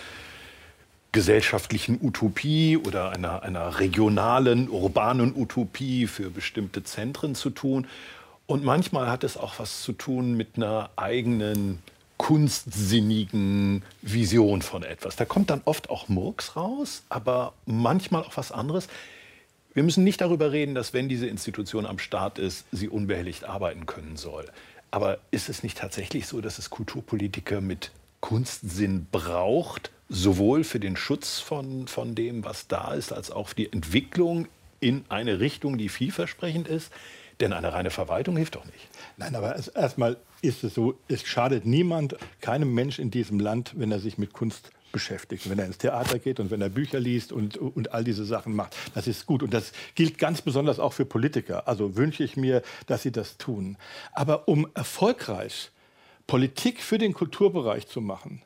gesellschaftlichen 1.14 2.00
Utopie 2.02 2.76
oder 2.76 3.12
einer, 3.12 3.44
einer 3.44 3.80
regionalen, 3.80 4.70
urbanen 4.70 5.34
Utopie 5.34 6.08
für 6.08 6.32
bestimmte 6.32 6.84
Zentren 6.84 7.34
zu 7.34 7.50
tun. 7.50 7.88
Und 8.46 8.66
manchmal 8.66 9.10
hat 9.10 9.24
es 9.24 9.38
auch 9.38 9.58
was 9.58 9.84
zu 9.84 9.94
tun 9.94 10.36
mit 10.36 10.58
einer 10.58 10.90
eigenen 10.98 11.80
kunstsinnigen 12.22 13.82
Vision 14.04 14.62
von 14.62 14.84
etwas. 14.84 15.16
Da 15.16 15.26
kommt 15.26 15.50
dann 15.50 15.64
oft 15.66 15.90
auch 15.90 16.08
Murks 16.08 16.56
raus, 16.56 17.02
aber 17.10 17.54
manchmal 17.66 18.22
auch 18.22 18.38
was 18.38 18.52
anderes. 18.52 18.88
Wir 19.74 19.82
müssen 19.82 20.04
nicht 20.04 20.22
darüber 20.22 20.52
reden, 20.52 20.76
dass 20.76 20.94
wenn 20.94 21.10
diese 21.10 21.26
Institution 21.26 21.88
am 21.88 21.98
Start 21.98 22.38
ist, 22.38 22.66
sie 22.72 22.90
unbehelligt 22.90 23.46
arbeiten 23.46 23.88
können 23.88 24.18
soll. 24.18 24.46
Aber 24.92 25.18
ist 25.32 25.50
es 25.50 25.64
nicht 25.64 25.80
tatsächlich 25.80 26.28
so, 26.28 26.42
dass 26.42 26.60
es 26.60 26.70
Kulturpolitiker 26.70 27.60
mit 27.60 27.90
Kunstsinn 28.20 29.08
braucht, 29.12 29.90
sowohl 30.08 30.64
für 30.64 30.80
den 30.80 30.98
Schutz 30.98 31.40
von, 31.40 31.88
von 31.88 32.14
dem, 32.14 32.46
was 32.46 32.68
da 32.68 32.94
ist, 32.94 33.12
als 33.12 33.32
auch 33.32 33.48
für 33.50 33.56
die 33.56 33.74
Entwicklung 33.74 34.48
in 34.80 35.06
eine 35.10 35.40
Richtung, 35.40 35.80
die 35.80 35.90
vielversprechend 35.90 36.68
ist? 36.68 36.92
Denn 37.40 37.52
eine 37.52 37.74
reine 37.74 37.90
Verwaltung 37.90 38.38
hilft 38.38 38.54
doch 38.54 38.66
nicht. 38.66 38.90
Nein, 39.18 39.34
aber 39.36 39.56
erstmal 39.76 40.18
ist 40.42 40.64
es 40.64 40.74
so, 40.74 41.00
es 41.08 41.24
schadet 41.26 41.66
niemand, 41.66 42.16
keinem 42.40 42.74
Mensch 42.74 43.00
in 43.00 43.12
diesem 43.12 43.40
Land, 43.40 43.74
wenn 43.76 43.92
er 43.92 44.00
sich 44.00 44.18
mit 44.18 44.34
Kunst 44.34 44.72
beschäftigt, 44.92 45.50
wenn 45.50 45.60
er 45.60 45.66
ins 45.66 45.78
Theater 45.78 46.20
geht 46.20 46.40
und 46.40 46.52
wenn 46.52 46.62
er 46.62 46.70
Bücher 46.70 47.00
liest 47.00 47.32
und, 47.32 47.58
und 47.58 47.94
all 47.94 48.04
diese 48.04 48.26
Sachen 48.26 48.56
macht. 48.56 48.76
Das 48.94 49.08
ist 49.08 49.26
gut. 49.26 49.44
Und 49.44 49.54
das 49.54 49.72
gilt 49.96 50.18
ganz 50.18 50.42
besonders 50.42 50.80
auch 50.80 50.94
für 50.94 51.06
Politiker. 51.06 51.68
Also 51.68 51.96
wünsche 51.96 52.24
ich 52.24 52.38
mir, 52.38 52.62
dass 52.88 53.04
sie 53.04 53.12
das 53.12 53.38
tun. 53.38 53.78
Aber 54.12 54.48
um 54.48 54.68
erfolgreich 54.74 55.72
Politik 56.28 56.82
für 56.82 56.98
den 56.98 57.14
Kulturbereich 57.14 57.88
zu 57.88 58.02
machen, 58.02 58.42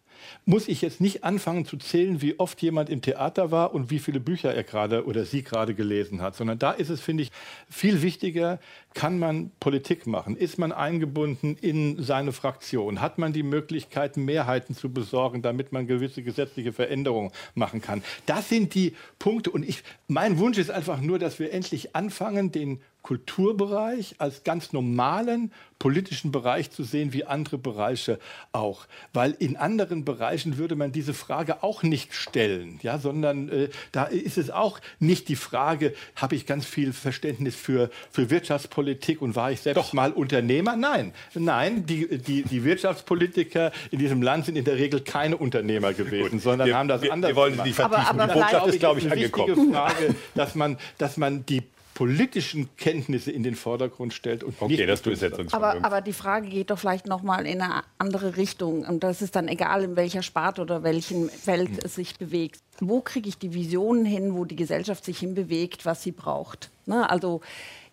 muss 0.45 0.67
ich 0.67 0.81
jetzt 0.81 1.01
nicht 1.01 1.23
anfangen 1.23 1.65
zu 1.65 1.77
zählen, 1.77 2.21
wie 2.21 2.39
oft 2.39 2.61
jemand 2.61 2.89
im 2.89 3.01
Theater 3.01 3.51
war 3.51 3.73
und 3.73 3.89
wie 3.89 3.99
viele 3.99 4.19
Bücher 4.19 4.53
er 4.53 4.63
gerade 4.63 5.05
oder 5.05 5.25
sie 5.25 5.43
gerade 5.43 5.73
gelesen 5.73 6.21
hat, 6.21 6.35
sondern 6.35 6.59
da 6.59 6.71
ist 6.71 6.89
es, 6.89 7.01
finde 7.01 7.23
ich, 7.23 7.31
viel 7.69 8.01
wichtiger, 8.01 8.59
kann 8.93 9.19
man 9.19 9.51
Politik 9.59 10.07
machen? 10.07 10.37
Ist 10.37 10.57
man 10.57 10.71
eingebunden 10.71 11.57
in 11.59 12.01
seine 12.01 12.31
Fraktion? 12.31 13.01
Hat 13.01 13.17
man 13.17 13.33
die 13.33 13.43
Möglichkeit, 13.43 14.17
Mehrheiten 14.17 14.75
zu 14.75 14.91
besorgen, 14.91 15.41
damit 15.41 15.71
man 15.71 15.85
gewisse 15.85 16.23
gesetzliche 16.23 16.71
Veränderungen 16.71 17.31
machen 17.55 17.81
kann? 17.81 18.03
Das 18.25 18.49
sind 18.49 18.73
die 18.73 18.95
Punkte. 19.19 19.51
Und 19.51 19.67
ich, 19.67 19.83
mein 20.07 20.39
Wunsch 20.39 20.57
ist 20.57 20.71
einfach 20.71 21.01
nur, 21.01 21.19
dass 21.19 21.39
wir 21.39 21.51
endlich 21.51 21.95
anfangen, 21.95 22.51
den 22.51 22.79
Kulturbereich 23.05 24.15
als 24.17 24.43
ganz 24.43 24.73
normalen 24.73 25.51
politischen 25.77 26.31
Bereich 26.31 26.71
zu 26.71 26.83
sehen, 26.83 27.13
wie 27.13 27.23
andere 27.23 27.59
Bereiche 27.59 28.17
auch. 28.51 28.87
Weil 29.13 29.35
in 29.37 29.57
anderen 29.57 30.03
Bereichen 30.05 30.57
würde 30.57 30.75
man 30.75 30.91
diese 30.91 31.13
Frage 31.13 31.61
auch 31.61 31.83
nicht 31.83 32.15
stellen, 32.15 32.79
ja, 32.81 32.97
sondern 32.97 33.49
äh, 33.49 33.69
da 33.91 34.05
ist 34.05 34.39
es 34.39 34.49
auch 34.49 34.79
nicht 34.97 35.29
die 35.29 35.35
Frage, 35.35 35.93
habe 36.15 36.33
ich 36.33 36.47
ganz 36.47 36.65
viel 36.65 36.93
Verständnis 36.93 37.55
für, 37.55 37.91
für 38.09 38.31
Wirtschaftspolitik 38.31 39.21
und 39.21 39.35
war 39.35 39.51
ich 39.51 39.61
selbst 39.61 39.77
Doch. 39.77 39.93
mal 39.93 40.11
Unternehmer? 40.11 40.75
Nein, 40.75 41.13
nein, 41.35 41.85
die, 41.85 42.17
die, 42.17 42.41
die 42.41 42.63
Wirtschaftspolitiker 42.63 43.71
in 43.91 43.99
diesem 43.99 44.23
Land 44.23 44.45
sind 44.45 44.55
in 44.55 44.65
der 44.65 44.77
Regel 44.77 45.01
keine 45.01 45.37
Unternehmer 45.37 45.93
gewesen, 45.93 46.31
Gut, 46.31 46.41
sondern 46.41 46.67
wir, 46.67 46.75
haben 46.75 46.87
das 46.87 47.03
wir, 47.03 47.13
anders 47.13 47.29
wir 47.29 47.35
wollen 47.35 47.51
gemacht. 47.51 47.67
Nicht 47.67 47.75
vertiefen. 47.75 48.19
Aber, 48.19 48.23
aber 48.23 48.33
die 48.33 48.39
Botschaft 48.39 48.67
ist, 48.67 48.79
glaube 48.79 48.99
ich, 48.99 49.11
angekommen. 49.11 49.71
Frage, 49.71 50.15
dass 50.33 50.55
man, 50.55 50.79
dass 50.97 51.17
man 51.17 51.45
die 51.45 51.61
politischen 51.95 52.69
Kenntnisse 52.75 53.31
in 53.31 53.41
den 53.41 53.55
Vordergrund 53.55 54.13
stellt 54.13 54.43
und 54.43 54.53
okay, 54.59 54.75
nicht 54.75 54.89
das 54.89 55.01
Durchsetzungsvermögen. 55.01 55.83
Aber, 55.83 55.95
aber 55.95 56.01
die 56.01 56.13
Frage 56.13 56.49
geht 56.49 56.69
doch 56.69 56.77
vielleicht 56.77 57.07
noch 57.07 57.23
mal 57.23 57.47
in 57.47 57.61
eine 57.61 57.83
andere 57.97 58.35
Richtung 58.35 58.85
und 58.85 59.03
das 59.03 59.21
ist 59.21 59.35
dann 59.35 59.47
egal, 59.47 59.83
in 59.83 59.95
welcher 59.95 60.21
Sparte 60.21 60.61
oder 60.61 60.83
welchem 60.83 61.29
Feld 61.29 61.69
hm. 61.69 61.79
es 61.85 61.95
sich 61.95 62.17
bewegt. 62.17 62.59
Wo 62.81 62.99
kriege 62.99 63.29
ich 63.29 63.37
die 63.37 63.53
Visionen 63.53 64.05
hin, 64.05 64.35
wo 64.35 64.43
die 64.43 64.57
Gesellschaft 64.57 65.05
sich 65.05 65.19
hinbewegt, 65.19 65.85
was 65.85 66.03
sie 66.03 66.11
braucht? 66.11 66.69
Ne? 66.85 67.09
Also 67.09 67.39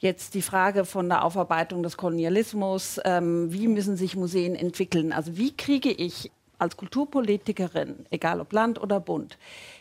jetzt 0.01 0.35
die 0.35 0.43
Frage 0.43 0.85
von 0.85 1.09
der 1.09 1.25
Aufarbeitung 1.25 1.85
des 1.85 1.97
Kolonialismus, 1.97 2.99
ähm, 3.05 3.53
wie 3.53 3.69
müssen 3.69 3.97
sich 3.97 4.17
Museen 4.17 4.57
entwickeln? 4.57 5.13
Also 5.13 5.39
wie 5.39 5.57
kriege 5.57 5.93
ich 5.93 6.33
als 6.59 6.77
Kulturpolitikerin, 6.77 8.07
egal 8.11 8.41
ob 8.41 8.53
Land 8.53 8.81
oder 8.81 8.99
Bund, 8.99 9.39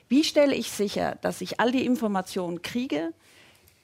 wie 0.10 0.23
stelle 0.23 0.53
ich 0.53 0.69
sicher, 0.69 1.17
dass 1.21 1.41
ich 1.41 1.60
all 1.60 1.71
die 1.71 1.86
Informationen 1.88 2.62
kriege, 2.62 3.13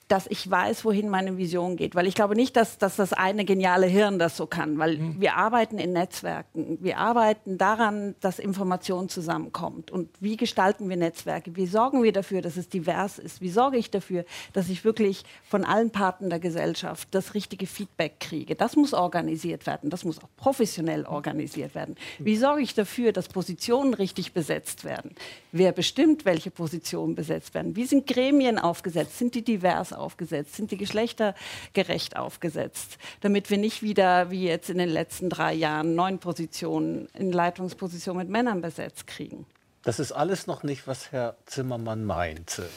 dass 0.08 0.26
ich 0.26 0.50
weiß, 0.50 0.84
wohin 0.86 1.10
meine 1.10 1.36
Vision 1.36 1.76
geht. 1.76 1.94
Weil 1.94 2.06
ich 2.06 2.14
glaube 2.14 2.34
nicht, 2.34 2.56
dass, 2.56 2.78
dass 2.78 2.96
das 2.96 3.12
eine 3.12 3.44
geniale 3.44 3.86
Hirn 3.86 4.18
das 4.18 4.36
so 4.36 4.46
kann, 4.46 4.78
weil 4.78 4.96
mhm. 4.96 5.20
wir 5.20 5.36
arbeiten 5.36 5.78
in 5.78 5.92
Netzwerken. 5.92 6.78
Wir 6.80 6.96
arbeiten 6.96 7.58
daran, 7.58 8.14
dass 8.20 8.38
Information 8.38 9.10
zusammenkommt. 9.10 9.90
Und 9.90 10.08
wie 10.20 10.36
gestalten 10.36 10.88
wir 10.88 10.96
Netzwerke? 10.96 11.54
Wie 11.56 11.66
sorgen 11.66 12.02
wir 12.02 12.12
dafür, 12.12 12.40
dass 12.40 12.56
es 12.56 12.70
divers 12.70 13.18
ist? 13.18 13.42
Wie 13.42 13.50
sorge 13.50 13.76
ich 13.76 13.90
dafür, 13.90 14.24
dass 14.54 14.70
ich 14.70 14.82
wirklich 14.84 15.24
von 15.44 15.64
allen 15.64 15.90
Parten 15.90 16.30
der 16.30 16.38
Gesellschaft 16.40 17.08
das 17.10 17.34
richtige 17.34 17.66
Feedback 17.66 18.18
kriege? 18.18 18.54
Das 18.54 18.76
muss 18.76 18.94
organisiert 18.94 19.66
werden. 19.66 19.90
Das 19.90 20.04
muss 20.04 20.18
auch 20.18 20.28
professionell 20.36 21.04
organisiert 21.04 21.74
werden. 21.74 21.96
Wie 22.18 22.36
sorge 22.36 22.62
ich 22.62 22.74
dafür, 22.74 23.12
dass 23.12 23.28
Positionen 23.28 23.92
richtig 23.92 24.32
besetzt 24.32 24.84
werden? 24.84 25.14
Wer 25.52 25.72
bestimmt, 25.72 26.24
welche 26.24 26.50
Positionen 26.50 27.14
besetzt 27.14 27.52
werden? 27.52 27.76
Wie 27.76 27.84
sind 27.84 28.06
Gremien 28.06 28.58
aufgesetzt? 28.58 29.18
Sind 29.18 29.34
die 29.34 29.42
divers 29.42 29.92
aufgesetzt? 29.98 30.54
Sind 30.54 30.70
die 30.70 30.76
geschlechtergerecht 30.76 32.16
aufgesetzt? 32.16 32.98
Damit 33.20 33.50
wir 33.50 33.58
nicht 33.58 33.82
wieder, 33.82 34.30
wie 34.30 34.44
jetzt 34.44 34.70
in 34.70 34.78
den 34.78 34.88
letzten 34.88 35.28
drei 35.28 35.52
Jahren, 35.52 35.94
neun 35.94 36.18
Positionen 36.18 37.08
in 37.14 37.32
Leitungspositionen 37.32 38.22
mit 38.22 38.30
Männern 38.30 38.60
besetzt 38.60 39.06
kriegen. 39.06 39.46
Das 39.82 39.98
ist 39.98 40.12
alles 40.12 40.46
noch 40.46 40.64
nicht, 40.64 40.86
was 40.86 41.12
Herr 41.12 41.36
Zimmermann 41.46 42.04
meinte. 42.04 42.68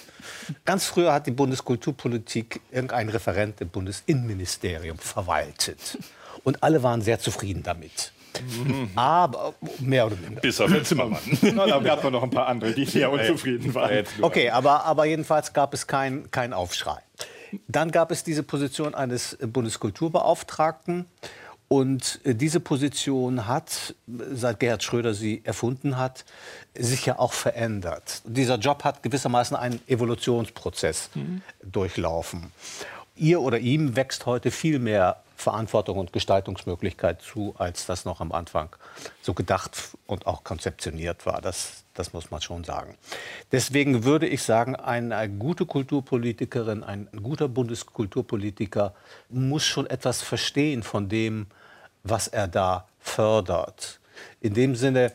Ganz 0.65 0.85
früher 0.85 1.13
hat 1.13 1.27
die 1.27 1.31
Bundeskulturpolitik 1.31 2.61
irgendein 2.71 3.09
Referent 3.09 3.59
im 3.59 3.69
Bundesinnenministerium 3.69 4.97
verwaltet. 4.97 5.97
Und 6.43 6.63
alle 6.63 6.83
waren 6.83 7.01
sehr 7.01 7.19
zufrieden 7.19 7.63
damit. 7.63 8.13
Aber 8.95 9.53
mehr 9.79 10.07
oder 10.07 10.21
weniger. 10.21 10.41
Bis 10.41 10.59
auf 10.61 10.71
den 10.71 10.85
Zimmermann. 10.85 11.21
Na, 11.41 11.67
da 11.67 11.79
gab 11.83 12.03
es 12.03 12.11
noch 12.11 12.23
ein 12.23 12.29
paar 12.29 12.47
andere, 12.47 12.73
die 12.73 12.85
sehr 12.85 13.11
unzufrieden 13.11 13.73
waren. 13.73 14.05
Okay, 14.21 14.49
aber, 14.49 14.85
aber 14.85 15.05
jedenfalls 15.05 15.53
gab 15.53 15.73
es 15.73 15.87
keinen 15.87 16.31
kein 16.31 16.53
Aufschrei. 16.53 16.99
Dann 17.67 17.91
gab 17.91 18.11
es 18.11 18.23
diese 18.23 18.43
Position 18.43 18.95
eines 18.95 19.37
Bundeskulturbeauftragten. 19.41 21.05
Und 21.67 22.19
diese 22.25 22.59
Position 22.59 23.47
hat, 23.47 23.95
seit 24.05 24.59
Gerhard 24.59 24.83
Schröder 24.83 25.13
sie 25.13 25.39
erfunden 25.45 25.97
hat, 25.97 26.25
sich 26.77 27.05
ja 27.05 27.17
auch 27.17 27.31
verändert. 27.31 28.23
Dieser 28.25 28.57
Job 28.57 28.83
hat 28.83 29.03
gewissermaßen 29.03 29.55
einen 29.55 29.79
Evolutionsprozess 29.87 31.11
mhm. 31.15 31.41
durchlaufen. 31.63 32.51
Ihr 33.15 33.41
oder 33.41 33.59
ihm 33.59 33.95
wächst 33.95 34.25
heute 34.25 34.51
viel 34.51 34.79
mehr 34.79 35.21
Verantwortung 35.35 35.97
und 35.97 36.13
Gestaltungsmöglichkeit 36.13 37.21
zu, 37.21 37.55
als 37.57 37.85
das 37.87 38.05
noch 38.05 38.21
am 38.21 38.31
Anfang 38.31 38.75
so 39.21 39.33
gedacht 39.33 39.75
und 40.05 40.27
auch 40.27 40.43
konzeptioniert 40.43 41.25
war. 41.25 41.41
Das, 41.41 41.83
das 41.95 42.13
muss 42.13 42.31
man 42.31 42.41
schon 42.41 42.63
sagen. 42.63 42.95
Deswegen 43.51 44.03
würde 44.03 44.27
ich 44.27 44.43
sagen, 44.43 44.75
eine 44.75 45.27
gute 45.29 45.65
Kulturpolitikerin, 45.65 46.83
ein 46.83 47.09
guter 47.23 47.47
Bundeskulturpolitiker 47.47 48.93
muss 49.29 49.65
schon 49.65 49.87
etwas 49.87 50.21
verstehen 50.21 50.83
von 50.83 51.09
dem, 51.09 51.47
was 52.03 52.27
er 52.27 52.47
da 52.47 52.87
fördert. 52.99 53.99
In 54.41 54.53
dem 54.53 54.75
Sinne, 54.75 55.11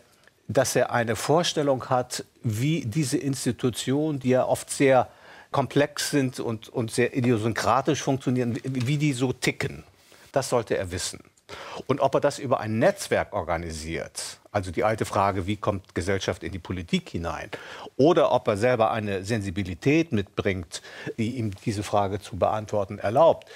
dass 0.49 0.77
er 0.77 0.93
eine 0.93 1.17
Vorstellung 1.17 1.89
hat, 1.89 2.25
wie 2.43 2.85
diese 2.85 3.17
Institutionen, 3.17 4.19
die 4.19 4.31
ja 4.31 4.45
oft 4.45 4.71
sehr 4.71 5.09
komplex 5.57 6.11
sind 6.11 6.39
und, 6.39 6.69
und 6.69 6.91
sehr 6.91 7.17
idiosynkratisch 7.17 8.03
funktionieren, 8.03 8.61
wie 8.63 8.99
die 8.99 9.15
so 9.15 9.33
ticken. 9.33 9.85
Das 10.33 10.51
sollte 10.51 10.77
er 10.77 10.91
wissen. 10.91 11.21
Und 11.87 12.01
ob 12.01 12.15
er 12.15 12.21
das 12.21 12.39
über 12.39 12.61
ein 12.61 12.79
Netzwerk 12.79 13.33
organisiert, 13.33 14.39
also 14.53 14.71
die 14.71 14.85
alte 14.85 15.07
Frage, 15.07 15.47
wie 15.47 15.57
kommt 15.57 15.95
Gesellschaft 15.95 16.43
in 16.43 16.53
die 16.53 16.59
Politik 16.59 17.09
hinein, 17.09 17.49
oder 17.97 18.33
ob 18.33 18.47
er 18.49 18.59
selber 18.59 18.91
eine 18.91 19.25
Sensibilität 19.25 20.13
mitbringt, 20.13 20.83
die 21.17 21.37
ihm 21.37 21.53
diese 21.65 21.83
Frage 21.83 22.21
zu 22.21 22.37
beantworten 22.37 22.99
erlaubt, 22.99 23.49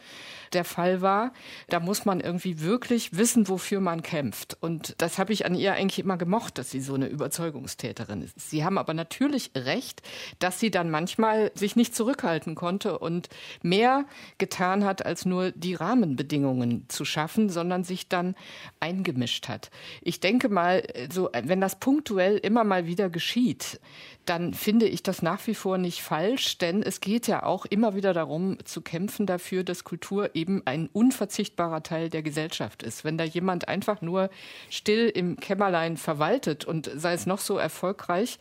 der 0.54 0.66
Fall 0.66 1.02
war. 1.02 1.32
Da 1.70 1.80
muss 1.80 2.06
man 2.06 2.20
irgendwie 2.20 2.62
wirklich 2.62 3.18
wissen, 3.18 3.48
wofür 3.48 3.80
man 3.80 4.02
kämpft. 4.02 4.58
Und 4.60 4.91
das 4.98 5.18
habe 5.18 5.34
ich 5.34 5.46
an 5.46 5.56
ihr 5.56 5.74
eigentlich 5.74 6.00
immer 6.00 6.18
gemocht, 6.18 6.58
dass 6.58 6.72
sie 6.72 6.82
so 6.82 6.94
eine 6.94 7.08
Überzeugungstäterin 7.08 8.22
ist. 8.22 8.40
Sie 8.50 8.64
haben 8.64 8.78
aber 8.78 8.94
natürlich 8.94 9.52
recht, 9.56 10.02
dass 10.40 10.60
sie 10.60 10.72
dann 10.72 10.90
manchmal 10.90 11.52
sich 11.56 11.76
nicht 11.76 11.96
zurückhalten 11.96 12.56
konnte 12.56 13.00
und 13.00 13.30
mehr 13.62 14.06
getan 14.38 14.84
hat, 14.86 15.06
als 15.06 15.26
nur 15.26 15.52
die 15.52 15.76
Rahmenbedingungen 15.76 16.86
zu 16.90 17.06
schaffen, 17.06 17.50
sondern 17.50 17.84
sich 17.84 18.10
dann 18.10 18.36
eingemischt 18.80 19.48
hat. 19.48 19.70
Ich 20.02 20.20
denke 20.20 20.50
mal, 20.50 20.84
so, 21.12 21.30
wenn 21.44 21.62
das 21.62 21.80
punktuell 21.80 22.38
immer 22.38 22.64
mal 22.64 22.88
wieder 22.88 23.10
geschieht, 23.10 23.80
dann 24.26 24.54
finde 24.54 24.88
ich 24.88 25.04
das 25.04 25.22
nach 25.22 25.46
wie 25.48 25.56
vor 25.56 25.78
nicht 25.78 26.02
falsch, 26.02 26.58
denn 26.60 26.84
es 26.84 27.00
geht 27.00 27.28
ja 27.28 27.44
auch 27.44 27.66
immer 27.66 27.96
wieder 27.96 28.14
darum 28.14 28.58
zu 28.66 28.82
kämpfen 28.82 29.26
dafür, 29.26 29.64
dass 29.64 29.84
Kultur 29.84 30.36
eben 30.36 30.62
ein 30.66 30.90
unverzichtbarer 30.94 31.84
Teil 31.84 32.10
der 32.10 32.22
Gesellschaft 32.22 32.84
ist. 32.84 33.04
Wenn 33.04 33.18
da 33.18 33.24
jemand 33.24 33.68
einfach 33.68 34.02
nur 34.02 34.30
still 34.72 35.10
im 35.10 35.38
Kämmerlein 35.38 35.98
verwaltet 35.98 36.66
und 36.66 36.90
sei 36.96 37.14
es 37.14 37.26
noch 37.26 37.40
so 37.40 37.58
erfolgreich, 37.58 38.40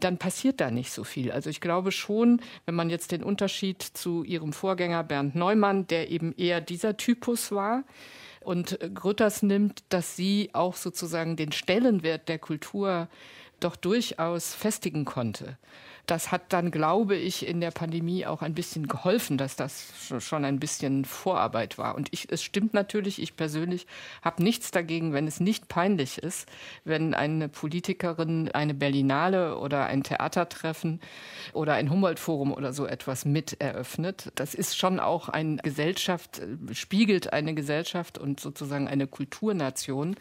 dann 0.00 0.16
passiert 0.16 0.60
da 0.60 0.70
nicht 0.70 0.92
so 0.92 1.04
viel. 1.04 1.32
Also 1.32 1.50
ich 1.50 1.60
glaube 1.60 1.92
schon, 1.92 2.40
wenn 2.64 2.74
man 2.74 2.88
jetzt 2.88 3.12
den 3.12 3.22
Unterschied 3.22 3.82
zu 3.82 4.22
ihrem 4.22 4.52
Vorgänger 4.52 5.02
Bernd 5.04 5.34
Neumann, 5.34 5.86
der 5.88 6.10
eben 6.10 6.32
eher 6.36 6.60
dieser 6.60 6.96
Typus 6.96 7.52
war, 7.52 7.84
und 8.40 8.78
Grütters 8.94 9.42
nimmt, 9.42 9.84
dass 9.88 10.16
sie 10.16 10.50
auch 10.52 10.74
sozusagen 10.74 11.36
den 11.36 11.52
Stellenwert 11.52 12.28
der 12.28 12.40
Kultur 12.40 13.08
doch 13.60 13.76
durchaus 13.76 14.54
festigen 14.54 15.04
konnte. 15.04 15.58
Das 16.06 16.32
hat 16.32 16.52
dann, 16.52 16.72
glaube 16.72 17.14
ich, 17.14 17.46
in 17.46 17.60
der 17.60 17.70
Pandemie 17.70 18.26
auch 18.26 18.42
ein 18.42 18.54
bisschen 18.54 18.88
geholfen, 18.88 19.38
dass 19.38 19.54
das 19.54 19.92
schon 20.18 20.44
ein 20.44 20.58
bisschen 20.58 21.04
Vorarbeit 21.04 21.78
war. 21.78 21.94
Und 21.94 22.08
ich, 22.10 22.26
es 22.30 22.42
stimmt 22.42 22.74
natürlich, 22.74 23.22
ich 23.22 23.36
persönlich 23.36 23.86
habe 24.20 24.42
nichts 24.42 24.72
dagegen, 24.72 25.12
wenn 25.12 25.28
es 25.28 25.38
nicht 25.38 25.68
peinlich 25.68 26.18
ist, 26.18 26.48
wenn 26.84 27.14
eine 27.14 27.48
Politikerin 27.48 28.50
eine 28.50 28.74
Berlinale 28.74 29.58
oder 29.58 29.86
ein 29.86 30.02
Theatertreffen 30.02 31.00
oder 31.52 31.74
ein 31.74 31.88
Humboldt-Forum 31.88 32.52
oder 32.52 32.72
so 32.72 32.84
etwas 32.86 33.24
mit 33.24 33.60
eröffnet. 33.60 34.32
Das 34.34 34.54
ist 34.54 34.76
schon 34.76 34.98
auch 34.98 35.28
eine 35.28 35.58
Gesellschaft, 35.58 36.42
spiegelt 36.72 37.32
eine 37.32 37.54
Gesellschaft 37.54 38.18
und 38.18 38.40
sozusagen 38.40 38.88
eine 38.88 39.06
Kulturnation 39.06 40.16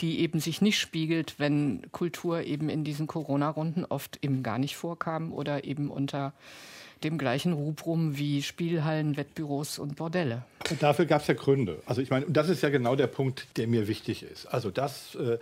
die 0.00 0.20
eben 0.20 0.40
sich 0.40 0.60
nicht 0.60 0.78
spiegelt, 0.78 1.34
wenn 1.38 1.82
Kultur 1.92 2.42
eben 2.42 2.68
in 2.68 2.84
diesen 2.84 3.06
Corona-Runden 3.06 3.84
oft 3.84 4.18
eben 4.22 4.42
gar 4.42 4.58
nicht 4.58 4.76
vorkam 4.76 5.32
oder 5.32 5.64
eben 5.64 5.90
unter 5.90 6.32
dem 7.04 7.18
gleichen 7.18 7.52
Rubrum 7.52 8.18
wie 8.18 8.42
Spielhallen, 8.42 9.16
Wettbüros 9.16 9.78
und 9.78 9.96
Bordelle. 9.96 10.44
Dafür 10.80 11.06
gab 11.06 11.22
es 11.22 11.28
ja 11.28 11.34
Gründe. 11.34 11.80
Also 11.86 12.02
ich 12.02 12.10
meine, 12.10 12.26
das 12.28 12.48
ist 12.48 12.62
ja 12.62 12.70
genau 12.70 12.96
der 12.96 13.06
Punkt, 13.06 13.46
der 13.56 13.68
mir 13.68 13.86
wichtig 13.86 14.22
ist. 14.22 14.46
Also 14.46 14.70
das 14.70 15.14
äh, 15.14 15.38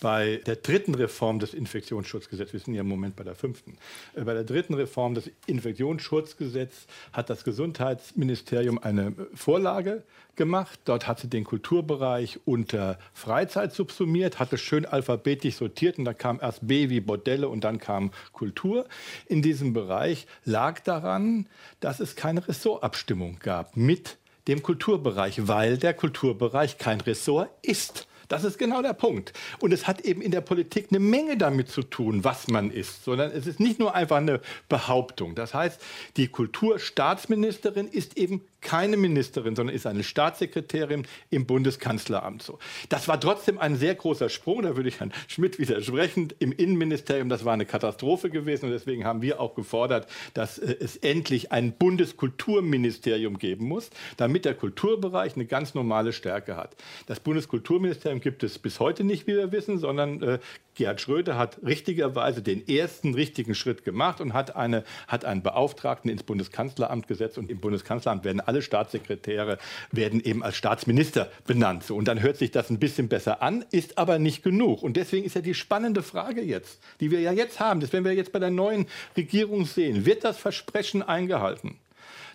bei 0.00 0.40
der 0.46 0.56
dritten 0.56 0.94
Reform 0.94 1.38
des 1.38 1.54
Infektionsschutzgesetzes, 1.54 2.52
wir 2.52 2.60
sind 2.60 2.74
ja 2.74 2.82
im 2.82 2.88
Moment 2.88 3.16
bei 3.16 3.24
der 3.24 3.34
fünften, 3.34 3.78
äh, 4.14 4.22
bei 4.22 4.34
der 4.34 4.44
dritten 4.44 4.74
Reform 4.74 5.14
des 5.14 5.30
Infektionsschutzgesetzes 5.46 6.86
hat 7.12 7.30
das 7.30 7.44
Gesundheitsministerium 7.44 8.78
eine 8.78 9.14
Vorlage 9.34 10.02
gemacht. 10.36 10.78
Dort 10.84 11.06
hat 11.06 11.20
sie 11.20 11.28
den 11.28 11.44
Kulturbereich 11.44 12.40
unter 12.44 12.98
Freizeit 13.14 13.72
subsumiert, 13.72 14.38
hatte 14.38 14.58
schön 14.58 14.84
alphabetisch 14.84 15.56
sortiert 15.56 15.98
und 15.98 16.04
da 16.04 16.12
kam 16.12 16.40
erst 16.40 16.66
B 16.66 16.90
wie 16.90 17.00
Bordelle 17.00 17.48
und 17.48 17.64
dann 17.64 17.78
kam 17.78 18.10
Kultur. 18.32 18.86
In 19.26 19.40
diesem 19.40 19.72
Bereich 19.72 20.26
lag 20.44 20.80
daran, 20.80 21.48
dass 21.80 22.00
es 22.00 22.16
keine 22.16 22.46
Ressortabstimmung 22.46 23.38
gab 23.40 23.76
mit 23.76 24.18
dem 24.46 24.62
Kulturbereich, 24.62 25.48
weil 25.48 25.78
der 25.78 25.94
Kulturbereich 25.94 26.78
kein 26.78 27.00
Ressort 27.00 27.50
ist. 27.62 28.06
Das 28.28 28.44
ist 28.44 28.58
genau 28.58 28.82
der 28.82 28.92
Punkt. 28.92 29.32
Und 29.60 29.72
es 29.72 29.86
hat 29.86 30.00
eben 30.02 30.20
in 30.20 30.30
der 30.30 30.40
Politik 30.40 30.88
eine 30.90 31.00
Menge 31.00 31.36
damit 31.36 31.68
zu 31.68 31.82
tun, 31.82 32.24
was 32.24 32.48
man 32.48 32.70
ist, 32.70 33.04
sondern 33.04 33.30
es 33.30 33.46
ist 33.46 33.60
nicht 33.60 33.78
nur 33.78 33.94
einfach 33.94 34.16
eine 34.16 34.40
Behauptung. 34.68 35.34
Das 35.34 35.54
heißt, 35.54 35.80
die 36.16 36.28
Kulturstaatsministerin 36.28 37.88
ist 37.88 38.16
eben 38.16 38.42
keine 38.66 38.96
Ministerin, 38.96 39.54
sondern 39.54 39.76
ist 39.76 39.86
eine 39.86 40.02
Staatssekretärin 40.02 41.06
im 41.30 41.46
Bundeskanzleramt. 41.46 42.42
So. 42.42 42.58
Das 42.88 43.06
war 43.06 43.20
trotzdem 43.20 43.58
ein 43.58 43.76
sehr 43.76 43.94
großer 43.94 44.28
Sprung, 44.28 44.62
da 44.62 44.76
würde 44.76 44.88
ich 44.88 44.98
Herrn 44.98 45.12
Schmidt 45.28 45.60
widersprechen. 45.60 46.32
Im 46.40 46.50
Innenministerium, 46.50 47.28
das 47.28 47.44
war 47.44 47.52
eine 47.52 47.64
Katastrophe 47.64 48.28
gewesen 48.28 48.66
und 48.66 48.72
deswegen 48.72 49.04
haben 49.04 49.22
wir 49.22 49.40
auch 49.40 49.54
gefordert, 49.54 50.08
dass 50.34 50.58
äh, 50.58 50.74
es 50.80 50.96
endlich 50.96 51.52
ein 51.52 51.74
Bundeskulturministerium 51.74 53.38
geben 53.38 53.66
muss, 53.68 53.90
damit 54.16 54.44
der 54.44 54.54
Kulturbereich 54.54 55.36
eine 55.36 55.46
ganz 55.46 55.74
normale 55.74 56.12
Stärke 56.12 56.56
hat. 56.56 56.74
Das 57.06 57.20
Bundeskulturministerium 57.20 58.20
gibt 58.20 58.42
es 58.42 58.58
bis 58.58 58.80
heute 58.80 59.04
nicht, 59.04 59.28
wie 59.28 59.36
wir 59.36 59.52
wissen, 59.52 59.78
sondern 59.78 60.20
äh, 60.22 60.38
Gerhard 60.76 61.00
Schröder 61.00 61.36
hat 61.36 61.58
richtigerweise 61.64 62.42
den 62.42 62.68
ersten 62.68 63.14
richtigen 63.14 63.54
Schritt 63.54 63.82
gemacht 63.82 64.20
und 64.20 64.34
hat, 64.34 64.54
eine, 64.54 64.84
hat 65.08 65.24
einen 65.24 65.42
Beauftragten 65.42 66.10
ins 66.10 66.22
Bundeskanzleramt 66.22 67.08
gesetzt. 67.08 67.38
Und 67.38 67.50
im 67.50 67.58
Bundeskanzleramt 67.58 68.24
werden 68.24 68.40
alle 68.40 68.62
Staatssekretäre 68.62 69.58
werden 69.90 70.22
eben 70.22 70.42
als 70.42 70.56
Staatsminister 70.56 71.30
benannt. 71.46 71.82
So, 71.82 71.96
und 71.96 72.06
dann 72.06 72.20
hört 72.20 72.36
sich 72.36 72.50
das 72.50 72.70
ein 72.70 72.78
bisschen 72.78 73.08
besser 73.08 73.42
an, 73.42 73.64
ist 73.70 73.98
aber 73.98 74.18
nicht 74.18 74.42
genug. 74.42 74.82
Und 74.82 74.96
deswegen 74.96 75.24
ist 75.24 75.34
ja 75.34 75.40
die 75.40 75.54
spannende 75.54 76.02
Frage 76.02 76.42
jetzt, 76.42 76.78
die 77.00 77.10
wir 77.10 77.20
ja 77.20 77.32
jetzt 77.32 77.58
haben, 77.58 77.80
das 77.80 77.92
werden 77.92 78.04
wir 78.04 78.12
jetzt 78.12 78.32
bei 78.32 78.38
der 78.38 78.50
neuen 78.50 78.86
Regierung 79.16 79.64
sehen, 79.64 80.04
wird 80.04 80.24
das 80.24 80.36
Versprechen 80.36 81.02
eingehalten? 81.02 81.78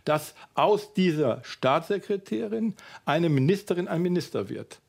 dass 0.04 0.34
aus 0.56 0.94
dieser 0.94 1.44
Staatssekretärin 1.44 2.74
eine 3.06 3.30
Ministerin 3.30 3.88
ein 3.88 4.02
Minister 4.02 4.50
wird. 4.50 4.80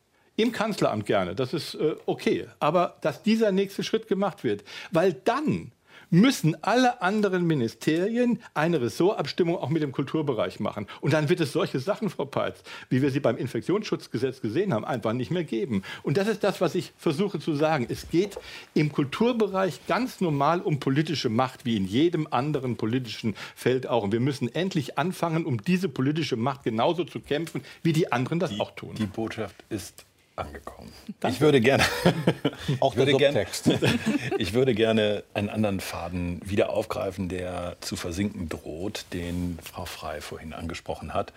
Im 0.42 0.50
Kanzleramt 0.50 1.06
gerne, 1.06 1.36
das 1.36 1.54
ist 1.54 1.74
äh, 1.74 1.94
okay. 2.04 2.48
Aber 2.58 2.96
dass 3.00 3.22
dieser 3.22 3.52
nächste 3.52 3.84
Schritt 3.84 4.08
gemacht 4.08 4.42
wird, 4.42 4.64
weil 4.90 5.12
dann 5.12 5.70
müssen 6.10 6.56
alle 6.64 7.00
anderen 7.00 7.46
Ministerien 7.46 8.40
eine 8.54 8.80
Ressortabstimmung 8.80 9.56
auch 9.56 9.68
mit 9.68 9.82
dem 9.82 9.92
Kulturbereich 9.92 10.58
machen. 10.58 10.88
Und 11.00 11.12
dann 11.12 11.28
wird 11.28 11.38
es 11.40 11.52
solche 11.52 11.78
Sachen, 11.78 12.10
Frau 12.10 12.24
Peitz, 12.24 12.64
wie 12.90 13.02
wir 13.02 13.12
sie 13.12 13.20
beim 13.20 13.36
Infektionsschutzgesetz 13.36 14.40
gesehen 14.40 14.74
haben, 14.74 14.84
einfach 14.84 15.12
nicht 15.12 15.30
mehr 15.30 15.44
geben. 15.44 15.84
Und 16.02 16.16
das 16.16 16.26
ist 16.26 16.42
das, 16.42 16.60
was 16.60 16.74
ich 16.74 16.92
versuche 16.98 17.38
zu 17.38 17.54
sagen. 17.54 17.86
Es 17.88 18.10
geht 18.10 18.36
im 18.74 18.90
Kulturbereich 18.90 19.86
ganz 19.86 20.20
normal 20.20 20.60
um 20.60 20.80
politische 20.80 21.28
Macht, 21.28 21.64
wie 21.64 21.76
in 21.76 21.86
jedem 21.86 22.26
anderen 22.32 22.76
politischen 22.76 23.36
Feld 23.54 23.86
auch. 23.86 24.02
Und 24.02 24.10
wir 24.10 24.20
müssen 24.20 24.52
endlich 24.52 24.98
anfangen, 24.98 25.46
um 25.46 25.62
diese 25.62 25.88
politische 25.88 26.36
Macht 26.36 26.64
genauso 26.64 27.04
zu 27.04 27.20
kämpfen, 27.20 27.62
wie 27.84 27.92
die 27.92 28.10
anderen 28.10 28.40
das 28.40 28.50
die, 28.50 28.58
auch 28.58 28.72
tun. 28.72 28.96
Die 28.96 29.06
Botschaft 29.06 29.54
ist 29.70 30.04
angekommen. 30.36 30.92
Danke. 31.20 31.34
Ich 31.34 31.40
würde 31.40 31.60
gerne, 31.60 31.84
auch 32.80 32.94
der 32.94 33.06
Subtext. 33.06 33.64
Gerne, 33.64 33.98
ich 34.38 34.52
würde 34.54 34.74
gerne 34.74 35.24
einen 35.34 35.48
anderen 35.48 35.80
Faden 35.80 36.40
wieder 36.44 36.70
aufgreifen, 36.70 37.28
der 37.28 37.76
zu 37.80 37.96
versinken 37.96 38.48
droht, 38.48 39.06
den 39.12 39.58
Frau 39.62 39.84
Frei 39.84 40.20
vorhin 40.20 40.52
angesprochen 40.52 41.14
hat. 41.14 41.32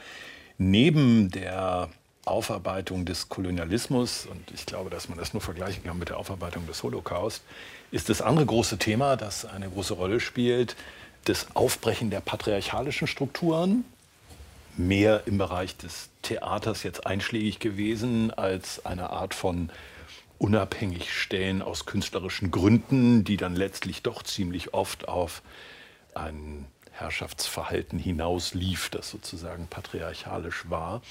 Neben 0.57 1.31
der 1.31 1.89
Aufarbeitung 2.25 3.05
des 3.05 3.29
Kolonialismus, 3.29 4.25
und 4.25 4.51
ich 4.51 4.65
glaube, 4.65 4.89
dass 4.89 5.09
man 5.09 5.17
das 5.17 5.33
nur 5.33 5.41
vergleichen 5.41 5.83
kann 5.83 5.99
mit 5.99 6.09
der 6.09 6.17
Aufarbeitung 6.17 6.65
des 6.65 6.81
Holocaust, 6.81 7.43
ist 7.91 8.09
das 8.09 8.21
andere 8.21 8.45
große 8.45 8.77
Thema, 8.77 9.15
das 9.15 9.45
eine 9.45 9.69
große 9.69 9.93
Rolle 9.93 10.19
spielt, 10.19 10.75
das 11.25 11.47
Aufbrechen 11.55 12.09
der 12.09 12.21
patriarchalischen 12.21 13.07
Strukturen, 13.07 13.85
mehr 14.77 15.23
im 15.25 15.37
Bereich 15.37 15.77
des 15.77 16.09
Theaters 16.21 16.83
jetzt 16.83 17.05
einschlägig 17.05 17.59
gewesen 17.59 18.31
als 18.31 18.85
eine 18.85 19.09
Art 19.09 19.33
von 19.33 19.69
unabhängig 20.37 21.11
stellen 21.13 21.61
aus 21.61 21.85
künstlerischen 21.85 22.51
Gründen, 22.51 23.23
die 23.23 23.37
dann 23.37 23.55
letztlich 23.55 24.03
doch 24.03 24.23
ziemlich 24.23 24.73
oft 24.73 25.07
auf 25.07 25.41
ein 26.13 26.65
Herrschaftsverhalten 26.91 27.99
hinauslief, 27.99 28.89
das 28.89 29.09
sozusagen 29.09 29.67
patriarchalisch 29.67 30.69
war. 30.69 31.01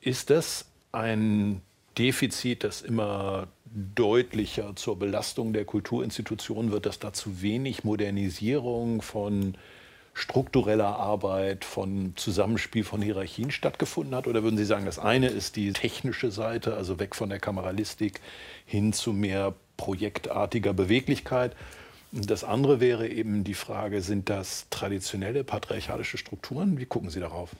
Ist 0.00 0.30
das 0.30 0.66
ein 0.92 1.60
Defizit, 1.98 2.62
das 2.62 2.82
immer 2.82 3.48
deutlicher 3.64 4.76
zur 4.76 4.98
Belastung 4.98 5.52
der 5.52 5.64
Kulturinstitutionen 5.64 6.70
wird, 6.70 6.86
dass 6.86 7.00
da 7.00 7.12
zu 7.12 7.42
wenig 7.42 7.82
Modernisierung 7.82 9.02
von 9.02 9.56
struktureller 10.18 10.96
Arbeit, 10.96 11.64
von 11.64 12.12
Zusammenspiel 12.16 12.82
von 12.82 13.00
Hierarchien 13.00 13.50
stattgefunden 13.50 14.14
hat? 14.14 14.26
Oder 14.26 14.42
würden 14.42 14.56
Sie 14.56 14.64
sagen, 14.64 14.84
das 14.84 14.98
eine 14.98 15.28
ist 15.28 15.56
die 15.56 15.72
technische 15.72 16.30
Seite, 16.30 16.74
also 16.74 16.98
weg 16.98 17.14
von 17.14 17.28
der 17.28 17.38
Kameralistik 17.38 18.20
hin 18.66 18.92
zu 18.92 19.12
mehr 19.12 19.54
projektartiger 19.76 20.72
Beweglichkeit? 20.72 21.54
Das 22.10 22.42
andere 22.42 22.80
wäre 22.80 23.08
eben 23.08 23.44
die 23.44 23.54
Frage, 23.54 24.02
sind 24.02 24.28
das 24.28 24.66
traditionelle 24.70 25.44
patriarchalische 25.44 26.18
Strukturen? 26.18 26.78
Wie 26.78 26.86
gucken 26.86 27.10
Sie 27.10 27.20
darauf? 27.20 27.50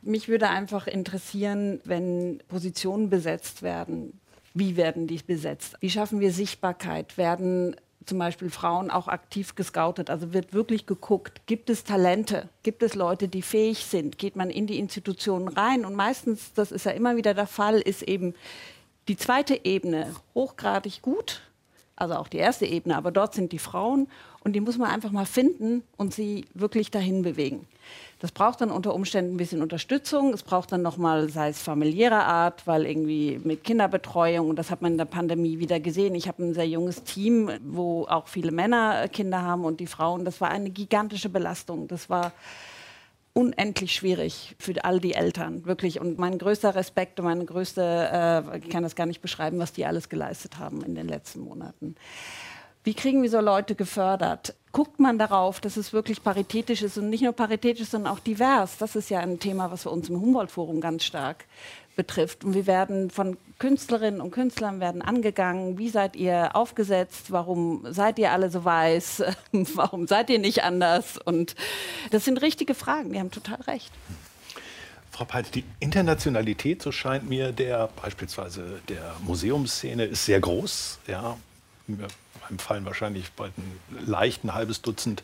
Mich 0.00 0.28
würde 0.28 0.48
einfach 0.48 0.86
interessieren, 0.86 1.80
wenn 1.84 2.42
Positionen 2.48 3.10
besetzt 3.10 3.62
werden, 3.62 4.18
wie 4.54 4.76
werden 4.76 5.06
die 5.06 5.18
besetzt? 5.18 5.76
Wie 5.80 5.90
schaffen 5.90 6.20
wir 6.20 6.32
Sichtbarkeit? 6.32 7.18
Werden 7.18 7.76
zum 8.06 8.18
Beispiel 8.18 8.50
Frauen 8.50 8.90
auch 8.90 9.08
aktiv 9.08 9.54
gescoutet. 9.54 10.10
Also 10.10 10.32
wird 10.32 10.52
wirklich 10.52 10.86
geguckt, 10.86 11.42
gibt 11.46 11.70
es 11.70 11.84
Talente, 11.84 12.48
gibt 12.62 12.82
es 12.82 12.94
Leute, 12.94 13.28
die 13.28 13.42
fähig 13.42 13.84
sind, 13.86 14.18
geht 14.18 14.36
man 14.36 14.50
in 14.50 14.66
die 14.66 14.78
Institutionen 14.78 15.48
rein. 15.48 15.84
Und 15.84 15.94
meistens, 15.94 16.52
das 16.52 16.72
ist 16.72 16.86
ja 16.86 16.92
immer 16.92 17.16
wieder 17.16 17.34
der 17.34 17.46
Fall, 17.46 17.80
ist 17.80 18.02
eben 18.02 18.34
die 19.08 19.16
zweite 19.16 19.64
Ebene 19.64 20.14
hochgradig 20.34 21.02
gut, 21.02 21.42
also 21.96 22.14
auch 22.14 22.28
die 22.28 22.38
erste 22.38 22.66
Ebene, 22.66 22.96
aber 22.96 23.10
dort 23.10 23.34
sind 23.34 23.52
die 23.52 23.58
Frauen 23.58 24.08
und 24.44 24.54
die 24.54 24.60
muss 24.60 24.78
man 24.78 24.90
einfach 24.90 25.10
mal 25.10 25.26
finden 25.26 25.82
und 25.96 26.14
sie 26.14 26.46
wirklich 26.54 26.90
dahin 26.90 27.22
bewegen. 27.22 27.66
Das 28.22 28.30
braucht 28.30 28.60
dann 28.60 28.70
unter 28.70 28.94
Umständen 28.94 29.34
ein 29.34 29.36
bisschen 29.36 29.62
Unterstützung. 29.62 30.32
Es 30.32 30.44
braucht 30.44 30.70
dann 30.70 30.80
nochmal, 30.80 31.28
sei 31.28 31.48
es 31.48 31.60
familiärer 31.60 32.24
Art, 32.24 32.68
weil 32.68 32.86
irgendwie 32.86 33.40
mit 33.42 33.64
Kinderbetreuung, 33.64 34.48
und 34.48 34.54
das 34.54 34.70
hat 34.70 34.80
man 34.80 34.92
in 34.92 34.98
der 34.98 35.06
Pandemie 35.06 35.58
wieder 35.58 35.80
gesehen. 35.80 36.14
Ich 36.14 36.28
habe 36.28 36.44
ein 36.44 36.54
sehr 36.54 36.68
junges 36.68 37.02
Team, 37.02 37.50
wo 37.64 38.04
auch 38.04 38.28
viele 38.28 38.52
Männer 38.52 39.08
Kinder 39.08 39.42
haben 39.42 39.64
und 39.64 39.80
die 39.80 39.88
Frauen. 39.88 40.24
Das 40.24 40.40
war 40.40 40.52
eine 40.52 40.70
gigantische 40.70 41.30
Belastung. 41.30 41.88
Das 41.88 42.08
war 42.10 42.30
unendlich 43.32 43.92
schwierig 43.92 44.54
für 44.56 44.84
all 44.84 45.00
die 45.00 45.14
Eltern, 45.14 45.66
wirklich. 45.66 46.00
Und 46.00 46.20
mein 46.20 46.38
größter 46.38 46.76
Respekt 46.76 47.18
und 47.18 47.24
meine 47.24 47.44
größte, 47.44 47.82
äh, 47.82 48.58
ich 48.58 48.70
kann 48.70 48.84
das 48.84 48.94
gar 48.94 49.06
nicht 49.06 49.20
beschreiben, 49.20 49.58
was 49.58 49.72
die 49.72 49.84
alles 49.84 50.08
geleistet 50.08 50.60
haben 50.60 50.84
in 50.84 50.94
den 50.94 51.08
letzten 51.08 51.40
Monaten. 51.40 51.96
Wie 52.84 52.94
kriegen 52.94 53.22
wir 53.22 53.30
so 53.30 53.40
Leute 53.40 53.74
gefördert? 53.74 54.54
Guckt 54.72 54.98
man 55.00 55.18
darauf, 55.18 55.60
dass 55.60 55.76
es 55.76 55.92
wirklich 55.92 56.22
paritätisch 56.22 56.82
ist 56.82 56.96
und 56.96 57.10
nicht 57.10 57.22
nur 57.22 57.34
paritätisch, 57.34 57.88
sondern 57.88 58.12
auch 58.12 58.20
divers? 58.20 58.78
Das 58.78 58.96
ist 58.96 59.10
ja 59.10 59.20
ein 59.20 59.38
Thema, 59.38 59.70
was 59.70 59.82
für 59.82 59.90
uns 59.90 60.08
im 60.08 60.18
Humboldt-Forum 60.20 60.80
ganz 60.80 61.04
stark 61.04 61.44
betrifft. 61.94 62.42
Und 62.42 62.54
wir 62.54 62.66
werden 62.66 63.10
von 63.10 63.36
Künstlerinnen 63.58 64.22
und 64.22 64.30
Künstlern 64.30 64.80
werden 64.80 65.02
angegangen. 65.02 65.76
Wie 65.76 65.90
seid 65.90 66.16
ihr 66.16 66.56
aufgesetzt? 66.56 67.30
Warum 67.30 67.84
seid 67.90 68.18
ihr 68.18 68.32
alle 68.32 68.50
so 68.50 68.64
weiß? 68.64 69.24
Warum 69.52 70.06
seid 70.06 70.30
ihr 70.30 70.38
nicht 70.38 70.64
anders? 70.64 71.18
Und 71.18 71.54
das 72.10 72.24
sind 72.24 72.40
richtige 72.40 72.74
Fragen. 72.74 73.12
Die 73.12 73.18
haben 73.18 73.30
total 73.30 73.60
recht. 73.62 73.92
Frau 75.10 75.26
Peitz, 75.26 75.50
die 75.50 75.64
Internationalität, 75.78 76.80
so 76.80 76.90
scheint 76.90 77.28
mir, 77.28 77.52
der 77.52 77.90
beispielsweise 78.00 78.80
der 78.88 79.14
Museumsszene 79.22 80.06
ist 80.06 80.24
sehr 80.24 80.40
groß. 80.40 80.98
Ja, 81.06 81.36
einem 82.52 82.58
fallen 82.58 82.84
wahrscheinlich 82.84 83.32
bald 83.32 83.52
ein 83.56 84.06
leicht 84.06 84.44
ein 84.44 84.54
halbes 84.54 84.82
Dutzend 84.82 85.22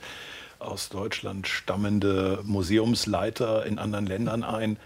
aus 0.59 0.89
Deutschland 0.89 1.47
stammende 1.47 2.41
Museumsleiter 2.45 3.65
in 3.67 3.79
anderen 3.79 4.07
Ländern 4.07 4.43
ein. 4.43 4.79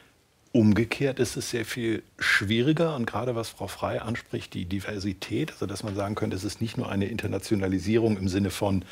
Umgekehrt 0.50 1.18
ist 1.18 1.36
es 1.36 1.48
sehr 1.48 1.64
viel 1.64 2.02
schwieriger 2.18 2.94
und 2.94 3.06
gerade 3.06 3.34
was 3.34 3.48
Frau 3.48 3.68
Frei 3.68 4.02
anspricht, 4.02 4.52
die 4.52 4.66
Diversität, 4.66 5.52
also 5.52 5.64
dass 5.64 5.82
man 5.82 5.94
sagen 5.94 6.14
könnte, 6.14 6.36
es 6.36 6.44
ist 6.44 6.60
nicht 6.60 6.76
nur 6.76 6.90
eine 6.90 7.06
Internationalisierung 7.06 8.18
im 8.18 8.28
Sinne 8.28 8.50
von 8.50 8.84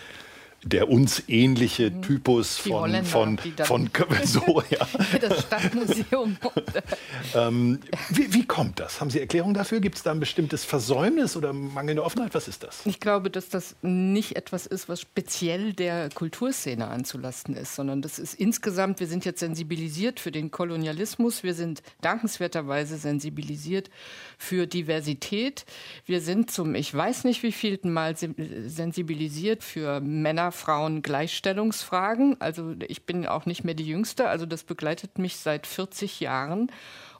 der 0.62 0.90
uns 0.90 1.22
ähnliche 1.26 1.90
mhm. 1.90 2.02
Typus 2.02 2.58
von, 2.58 3.04
von, 3.04 3.38
von, 3.64 3.90
so, 4.24 4.62
ja. 4.70 4.86
Das 5.20 5.40
Stadtmuseum. 5.42 6.36
ähm, 7.34 7.80
wie, 8.10 8.34
wie, 8.34 8.46
kommt 8.46 8.78
das? 8.78 9.00
Haben 9.00 9.10
Sie 9.10 9.20
Erklärung 9.20 9.54
dafür? 9.54 9.80
Gibt 9.80 9.96
es 9.96 10.02
da 10.02 10.10
ein 10.10 10.20
bestimmtes 10.20 10.64
Versäumnis 10.64 11.36
oder 11.36 11.52
mangelnde 11.52 12.04
Offenheit? 12.04 12.34
Was 12.34 12.46
ist 12.46 12.62
das? 12.62 12.84
Ich 12.84 13.00
glaube, 13.00 13.30
dass 13.30 13.48
das 13.48 13.76
nicht 13.80 14.36
etwas 14.36 14.66
ist, 14.66 14.88
was 14.88 15.00
speziell 15.00 15.72
der 15.72 16.10
Kulturszene 16.10 16.88
anzulasten 16.88 17.56
ist, 17.56 17.74
sondern 17.74 18.02
das 18.02 18.18
ist 18.18 18.34
insgesamt, 18.34 19.00
wir 19.00 19.06
sind 19.06 19.24
jetzt 19.24 19.40
sensibilisiert 19.40 20.20
für 20.20 20.30
den 20.30 20.50
Kolonialismus, 20.50 21.42
wir 21.42 21.54
sind 21.54 21.82
dankenswerterweise 22.02 22.98
sensibilisiert 22.98 23.88
für 24.36 24.66
Diversität, 24.66 25.64
wir 26.04 26.20
sind 26.20 26.50
zum, 26.50 26.74
ich 26.74 26.92
weiß 26.92 27.24
nicht 27.24 27.42
wievielten 27.42 27.92
Mal 27.92 28.14
sensibilisiert 28.16 29.64
für 29.64 30.00
Männer, 30.00 30.49
Frauen 30.52 31.02
Gleichstellungsfragen. 31.02 32.36
Also 32.40 32.74
ich 32.86 33.06
bin 33.06 33.26
auch 33.26 33.46
nicht 33.46 33.64
mehr 33.64 33.74
die 33.74 33.86
Jüngste, 33.86 34.28
also 34.28 34.46
das 34.46 34.64
begleitet 34.64 35.18
mich 35.18 35.36
seit 35.36 35.66
40 35.66 36.20
Jahren 36.20 36.70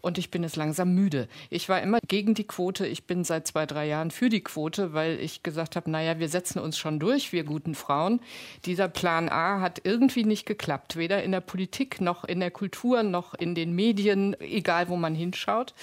und 0.01 0.19
ich 0.19 0.31
bin 0.31 0.45
es 0.45 0.57
langsam 0.57 0.95
müde. 0.95 1.29
Ich 1.51 1.69
war 1.69 1.81
immer 1.81 1.99
gegen 2.07 2.35
die 2.35 2.47
Quote. 2.47 2.87
Ich 2.87 3.05
bin 3.05 3.25
seit 3.25 3.47
zwei, 3.47 3.67
drei 3.67 3.87
Jahren 3.87 4.11
für 4.11 4.29
die 4.29 4.43
Quote, 4.43 4.93
weil 4.93 5.19
ich 5.21 5.43
gesagt 5.43 5.77
habe, 5.77 5.91
naja, 5.91 6.19
wir 6.19 6.29
setzen 6.29 6.59
uns 6.59 6.79
schon 6.79 6.99
durch, 6.99 7.33
wir 7.33 7.45
guten 7.45 7.75
Frauen. 7.75 8.21
Dieser 8.65 8.89
Plan 8.89 9.29
A 9.29 9.61
hat 9.61 9.81
irgendwie 9.85 10.25
nicht 10.25 10.47
geklappt, 10.47 10.97
weder 10.97 11.23
in 11.23 11.33
der 11.33 11.41
Politik 11.41 12.01
noch 12.01 12.25
in 12.25 12.41
der 12.41 12.51
Kultur 12.51 13.03
noch 13.03 13.35
in 13.35 13.55
den 13.55 13.75
Medien, 13.75 14.39
egal 14.41 14.89
wo 14.89 14.97
man 14.97 15.15
hinschaut, 15.15 15.75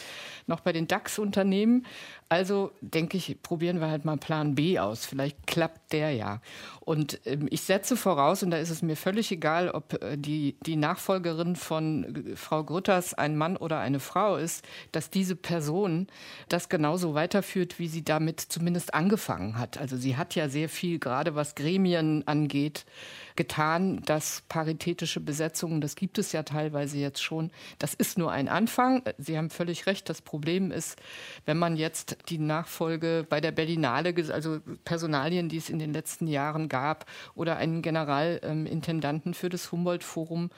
noch 0.48 0.62
bei 0.62 0.74
den 0.74 0.88
DAX-Unternehmen. 0.88 1.86
Also 2.30 2.72
denke 2.82 3.16
ich, 3.16 3.42
probieren 3.42 3.80
wir 3.80 3.88
halt 3.88 4.04
mal 4.04 4.18
Plan 4.18 4.56
B 4.56 4.80
aus. 4.80 5.06
Vielleicht 5.06 5.48
klappt 5.48 5.94
der 5.94 6.12
ja. 6.12 6.42
Und 6.82 7.22
ähm, 7.26 7.48
ich 7.50 7.62
setze 7.62 7.96
voraus, 7.96 8.44
und 8.44 8.52
da 8.52 8.58
ist 8.58 8.70
es 8.70 8.82
mir 8.82 8.98
völlig 8.98 9.32
egal, 9.32 9.70
ob 9.70 10.02
äh, 10.04 10.18
die, 10.18 10.58
die 10.66 10.76
Nachfolgerin 10.76 11.56
von 11.56 12.04
äh, 12.32 12.36
Frau 12.36 12.64
Grütters 12.64 13.14
ein 13.14 13.38
Mann 13.38 13.56
oder 13.56 13.80
eine 13.80 14.02
Frau 14.08 14.38
ist, 14.38 14.66
dass 14.92 15.10
diese 15.10 15.36
Person 15.36 16.08
das 16.50 16.70
genauso 16.70 17.14
weiterführt, 17.14 17.78
wie 17.78 17.88
sie 17.88 18.04
damit 18.04 18.40
zumindest 18.40 18.94
angefangen 18.94 19.60
hat. 19.60 19.78
Also 19.78 19.98
sie 19.98 20.18
hat 20.18 20.36
ja 20.36 20.50
sehr 20.50 20.70
viel, 20.70 20.98
gerade 20.98 21.36
was 21.36 21.56
Gremien 21.56 22.28
angeht, 22.28 22.86
getan, 23.38 24.02
dass 24.06 24.44
paritätische 24.50 25.22
Besetzungen, 25.22 25.80
das 25.80 25.96
gibt 25.96 26.18
es 26.18 26.34
ja 26.34 26.44
teilweise 26.44 26.98
jetzt 26.98 27.24
schon, 27.24 27.52
das 27.80 27.94
ist 27.94 28.18
nur 28.18 28.32
ein 28.32 28.50
Anfang. 28.50 29.04
Sie 29.18 29.38
haben 29.38 29.50
völlig 29.50 29.86
recht, 29.86 30.10
das 30.10 30.22
Problem 30.22 30.72
ist, 30.72 31.00
wenn 31.46 31.58
man 31.58 31.78
jetzt 31.78 32.18
die 32.28 32.40
Nachfolge 32.40 33.26
bei 33.30 33.40
der 33.40 33.52
Berlinale, 33.52 34.14
also 34.34 34.60
Personalien, 34.84 35.48
die 35.48 35.58
es 35.58 35.70
in 35.70 35.80
den 35.80 35.94
letzten 35.94 36.28
Jahren 36.28 36.68
gab, 36.68 37.06
oder 37.36 37.56
einen 37.58 37.82
Generalintendanten 37.82 39.34
für 39.34 39.50
das 39.50 39.72
Humboldt-Forum 39.72 40.50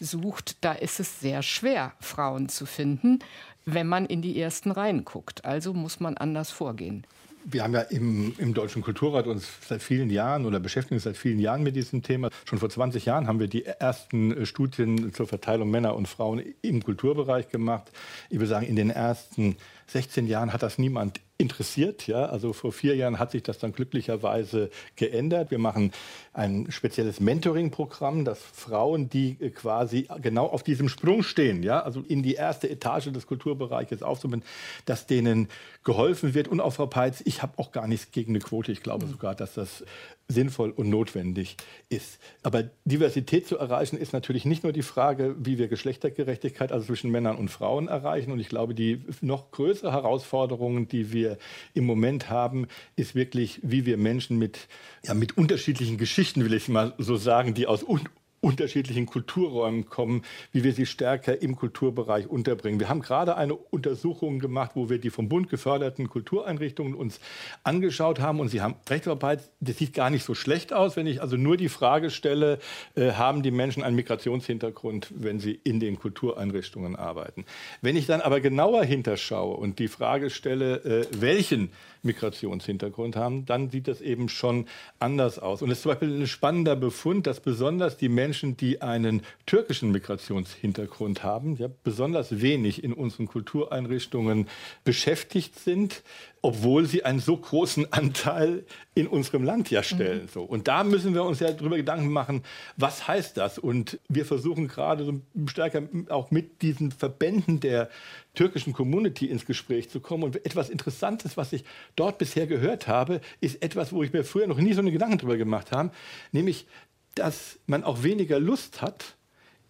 sucht, 0.00 0.56
da 0.64 0.72
ist 0.72 0.98
es 0.98 1.20
sehr 1.20 1.42
schwer, 1.42 1.92
Frauen 2.00 2.48
zu 2.48 2.66
finden, 2.66 3.20
wenn 3.64 3.86
man 3.86 4.06
in 4.06 4.22
die 4.22 4.40
ersten 4.40 4.70
Reihen 4.72 5.04
guckt. 5.04 5.44
Also 5.44 5.72
muss 5.72 6.00
man 6.00 6.16
anders 6.16 6.50
vorgehen. 6.50 7.06
Wir 7.44 7.62
haben 7.62 7.74
ja 7.74 7.80
im, 7.80 8.34
im 8.38 8.54
Deutschen 8.54 8.82
Kulturrat 8.82 9.26
uns 9.26 9.48
seit 9.66 9.82
vielen 9.82 10.10
Jahren 10.10 10.46
oder 10.46 10.60
beschäftigen 10.60 10.96
uns 10.96 11.04
seit 11.04 11.16
vielen 11.16 11.38
Jahren 11.38 11.62
mit 11.62 11.76
diesem 11.76 12.02
Thema. 12.02 12.30
Schon 12.44 12.58
vor 12.58 12.70
20 12.70 13.04
Jahren 13.04 13.26
haben 13.26 13.40
wir 13.40 13.48
die 13.48 13.64
ersten 13.64 14.32
äh, 14.36 14.46
Studien 14.46 15.12
zur 15.12 15.26
Verteilung 15.26 15.70
Männer 15.70 15.96
und 15.96 16.08
Frauen 16.08 16.42
im 16.62 16.82
Kulturbereich 16.82 17.48
gemacht. 17.48 17.90
Ich 18.30 18.38
würde 18.38 18.48
sagen, 18.48 18.66
in 18.66 18.76
den 18.76 18.90
ersten 18.90 19.56
16 19.86 20.26
Jahren 20.26 20.52
hat 20.52 20.62
das 20.62 20.78
niemand 20.78 21.20
interessiert. 21.42 22.06
Ja? 22.06 22.26
Also 22.26 22.52
vor 22.52 22.72
vier 22.72 22.94
Jahren 22.96 23.18
hat 23.18 23.32
sich 23.32 23.42
das 23.42 23.58
dann 23.58 23.72
glücklicherweise 23.72 24.70
geändert. 24.96 25.50
Wir 25.50 25.58
machen 25.58 25.92
ein 26.32 26.70
spezielles 26.70 27.20
Mentoring-Programm, 27.20 28.24
dass 28.24 28.38
Frauen, 28.40 29.10
die 29.10 29.36
äh, 29.40 29.50
quasi 29.50 30.08
genau 30.22 30.46
auf 30.46 30.62
diesem 30.62 30.88
Sprung 30.88 31.22
stehen, 31.22 31.62
ja, 31.62 31.80
also 31.80 32.00
in 32.00 32.22
die 32.22 32.34
erste 32.34 32.70
Etage 32.70 33.12
des 33.12 33.26
Kulturbereiches 33.26 34.02
aufzubauen, 34.02 34.42
dass 34.86 35.06
denen 35.06 35.48
geholfen 35.84 36.32
wird. 36.32 36.48
Und 36.48 36.60
auch 36.60 36.72
Frau 36.72 36.86
Peitz, 36.86 37.22
ich 37.26 37.42
habe 37.42 37.58
auch 37.58 37.72
gar 37.72 37.86
nichts 37.86 38.12
gegen 38.12 38.32
eine 38.32 38.38
Quote. 38.38 38.72
Ich 38.72 38.82
glaube 38.82 39.06
sogar, 39.06 39.34
dass 39.34 39.54
das 39.54 39.84
sinnvoll 40.28 40.70
und 40.70 40.88
notwendig 40.88 41.56
ist. 41.88 42.18
Aber 42.42 42.64
Diversität 42.84 43.46
zu 43.46 43.58
erreichen 43.58 43.98
ist 43.98 44.12
natürlich 44.12 44.44
nicht 44.44 44.62
nur 44.62 44.72
die 44.72 44.82
Frage, 44.82 45.34
wie 45.38 45.58
wir 45.58 45.68
Geschlechtergerechtigkeit 45.68 46.72
also 46.72 46.86
zwischen 46.86 47.10
Männern 47.10 47.36
und 47.36 47.50
Frauen 47.50 47.88
erreichen. 47.88 48.32
Und 48.32 48.40
ich 48.40 48.48
glaube, 48.48 48.74
die 48.74 49.04
noch 49.20 49.50
größere 49.50 49.81
Herausforderung, 49.82 50.88
die 50.88 51.12
wir 51.12 51.38
im 51.74 51.84
Moment 51.84 52.30
haben, 52.30 52.68
ist 52.96 53.14
wirklich, 53.14 53.60
wie 53.62 53.86
wir 53.86 53.96
Menschen 53.96 54.38
mit, 54.38 54.68
ja, 55.04 55.14
mit 55.14 55.36
unterschiedlichen 55.36 55.98
Geschichten, 55.98 56.44
will 56.44 56.54
ich 56.54 56.68
mal 56.68 56.94
so 56.98 57.16
sagen, 57.16 57.54
die 57.54 57.66
aus 57.66 57.82
un 57.82 58.08
unterschiedlichen 58.42 59.06
Kulturräumen 59.06 59.88
kommen, 59.88 60.22
wie 60.50 60.64
wir 60.64 60.72
sie 60.72 60.84
stärker 60.84 61.40
im 61.40 61.54
Kulturbereich 61.54 62.26
unterbringen. 62.26 62.80
Wir 62.80 62.88
haben 62.88 63.00
gerade 63.00 63.36
eine 63.36 63.54
Untersuchung 63.54 64.40
gemacht, 64.40 64.72
wo 64.74 64.90
wir 64.90 64.98
die 64.98 65.10
vom 65.10 65.28
Bund 65.28 65.48
geförderten 65.48 66.08
Kultureinrichtungen 66.08 66.94
uns 66.94 67.20
angeschaut 67.62 68.18
haben 68.18 68.40
und 68.40 68.48
Sie 68.48 68.60
haben 68.60 68.74
recht, 68.90 69.04
Frau 69.04 69.14
Peitz, 69.14 69.48
das 69.60 69.78
sieht 69.78 69.94
gar 69.94 70.10
nicht 70.10 70.24
so 70.24 70.34
schlecht 70.34 70.72
aus, 70.72 70.96
wenn 70.96 71.06
ich 71.06 71.22
also 71.22 71.36
nur 71.36 71.56
die 71.56 71.68
Frage 71.68 72.10
stelle, 72.10 72.58
äh, 72.96 73.12
haben 73.12 73.44
die 73.44 73.52
Menschen 73.52 73.84
einen 73.84 73.94
Migrationshintergrund, 73.94 75.12
wenn 75.14 75.38
sie 75.38 75.60
in 75.62 75.78
den 75.78 75.98
Kultureinrichtungen 75.98 76.96
arbeiten. 76.96 77.44
Wenn 77.80 77.96
ich 77.96 78.06
dann 78.06 78.20
aber 78.20 78.40
genauer 78.40 78.84
hinterschaue 78.84 79.56
und 79.56 79.78
die 79.78 79.88
Frage 79.88 80.30
stelle, 80.30 80.84
äh, 80.84 81.06
welchen 81.12 81.70
Migrationshintergrund 82.02 83.16
haben, 83.16 83.46
dann 83.46 83.70
sieht 83.70 83.88
das 83.88 84.00
eben 84.00 84.28
schon 84.28 84.66
anders 84.98 85.38
aus. 85.38 85.62
Und 85.62 85.70
es 85.70 85.78
ist 85.78 85.82
zum 85.82 85.92
Beispiel 85.92 86.22
ein 86.22 86.26
spannender 86.26 86.76
Befund, 86.76 87.26
dass 87.26 87.40
besonders 87.40 87.96
die 87.96 88.08
Menschen, 88.08 88.56
die 88.56 88.82
einen 88.82 89.22
türkischen 89.46 89.92
Migrationshintergrund 89.92 91.22
haben, 91.22 91.56
ja, 91.56 91.68
besonders 91.84 92.40
wenig 92.40 92.82
in 92.82 92.92
unseren 92.92 93.26
Kultureinrichtungen 93.26 94.48
beschäftigt 94.84 95.58
sind 95.58 96.02
obwohl 96.42 96.86
sie 96.86 97.04
einen 97.04 97.20
so 97.20 97.36
großen 97.36 97.92
Anteil 97.92 98.64
in 98.94 99.06
unserem 99.06 99.44
Land 99.44 99.70
ja 99.70 99.84
stellen. 99.84 100.24
Mhm. 100.24 100.28
So. 100.28 100.42
Und 100.42 100.66
da 100.66 100.82
müssen 100.82 101.14
wir 101.14 101.22
uns 101.22 101.38
ja 101.38 101.52
darüber 101.52 101.76
Gedanken 101.76 102.10
machen, 102.10 102.42
was 102.76 103.06
heißt 103.06 103.36
das? 103.36 103.58
Und 103.58 104.00
wir 104.08 104.26
versuchen 104.26 104.66
gerade 104.66 105.04
so 105.04 105.20
stärker 105.46 105.84
auch 106.08 106.32
mit 106.32 106.60
diesen 106.60 106.90
Verbänden 106.90 107.60
der 107.60 107.88
türkischen 108.34 108.72
Community 108.72 109.26
ins 109.26 109.46
Gespräch 109.46 109.88
zu 109.88 110.00
kommen. 110.00 110.24
Und 110.24 110.44
etwas 110.44 110.68
Interessantes, 110.68 111.36
was 111.36 111.52
ich 111.52 111.64
dort 111.94 112.18
bisher 112.18 112.48
gehört 112.48 112.88
habe, 112.88 113.20
ist 113.40 113.62
etwas, 113.62 113.92
wo 113.92 114.02
ich 114.02 114.12
mir 114.12 114.24
früher 114.24 114.48
noch 114.48 114.58
nie 114.58 114.72
so 114.72 114.80
eine 114.80 114.90
Gedanken 114.90 115.18
darüber 115.18 115.36
gemacht 115.36 115.70
habe, 115.70 115.92
nämlich, 116.32 116.66
dass 117.14 117.60
man 117.66 117.84
auch 117.84 118.02
weniger 118.02 118.40
Lust 118.40 118.82
hat, 118.82 119.16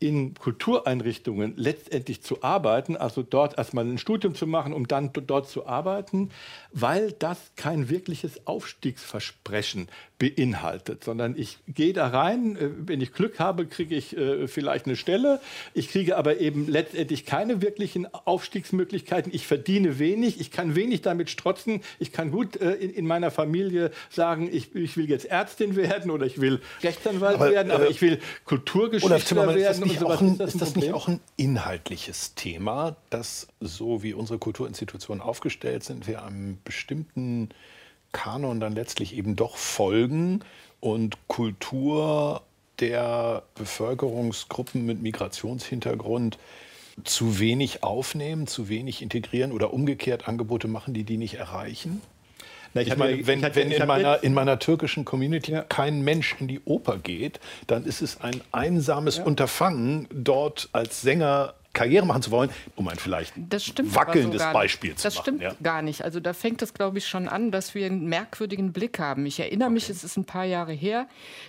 in 0.03 0.35
Kultureinrichtungen 0.35 1.55
letztendlich 1.57 2.23
zu 2.23 2.43
arbeiten, 2.43 2.97
also 2.97 3.23
dort 3.23 3.57
erstmal 3.57 3.85
ein 3.85 3.99
Studium 3.99 4.35
zu 4.35 4.49
machen, 4.49 4.73
um 4.73 4.89
dann 4.89 5.13
dort 5.13 5.49
zu 5.49 5.67
arbeiten, 5.67 6.31
weil 6.73 7.13
das 7.13 7.53
kein 7.55 7.89
wirkliches 7.89 8.47
Aufstiegsversprechen 8.47 9.89
beinhaltet, 10.23 11.03
sondern 11.03 11.37
ich 11.37 11.59
gehe 11.67 11.93
da 11.93 12.07
rein, 12.07 12.57
äh, 12.57 12.69
wenn 12.77 13.01
ich 13.01 13.13
Glück 13.13 13.41
habe, 13.41 13.67
kriege 13.67 13.97
ich 13.97 14.17
äh, 14.17 14.47
vielleicht 14.47 14.87
eine 14.87 14.95
Stelle, 14.95 15.41
ich 15.75 15.89
kriege 15.89 16.17
aber 16.17 16.39
eben 16.39 16.69
letztendlich 16.69 17.27
keine 17.27 17.61
wirklichen 17.61 18.07
Aufstiegsmöglichkeiten, 18.15 19.35
ich 19.35 19.49
verdiene 19.49 19.99
wenig, 19.99 20.41
ich 20.41 20.53
kann 20.53 20.77
wenig 20.77 21.03
damit 21.03 21.29
strotzen, 21.29 21.81
ich 21.99 22.13
kann 22.13 22.31
gut 22.31 22.55
äh, 22.61 22.75
in, 22.75 22.91
in, 22.91 23.07
meiner 23.09 23.33
Familie 23.33 23.91
sagen, 24.11 24.49
ich, 24.53 24.73
ich, 24.77 24.97
will 24.97 25.11
jetzt 25.11 25.25
Ärztin 25.25 25.75
werden 25.75 26.13
oder 26.13 26.25
ich 26.25 26.41
will 26.41 26.61
Rechtsanwalt 26.85 27.35
aber, 27.35 27.51
werden, 27.51 27.73
aber 27.73 27.89
äh, 27.89 27.91
ich 27.91 28.01
will 28.01 28.21
Kulturgeschichtler 28.45 29.57
werden. 29.57 29.59
Ist 29.59 29.69
das, 29.69 29.81
nicht 29.81 30.05
ein, 30.05 30.39
ist 30.39 30.61
das 30.61 30.77
nicht 30.77 30.93
auch 30.93 31.09
ein 31.09 31.19
inhaltliches 31.37 32.37
Thema, 32.37 32.95
dass 33.11 33.49
so 33.59 34.05
wie 34.05 34.15
unsere 34.15 34.39
Kulturinstitutionen 34.39 35.21
aufgestellt 35.21 35.83
sind, 35.83 36.07
wir 36.07 36.23
einem 36.23 36.59
bestimmten 36.63 37.49
Kanon 38.13 38.61
dann 38.61 38.75
letztlich 38.75 39.17
eben 39.17 39.37
doch 39.37 39.57
folgen 39.57 40.41
und 40.81 41.17
Kultur 41.29 42.43
der 42.81 43.43
Bevölkerungsgruppen 43.55 44.85
mit 44.85 45.03
Migrationshintergrund 45.03 46.39
zu 47.05 47.39
wenig 47.39 47.83
aufnehmen, 47.83 48.47
zu 48.47 48.69
wenig 48.69 49.03
integrieren 49.03 49.53
oder 49.53 49.73
umgekehrt 49.73 50.29
Angebote 50.29 50.69
machen, 50.69 50.95
die 50.95 51.05
die 51.05 51.17
nicht 51.17 51.35
erreichen? 51.35 52.03
Na, 52.75 52.81
ich, 52.81 52.89
ich 52.89 52.97
meine, 52.97 53.27
wenn, 53.27 53.43
wenn 53.43 53.71
in, 53.71 53.87
meiner, 53.87 54.23
in 54.23 54.35
meiner 54.35 54.59
türkischen 54.59 55.05
Community 55.05 55.53
ja. 55.53 55.63
kein 55.63 56.03
Mensch 56.03 56.37
in 56.39 56.49
die 56.49 56.61
Oper 56.65 56.99
geht, 56.99 57.39
dann 57.67 57.85
ist 57.85 58.01
es 58.03 58.21
ein 58.21 58.41
einsames 58.51 59.19
ja. 59.19 59.25
Unterfangen, 59.25 60.09
dort 60.11 60.69
als 60.73 61.03
Sänger 61.03 61.55
Karriere 61.73 62.05
machen 62.05 62.23
zu 62.23 62.31
wollen, 62.31 62.51
um 62.77 62.89
ein 62.89 62.99
vielleicht 62.99 63.35
wackelndes 63.37 64.43
Beispiel 64.53 64.95
zu 64.95 65.05
das 65.05 65.15
machen. 65.15 65.15
Das 65.15 65.23
stimmt 65.23 65.43
ja. 65.43 65.55
gar 65.63 65.83
nicht. 65.83 66.05
Also 66.05 66.21
da 66.21 66.35
fängt 66.35 66.61
es, 66.63 66.75
glaube 66.75 66.99
ich, 66.99 67.07
schon 67.07 67.29
an, 67.29 67.51
dass 67.51 67.75
wir 67.75 67.87
einen 67.87 68.07
merkwürdigen 68.07 68.73
Blick 68.73 68.99
haben. 68.99 69.25
Ich 69.27 69.41
erinnere 69.41 69.69
okay. 69.69 69.75
mich, 69.75 69.89
es 69.89 70.05
ist 70.05 70.17
ein 70.17 70.25
paar 70.25 70.45
Jahre 70.45 70.73
her, 70.73 71.07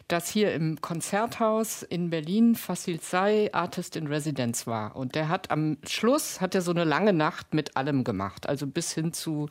dass 0.07 0.29
hier 0.29 0.53
im 0.53 0.79
Konzerthaus 0.81 1.83
in 1.83 2.09
Berlin 2.09 2.55
Fasil 2.55 2.99
Say 3.01 3.49
Artist 3.51 3.95
in 3.95 4.07
Residence 4.07 4.65
war. 4.65 4.95
Und 4.95 5.15
der 5.15 5.27
hat 5.27 5.51
am 5.51 5.77
Schluss, 5.87 6.39
hat 6.39 6.55
er 6.55 6.61
so 6.61 6.71
eine 6.71 6.85
lange 6.85 7.13
Nacht 7.13 7.53
mit 7.53 7.75
allem 7.75 8.03
gemacht. 8.03 8.47
Also 8.47 8.65
bis 8.65 8.93
hin 8.93 9.11
zu 9.11 9.49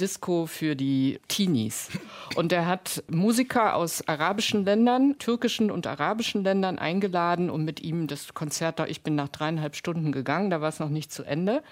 Disco 0.00 0.46
für 0.46 0.76
die 0.76 1.20
Teenies. 1.28 1.88
Und 2.36 2.52
er 2.52 2.66
hat 2.66 3.02
Musiker 3.08 3.76
aus 3.76 4.06
arabischen 4.06 4.64
Ländern, 4.64 5.18
türkischen 5.18 5.70
und 5.70 5.86
arabischen 5.86 6.44
Ländern 6.44 6.78
eingeladen, 6.78 7.50
um 7.50 7.64
mit 7.64 7.80
ihm 7.80 8.06
das 8.06 8.34
Konzert, 8.34 8.78
da 8.78 8.86
ich 8.86 9.02
bin 9.02 9.14
nach 9.14 9.28
dreieinhalb 9.28 9.76
Stunden 9.76 10.12
gegangen, 10.12 10.50
da 10.50 10.60
war 10.60 10.68
es 10.68 10.80
noch 10.80 10.88
nicht 10.88 11.12
zu 11.12 11.24
Ende. 11.24 11.62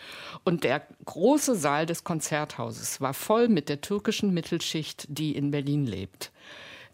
Und 0.44 0.64
der 0.64 0.82
große 1.04 1.54
Saal 1.54 1.86
des 1.86 2.04
Konzerthauses 2.04 3.00
war 3.00 3.14
voll 3.14 3.48
mit 3.48 3.68
der 3.68 3.80
türkischen 3.80 4.32
Mittelschicht, 4.34 5.06
die 5.08 5.36
in 5.36 5.50
Berlin 5.50 5.86
lebt 5.86 6.32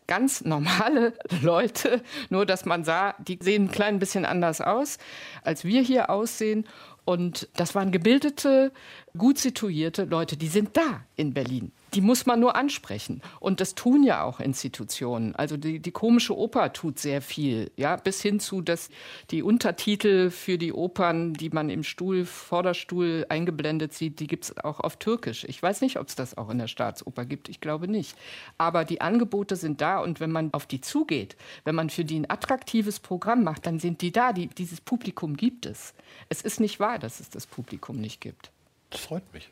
ganz 0.08 0.42
normale 0.44 1.12
Leute, 1.42 2.02
nur 2.30 2.44
dass 2.44 2.64
man 2.64 2.82
sah, 2.82 3.14
die 3.18 3.38
sehen 3.40 3.66
ein 3.66 3.70
klein 3.70 4.00
bisschen 4.00 4.24
anders 4.24 4.60
aus, 4.60 4.98
als 5.44 5.64
wir 5.64 5.82
hier 5.82 6.10
aussehen. 6.10 6.66
Und 7.08 7.48
das 7.56 7.74
waren 7.74 7.90
gebildete, 7.90 8.70
gut 9.16 9.38
situierte 9.38 10.04
Leute, 10.04 10.36
die 10.36 10.48
sind 10.48 10.76
da 10.76 11.06
in 11.16 11.32
Berlin. 11.32 11.72
Die 11.94 12.00
muss 12.00 12.26
man 12.26 12.40
nur 12.40 12.54
ansprechen. 12.54 13.22
Und 13.40 13.60
das 13.60 13.74
tun 13.74 14.02
ja 14.02 14.22
auch 14.22 14.40
Institutionen. 14.40 15.34
Also 15.34 15.56
die, 15.56 15.78
die 15.80 15.90
komische 15.90 16.36
Oper 16.36 16.72
tut 16.72 16.98
sehr 16.98 17.22
viel, 17.22 17.70
ja, 17.76 17.96
bis 17.96 18.20
hin 18.20 18.40
zu, 18.40 18.60
dass 18.60 18.90
die 19.30 19.42
Untertitel 19.42 20.30
für 20.30 20.58
die 20.58 20.72
Opern, 20.72 21.34
die 21.34 21.50
man 21.50 21.70
im 21.70 21.82
Stuhl, 21.82 22.24
Vorderstuhl 22.24 23.26
eingeblendet 23.28 23.94
sieht, 23.94 24.20
die 24.20 24.26
gibt 24.26 24.44
es 24.44 24.58
auch 24.58 24.80
auf 24.80 24.96
Türkisch. 24.96 25.44
Ich 25.48 25.62
weiß 25.62 25.80
nicht, 25.80 25.98
ob 25.98 26.08
es 26.08 26.14
das 26.14 26.36
auch 26.36 26.50
in 26.50 26.58
der 26.58 26.68
Staatsoper 26.68 27.24
gibt. 27.24 27.48
Ich 27.48 27.60
glaube 27.60 27.88
nicht. 27.88 28.16
Aber 28.58 28.84
die 28.84 29.00
Angebote 29.00 29.56
sind 29.56 29.80
da 29.80 30.00
und 30.00 30.20
wenn 30.20 30.30
man 30.30 30.52
auf 30.52 30.66
die 30.66 30.80
zugeht, 30.80 31.36
wenn 31.64 31.74
man 31.74 31.90
für 31.90 32.04
die 32.04 32.20
ein 32.20 32.30
attraktives 32.30 33.00
Programm 33.00 33.44
macht, 33.44 33.66
dann 33.66 33.78
sind 33.78 34.02
die 34.02 34.12
da. 34.12 34.32
Die, 34.32 34.48
dieses 34.48 34.80
Publikum 34.80 35.36
gibt 35.36 35.66
es. 35.66 35.94
Es 36.28 36.42
ist 36.42 36.60
nicht 36.60 36.80
wahr, 36.80 36.98
dass 36.98 37.20
es 37.20 37.30
das 37.30 37.46
Publikum 37.46 37.96
nicht 37.96 38.20
gibt. 38.20 38.50
Das 38.90 39.00
freut 39.00 39.32
mich. 39.32 39.48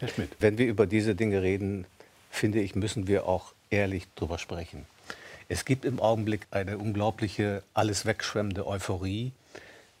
Herr 0.00 0.08
Schmidt. 0.08 0.30
Wenn 0.38 0.56
wir 0.56 0.66
über 0.66 0.86
diese 0.86 1.14
Dinge 1.14 1.42
reden, 1.42 1.86
finde 2.30 2.60
ich, 2.60 2.74
müssen 2.74 3.06
wir 3.06 3.26
auch 3.26 3.52
ehrlich 3.68 4.06
drüber 4.14 4.38
sprechen. 4.38 4.86
Es 5.50 5.66
gibt 5.66 5.84
im 5.84 6.00
Augenblick 6.00 6.46
eine 6.50 6.78
unglaubliche, 6.78 7.62
alles 7.74 8.06
wegschwemmende 8.06 8.66
Euphorie, 8.66 9.32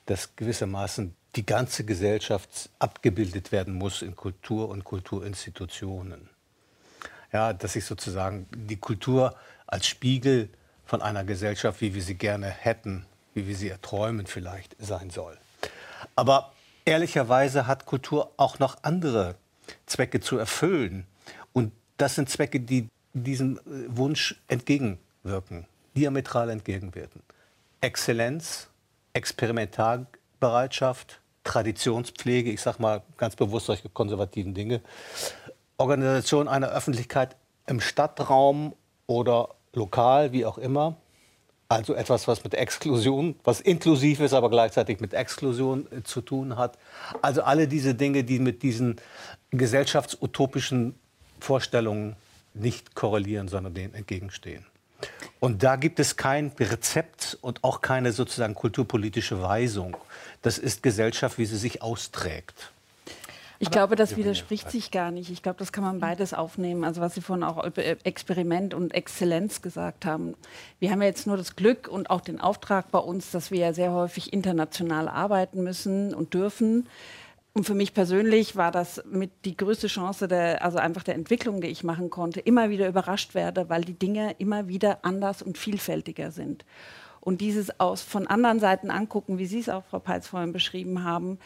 dass 0.06 0.36
gewissermaßen 0.36 1.14
die 1.36 1.44
ganze 1.44 1.84
Gesellschaft 1.84 2.70
abgebildet 2.78 3.52
werden 3.52 3.74
muss 3.74 4.00
in 4.00 4.16
Kultur 4.16 4.70
und 4.70 4.84
Kulturinstitutionen. 4.84 6.30
Ja, 7.30 7.52
dass 7.52 7.74
sich 7.74 7.84
sozusagen 7.84 8.46
die 8.54 8.78
Kultur 8.78 9.36
als 9.66 9.86
Spiegel 9.86 10.48
von 10.86 11.02
einer 11.02 11.24
Gesellschaft, 11.24 11.82
wie 11.82 11.94
wir 11.94 12.02
sie 12.02 12.14
gerne 12.14 12.48
hätten, 12.48 13.04
wie 13.34 13.46
wir 13.46 13.54
sie 13.54 13.68
erträumen 13.68 14.26
vielleicht, 14.26 14.74
sein 14.78 15.10
soll. 15.10 15.36
Aber 16.16 16.54
ehrlicherweise 16.86 17.66
hat 17.66 17.84
Kultur 17.84 18.32
auch 18.38 18.58
noch 18.58 18.78
andere 18.82 19.36
Zwecke 19.86 20.20
zu 20.20 20.38
erfüllen. 20.38 21.06
Und 21.52 21.72
das 21.96 22.14
sind 22.14 22.28
Zwecke, 22.28 22.60
die 22.60 22.88
diesem 23.12 23.58
äh, 23.58 23.60
Wunsch 23.88 24.40
entgegenwirken, 24.48 25.66
diametral 25.96 26.50
entgegenwirken. 26.50 27.22
Exzellenz, 27.80 28.68
Experimentalbereitschaft, 29.12 31.20
Traditionspflege, 31.44 32.50
ich 32.50 32.60
sage 32.60 32.82
mal 32.82 33.02
ganz 33.16 33.36
bewusst 33.36 33.66
solche 33.66 33.88
konservativen 33.88 34.54
Dinge. 34.54 34.80
Organisation 35.78 36.48
einer 36.48 36.68
Öffentlichkeit 36.68 37.36
im 37.66 37.80
Stadtraum 37.80 38.74
oder 39.06 39.54
lokal, 39.72 40.32
wie 40.32 40.44
auch 40.44 40.58
immer. 40.58 40.96
Also 41.68 41.94
etwas, 41.94 42.26
was 42.26 42.42
mit 42.42 42.54
Exklusion, 42.54 43.36
was 43.44 43.60
inklusiv 43.60 44.18
ist, 44.20 44.34
aber 44.34 44.50
gleichzeitig 44.50 45.00
mit 45.00 45.14
Exklusion 45.14 45.86
äh, 45.92 46.02
zu 46.02 46.20
tun 46.20 46.56
hat. 46.56 46.76
Also 47.22 47.42
alle 47.42 47.68
diese 47.68 47.94
Dinge, 47.94 48.24
die 48.24 48.40
mit 48.40 48.64
diesen 48.64 48.96
gesellschaftsutopischen 49.50 50.94
Vorstellungen 51.40 52.16
nicht 52.54 52.94
korrelieren, 52.94 53.48
sondern 53.48 53.74
denen 53.74 53.94
entgegenstehen. 53.94 54.66
Und 55.38 55.62
da 55.62 55.76
gibt 55.76 55.98
es 55.98 56.16
kein 56.16 56.52
Rezept 56.58 57.38
und 57.40 57.64
auch 57.64 57.80
keine 57.80 58.12
sozusagen 58.12 58.54
kulturpolitische 58.54 59.40
Weisung. 59.42 59.96
Das 60.42 60.58
ist 60.58 60.82
Gesellschaft, 60.82 61.38
wie 61.38 61.46
sie 61.46 61.56
sich 61.56 61.82
austrägt. 61.82 62.72
Ich 63.62 63.68
Aber 63.68 63.74
glaube, 63.74 63.96
das 63.96 64.16
widerspricht 64.16 64.70
sich 64.70 64.90
gar 64.90 65.10
nicht. 65.10 65.30
Ich 65.30 65.42
glaube, 65.42 65.58
das 65.58 65.70
kann 65.70 65.84
man 65.84 66.00
beides 66.00 66.32
aufnehmen. 66.32 66.82
Also 66.82 67.02
was 67.02 67.14
Sie 67.14 67.20
vorhin 67.20 67.44
auch 67.44 67.62
über 67.62 67.84
Experiment 68.06 68.72
und 68.72 68.94
Exzellenz 68.94 69.60
gesagt 69.60 70.06
haben. 70.06 70.34
Wir 70.78 70.90
haben 70.90 71.02
ja 71.02 71.08
jetzt 71.08 71.26
nur 71.26 71.36
das 71.36 71.56
Glück 71.56 71.86
und 71.86 72.08
auch 72.08 72.22
den 72.22 72.40
Auftrag 72.40 72.90
bei 72.90 72.98
uns, 72.98 73.30
dass 73.32 73.50
wir 73.50 73.58
ja 73.58 73.72
sehr 73.74 73.92
häufig 73.92 74.32
international 74.32 75.08
arbeiten 75.08 75.62
müssen 75.62 76.14
und 76.14 76.32
dürfen. 76.32 76.88
Und 77.52 77.64
für 77.64 77.74
mich 77.74 77.94
persönlich 77.94 78.54
war 78.54 78.70
das 78.70 79.02
mit 79.10 79.44
die 79.44 79.56
größte 79.56 79.88
Chance, 79.88 80.28
der, 80.28 80.64
also 80.64 80.78
einfach 80.78 81.02
der 81.02 81.16
Entwicklung, 81.16 81.60
die 81.60 81.66
ich 81.66 81.82
machen 81.82 82.08
konnte, 82.08 82.38
immer 82.40 82.70
wieder 82.70 82.88
überrascht 82.88 83.34
werde, 83.34 83.68
weil 83.68 83.82
die 83.82 83.98
Dinge 83.98 84.36
immer 84.38 84.68
wieder 84.68 85.04
anders 85.04 85.42
und 85.42 85.58
vielfältiger 85.58 86.30
sind. 86.30 86.64
Und 87.20 87.40
dieses 87.40 87.80
aus 87.80 88.02
von 88.02 88.26
anderen 88.28 88.60
Seiten 88.60 88.90
angucken, 88.90 89.38
wie 89.38 89.46
Sie 89.46 89.58
es 89.58 89.68
auch, 89.68 89.84
Frau 89.84 89.98
Peitz, 89.98 90.28
vorhin 90.28 90.52
beschrieben 90.52 91.04
haben, 91.04 91.38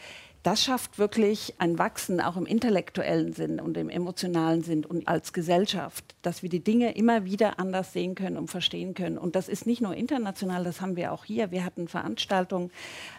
das 0.45 0.63
schafft 0.63 0.99
wirklich 0.99 1.55
ein 1.57 1.79
Wachsen 1.79 2.21
auch 2.21 2.37
im 2.37 2.45
intellektuellen 2.45 3.33
Sinn 3.33 3.59
und 3.59 3.75
im 3.77 3.89
emotionalen 3.89 4.61
Sinn 4.61 4.85
und 4.85 5.07
als 5.07 5.33
Gesellschaft, 5.33 6.15
dass 6.21 6.43
wir 6.43 6.49
die 6.49 6.63
Dinge 6.63 6.95
immer 6.95 7.25
wieder 7.25 7.57
anders 7.57 7.93
sehen 7.93 8.13
können 8.13 8.37
und 8.37 8.51
verstehen 8.51 8.93
können. 8.93 9.17
Und 9.17 9.35
das 9.35 9.49
ist 9.49 9.65
nicht 9.65 9.81
nur 9.81 9.95
international, 9.95 10.63
das 10.63 10.81
haben 10.81 10.97
wir 10.97 11.13
auch 11.13 11.25
hier. 11.25 11.49
Wir 11.49 11.65
hatten 11.65 11.87
Veranstaltungen 11.87 12.69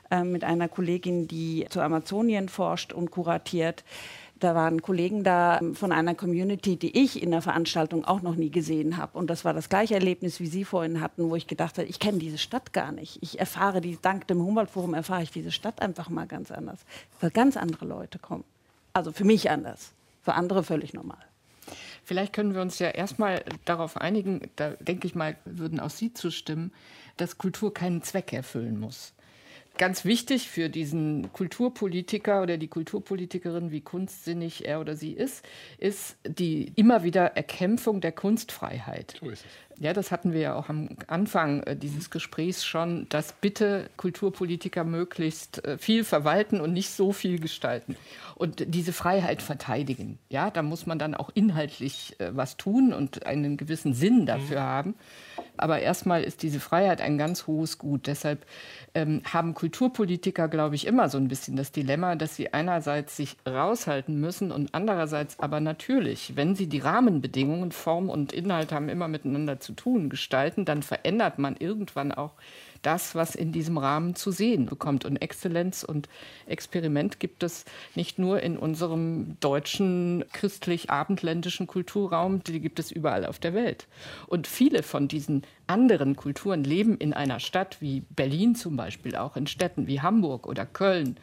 äh, 0.08 0.22
mit 0.22 0.44
einer 0.44 0.68
Kollegin, 0.68 1.26
die 1.26 1.66
zu 1.68 1.80
Amazonien 1.80 2.48
forscht 2.48 2.92
und 2.92 3.10
kuratiert. 3.10 3.82
Da 4.38 4.54
waren 4.54 4.82
Kollegen 4.82 5.24
da 5.24 5.58
ähm, 5.60 5.74
von 5.74 5.92
einer 5.92 6.14
Community, 6.14 6.76
die 6.76 6.96
ich 7.02 7.22
in 7.22 7.30
der 7.30 7.42
Veranstaltung 7.42 8.04
auch 8.04 8.22
noch 8.22 8.36
nie 8.36 8.50
gesehen 8.50 8.96
habe. 8.96 9.16
Und 9.18 9.28
das 9.28 9.44
war 9.44 9.54
das 9.54 9.68
gleiche 9.68 9.94
Erlebnis, 9.94 10.40
wie 10.40 10.46
Sie 10.46 10.64
vorhin 10.64 11.00
hatten, 11.00 11.30
wo 11.30 11.36
ich 11.36 11.46
gedacht 11.46 11.78
habe, 11.78 11.88
ich 11.88 11.98
kenne 11.98 12.18
diese 12.18 12.38
Stadt 12.38 12.72
gar 12.72 12.92
nicht. 12.92 13.18
Ich 13.22 13.38
erfahre 13.38 13.80
die, 13.80 13.98
dank 14.00 14.26
dem 14.26 14.42
Humboldt-Forum 14.42 14.94
erfahre 14.94 15.22
ich 15.22 15.30
diese 15.30 15.52
Stadt 15.52 15.80
einfach 15.80 16.10
mal 16.10 16.26
ganz 16.26 16.50
anders, 16.50 16.80
weil 17.20 17.30
ganz 17.30 17.56
andere 17.56 17.86
Leute 17.86 18.18
kommen. 18.18 18.44
Also 18.92 19.12
für 19.12 19.24
mich 19.24 19.50
anders, 19.50 19.92
für 20.22 20.34
andere 20.34 20.62
völlig 20.64 20.92
normal. 20.92 21.18
Vielleicht 22.04 22.32
können 22.32 22.54
wir 22.54 22.62
uns 22.62 22.78
ja 22.78 22.88
erstmal 22.88 23.42
darauf 23.64 23.96
einigen, 23.96 24.48
da 24.56 24.70
denke 24.78 25.06
ich 25.06 25.14
mal, 25.14 25.36
würden 25.44 25.80
auch 25.80 25.90
Sie 25.90 26.14
zustimmen, 26.14 26.72
dass 27.16 27.38
Kultur 27.38 27.74
keinen 27.74 28.02
Zweck 28.02 28.32
erfüllen 28.32 28.78
muss 28.78 29.12
ganz 29.78 30.04
wichtig 30.04 30.48
für 30.48 30.68
diesen 30.68 31.32
Kulturpolitiker 31.32 32.42
oder 32.42 32.56
die 32.56 32.68
Kulturpolitikerin, 32.68 33.70
wie 33.70 33.80
kunstsinnig 33.80 34.66
er 34.66 34.80
oder 34.80 34.96
sie 34.96 35.12
ist, 35.12 35.44
ist 35.78 36.16
die 36.26 36.72
immer 36.76 37.02
wieder 37.02 37.36
Erkämpfung 37.36 38.00
der 38.00 38.12
Kunstfreiheit. 38.12 39.16
So 39.20 39.30
ist 39.30 39.44
es. 39.44 39.65
Ja, 39.78 39.92
das 39.92 40.10
hatten 40.10 40.32
wir 40.32 40.40
ja 40.40 40.54
auch 40.54 40.70
am 40.70 40.88
Anfang 41.06 41.62
äh, 41.64 41.76
dieses 41.76 42.10
Gesprächs 42.10 42.64
schon, 42.64 43.06
dass 43.10 43.32
bitte 43.34 43.90
Kulturpolitiker 43.96 44.84
möglichst 44.84 45.64
äh, 45.64 45.76
viel 45.76 46.02
verwalten 46.02 46.60
und 46.60 46.72
nicht 46.72 46.90
so 46.90 47.12
viel 47.12 47.38
gestalten 47.38 47.96
und 48.36 48.74
diese 48.74 48.92
Freiheit 48.92 49.42
verteidigen. 49.42 50.18
Ja, 50.28 50.50
da 50.50 50.62
muss 50.62 50.86
man 50.86 50.98
dann 50.98 51.14
auch 51.14 51.30
inhaltlich 51.34 52.16
äh, 52.18 52.34
was 52.36 52.56
tun 52.56 52.92
und 52.92 53.26
einen 53.26 53.56
gewissen 53.56 53.94
Sinn 53.94 54.26
dafür 54.26 54.60
mhm. 54.60 54.64
haben. 54.64 54.94
Aber 55.56 55.80
erstmal 55.80 56.22
ist 56.22 56.42
diese 56.42 56.60
Freiheit 56.60 57.00
ein 57.00 57.16
ganz 57.16 57.46
hohes 57.46 57.78
Gut. 57.78 58.06
Deshalb 58.06 58.44
ähm, 58.94 59.22
haben 59.24 59.54
Kulturpolitiker, 59.54 60.48
glaube 60.48 60.74
ich, 60.74 60.86
immer 60.86 61.08
so 61.08 61.16
ein 61.16 61.28
bisschen 61.28 61.56
das 61.56 61.72
Dilemma, 61.72 62.14
dass 62.14 62.36
sie 62.36 62.52
einerseits 62.52 63.16
sich 63.16 63.36
raushalten 63.48 64.20
müssen 64.20 64.52
und 64.52 64.74
andererseits 64.74 65.40
aber 65.40 65.60
natürlich, 65.60 66.36
wenn 66.36 66.54
sie 66.54 66.66
die 66.66 66.80
Rahmenbedingungen, 66.80 67.72
Form 67.72 68.10
und 68.10 68.32
Inhalt 68.32 68.70
haben 68.72 68.90
immer 68.90 69.08
miteinander 69.08 69.60
zu 69.60 69.65
tun, 69.72 70.08
gestalten, 70.08 70.64
dann 70.64 70.82
verändert 70.82 71.38
man 71.38 71.56
irgendwann 71.56 72.12
auch 72.12 72.32
das, 72.82 73.14
was 73.14 73.34
in 73.34 73.52
diesem 73.52 73.78
Rahmen 73.78 74.14
zu 74.14 74.30
sehen 74.30 74.66
bekommt. 74.66 75.04
Und 75.04 75.16
Exzellenz 75.16 75.82
und 75.82 76.08
Experiment 76.46 77.18
gibt 77.18 77.42
es 77.42 77.64
nicht 77.94 78.18
nur 78.18 78.40
in 78.42 78.56
unserem 78.56 79.36
deutschen 79.40 80.24
christlich-abendländischen 80.32 81.66
Kulturraum, 81.66 82.44
die 82.44 82.60
gibt 82.60 82.78
es 82.78 82.92
überall 82.92 83.26
auf 83.26 83.38
der 83.38 83.54
Welt. 83.54 83.86
Und 84.26 84.46
viele 84.46 84.82
von 84.82 85.08
diesen 85.08 85.42
anderen 85.66 86.16
Kulturen 86.16 86.62
leben 86.62 86.96
in 86.96 87.12
einer 87.12 87.40
Stadt 87.40 87.78
wie 87.80 88.04
Berlin 88.10 88.54
zum 88.54 88.76
Beispiel, 88.76 89.16
auch 89.16 89.36
in 89.36 89.46
Städten 89.46 89.86
wie 89.86 90.00
Hamburg 90.00 90.46
oder 90.46 90.64
Köln 90.64 91.16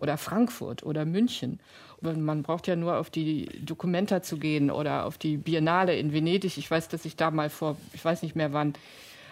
oder 0.00 0.18
Frankfurt 0.18 0.82
oder 0.82 1.04
München. 1.04 1.60
Man 2.00 2.42
braucht 2.42 2.66
ja 2.66 2.76
nur 2.76 2.98
auf 2.98 3.10
die 3.10 3.46
Dokumenta 3.64 4.22
zu 4.22 4.36
gehen 4.38 4.70
oder 4.70 5.06
auf 5.06 5.18
die 5.18 5.36
Biennale 5.36 5.96
in 5.96 6.12
Venedig. 6.12 6.58
Ich 6.58 6.70
weiß, 6.70 6.88
dass 6.88 7.04
ich 7.04 7.16
da 7.16 7.30
mal 7.30 7.48
vor, 7.48 7.76
ich 7.94 8.04
weiß 8.04 8.22
nicht 8.22 8.36
mehr 8.36 8.52
wann, 8.52 8.74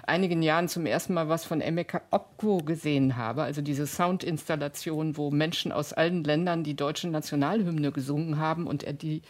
einigen 0.06 0.42
Jahren 0.42 0.68
zum 0.68 0.86
ersten 0.86 1.14
Mal 1.14 1.28
was 1.28 1.44
von 1.44 1.60
Emeka 1.60 2.02
Okwo 2.10 2.58
gesehen 2.58 3.16
habe, 3.16 3.42
also 3.42 3.62
diese 3.62 3.86
Soundinstallation, 3.86 5.16
wo 5.16 5.30
Menschen 5.30 5.72
aus 5.72 5.92
allen 5.92 6.24
Ländern 6.24 6.64
die 6.64 6.74
deutsche 6.74 7.08
Nationalhymne 7.08 7.92
gesungen 7.92 8.38
haben 8.38 8.66
und 8.66 8.82
er 8.82 8.92
die 8.92 9.22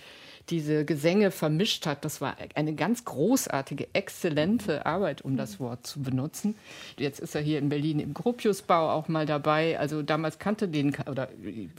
diese 0.51 0.84
Gesänge 0.84 1.30
vermischt 1.30 1.86
hat. 1.86 2.05
Das 2.05 2.20
war 2.20 2.36
eine 2.55 2.74
ganz 2.74 3.05
großartige, 3.05 3.88
exzellente 3.95 4.86
Arbeit, 4.86 5.22
um 5.22 5.36
das 5.36 5.59
Wort 5.59 5.86
zu 5.86 6.03
benutzen. 6.03 6.55
Jetzt 6.99 7.20
ist 7.20 7.34
er 7.34 7.40
hier 7.40 7.59
in 7.59 7.68
Berlin 7.68 7.99
im 7.99 8.14
Gropiusbau 8.14 8.90
auch 8.90 9.09
mal 9.09 9.26
dabei. 9.26 9.78
Also 9.78 10.03
damals 10.03 10.38
kannte 10.38 10.68
den, 10.68 10.95
oder 11.11 11.28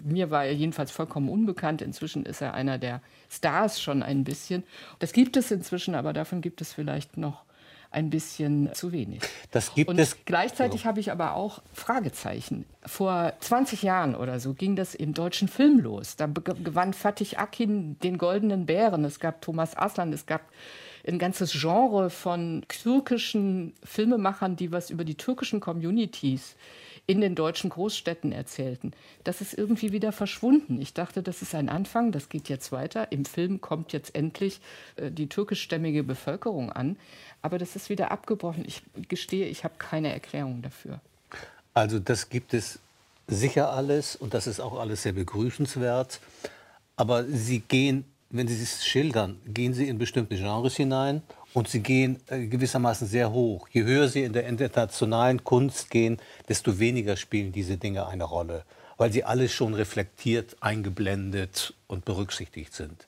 mir 0.03 0.32
war 0.32 0.45
er 0.45 0.53
jedenfalls 0.53 0.91
vollkommen 0.91 1.30
unbekannt. 1.30 1.82
Inzwischen 1.82 2.26
ist 2.26 2.41
er 2.41 2.53
einer 2.53 2.78
der 2.78 3.01
Stars 3.30 3.82
schon 3.82 4.03
ein 4.03 4.24
bisschen. 4.24 4.63
Das 4.99 5.13
gibt 5.13 5.38
es 5.38 5.51
inzwischen, 5.51 5.95
aber 5.95 6.13
davon 6.13 6.41
gibt 6.41 6.61
es 6.61 6.74
vielleicht 6.74 7.18
noch 7.18 7.44
ein 7.95 8.09
bisschen 8.09 8.73
zu 8.73 8.91
wenig. 8.91 9.21
Das 9.51 9.73
gibt 9.73 9.89
und 9.89 9.97
es. 9.97 10.25
Gleichzeitig 10.25 10.81
so. 10.81 10.87
habe 10.87 10.99
ich 10.99 11.11
aber 11.11 11.33
auch 11.33 11.61
Fragezeichen. 11.73 12.65
Vor 12.85 13.33
20 13.39 13.83
Jahren 13.83 14.15
oder 14.15 14.39
so 14.39 14.53
ging 14.53 14.75
das 14.75 14.93
im 14.95 15.13
deutschen 15.13 15.47
Film 15.47 15.79
los. 15.79 16.17
Da 16.17 16.27
gewann 16.27 16.93
Fatih 16.93 17.37
Akin 17.37 17.97
den 17.99 18.17
Goldenen 18.17 18.65
Bären. 18.65 19.05
Es 19.05 19.19
gab 19.19 19.41
Thomas 19.41 19.77
Aslan, 19.77 20.11
es 20.11 20.25
gab 20.25 20.41
ein 21.07 21.19
ganzes 21.19 21.53
Genre 21.53 22.09
von 22.09 22.65
türkischen 22.67 23.73
Filmemachern, 23.83 24.55
die 24.55 24.71
was 24.71 24.89
über 24.89 25.05
die 25.05 25.15
türkischen 25.15 25.59
Communities 25.59 26.55
in 27.07 27.21
den 27.21 27.35
deutschen 27.35 27.69
Großstädten 27.69 28.31
erzählten. 28.31 28.91
Das 29.23 29.41
ist 29.41 29.53
irgendwie 29.53 29.91
wieder 29.91 30.11
verschwunden. 30.11 30.81
Ich 30.81 30.93
dachte, 30.93 31.21
das 31.21 31.41
ist 31.41 31.53
ein 31.53 31.69
Anfang, 31.69 32.11
das 32.11 32.29
geht 32.29 32.49
jetzt 32.49 32.71
weiter. 32.71 33.11
Im 33.11 33.25
Film 33.25 33.61
kommt 33.61 33.93
jetzt 33.93 34.15
endlich 34.15 34.59
äh, 34.95 35.11
die 35.11 35.29
türkischstämmige 35.29 36.03
Bevölkerung 36.03 36.71
an. 36.71 36.97
Aber 37.45 37.59
das 37.59 37.75
ist 37.75 37.91
wieder 37.91 38.09
abgebrochen. 38.09 38.63
Ich 38.65 38.81
gestehe, 39.07 39.45
ich 39.45 39.63
habe 39.63 39.75
keine 39.77 40.11
Erklärung 40.11 40.63
dafür. 40.63 40.99
Also 41.75 41.99
das 41.99 42.29
gibt 42.29 42.55
es 42.55 42.79
sicher 43.27 43.71
alles 43.71 44.15
und 44.15 44.33
das 44.33 44.47
ist 44.47 44.59
auch 44.59 44.79
alles 44.79 45.03
sehr 45.03 45.13
begrüßenswert. 45.13 46.21
Aber 46.95 47.23
Sie 47.25 47.59
gehen, 47.59 48.03
wenn 48.31 48.47
Sie 48.47 48.59
es 48.59 48.83
schildern, 48.83 49.39
gehen 49.45 49.75
Sie 49.75 49.87
in 49.87 49.99
bestimmte 49.99 50.35
Genres 50.35 50.75
hinein 50.75 51.21
und 51.53 51.67
sie 51.67 51.81
gehen 51.81 52.19
äh, 52.29 52.47
gewissermaßen 52.47 53.07
sehr 53.07 53.31
hoch. 53.31 53.67
Je 53.71 53.83
höher 53.83 54.07
sie 54.07 54.23
in 54.23 54.33
der 54.33 54.47
internationalen 54.47 55.43
Kunst 55.43 55.91
gehen, 55.91 56.17
desto 56.49 56.79
weniger 56.79 57.15
spielen 57.15 57.51
diese 57.51 57.77
Dinge 57.77 58.07
eine 58.07 58.23
Rolle, 58.23 58.63
weil 58.97 59.13
sie 59.13 59.23
alle 59.23 59.49
schon 59.49 59.75
reflektiert, 59.75 60.57
eingeblendet 60.61 61.75
und 61.85 62.05
berücksichtigt 62.05 62.73
sind. 62.73 63.05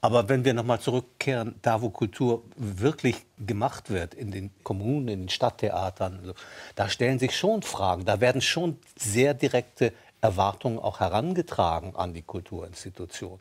Aber 0.00 0.28
wenn 0.28 0.44
wir 0.44 0.54
nochmal 0.54 0.80
zurückkehren, 0.80 1.56
da 1.62 1.82
wo 1.82 1.90
Kultur 1.90 2.42
wirklich 2.56 3.24
gemacht 3.44 3.90
wird, 3.90 4.14
in 4.14 4.30
den 4.30 4.50
Kommunen, 4.62 5.08
in 5.08 5.20
den 5.22 5.28
Stadttheatern, 5.28 6.32
da 6.74 6.88
stellen 6.88 7.18
sich 7.18 7.36
schon 7.36 7.62
Fragen, 7.62 8.04
da 8.04 8.20
werden 8.20 8.40
schon 8.40 8.78
sehr 8.96 9.34
direkte 9.34 9.92
Erwartungen 10.20 10.78
auch 10.78 11.00
herangetragen 11.00 11.96
an 11.96 12.14
die 12.14 12.22
Kulturinstitution. 12.22 13.38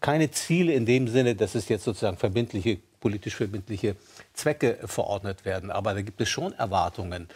Keine 0.00 0.30
Ziele 0.30 0.72
in 0.72 0.84
dem 0.84 1.08
Sinne, 1.08 1.34
dass 1.34 1.54
es 1.54 1.68
jetzt 1.68 1.84
sozusagen 1.84 2.16
verbindliche, 2.16 2.78
politisch 3.00 3.36
verbindliche 3.36 3.96
Zwecke 4.34 4.78
verordnet 4.84 5.44
werden, 5.44 5.70
aber 5.70 5.94
da 5.94 6.02
gibt 6.02 6.20
es 6.20 6.28
schon 6.28 6.52
Erwartungen. 6.52 7.28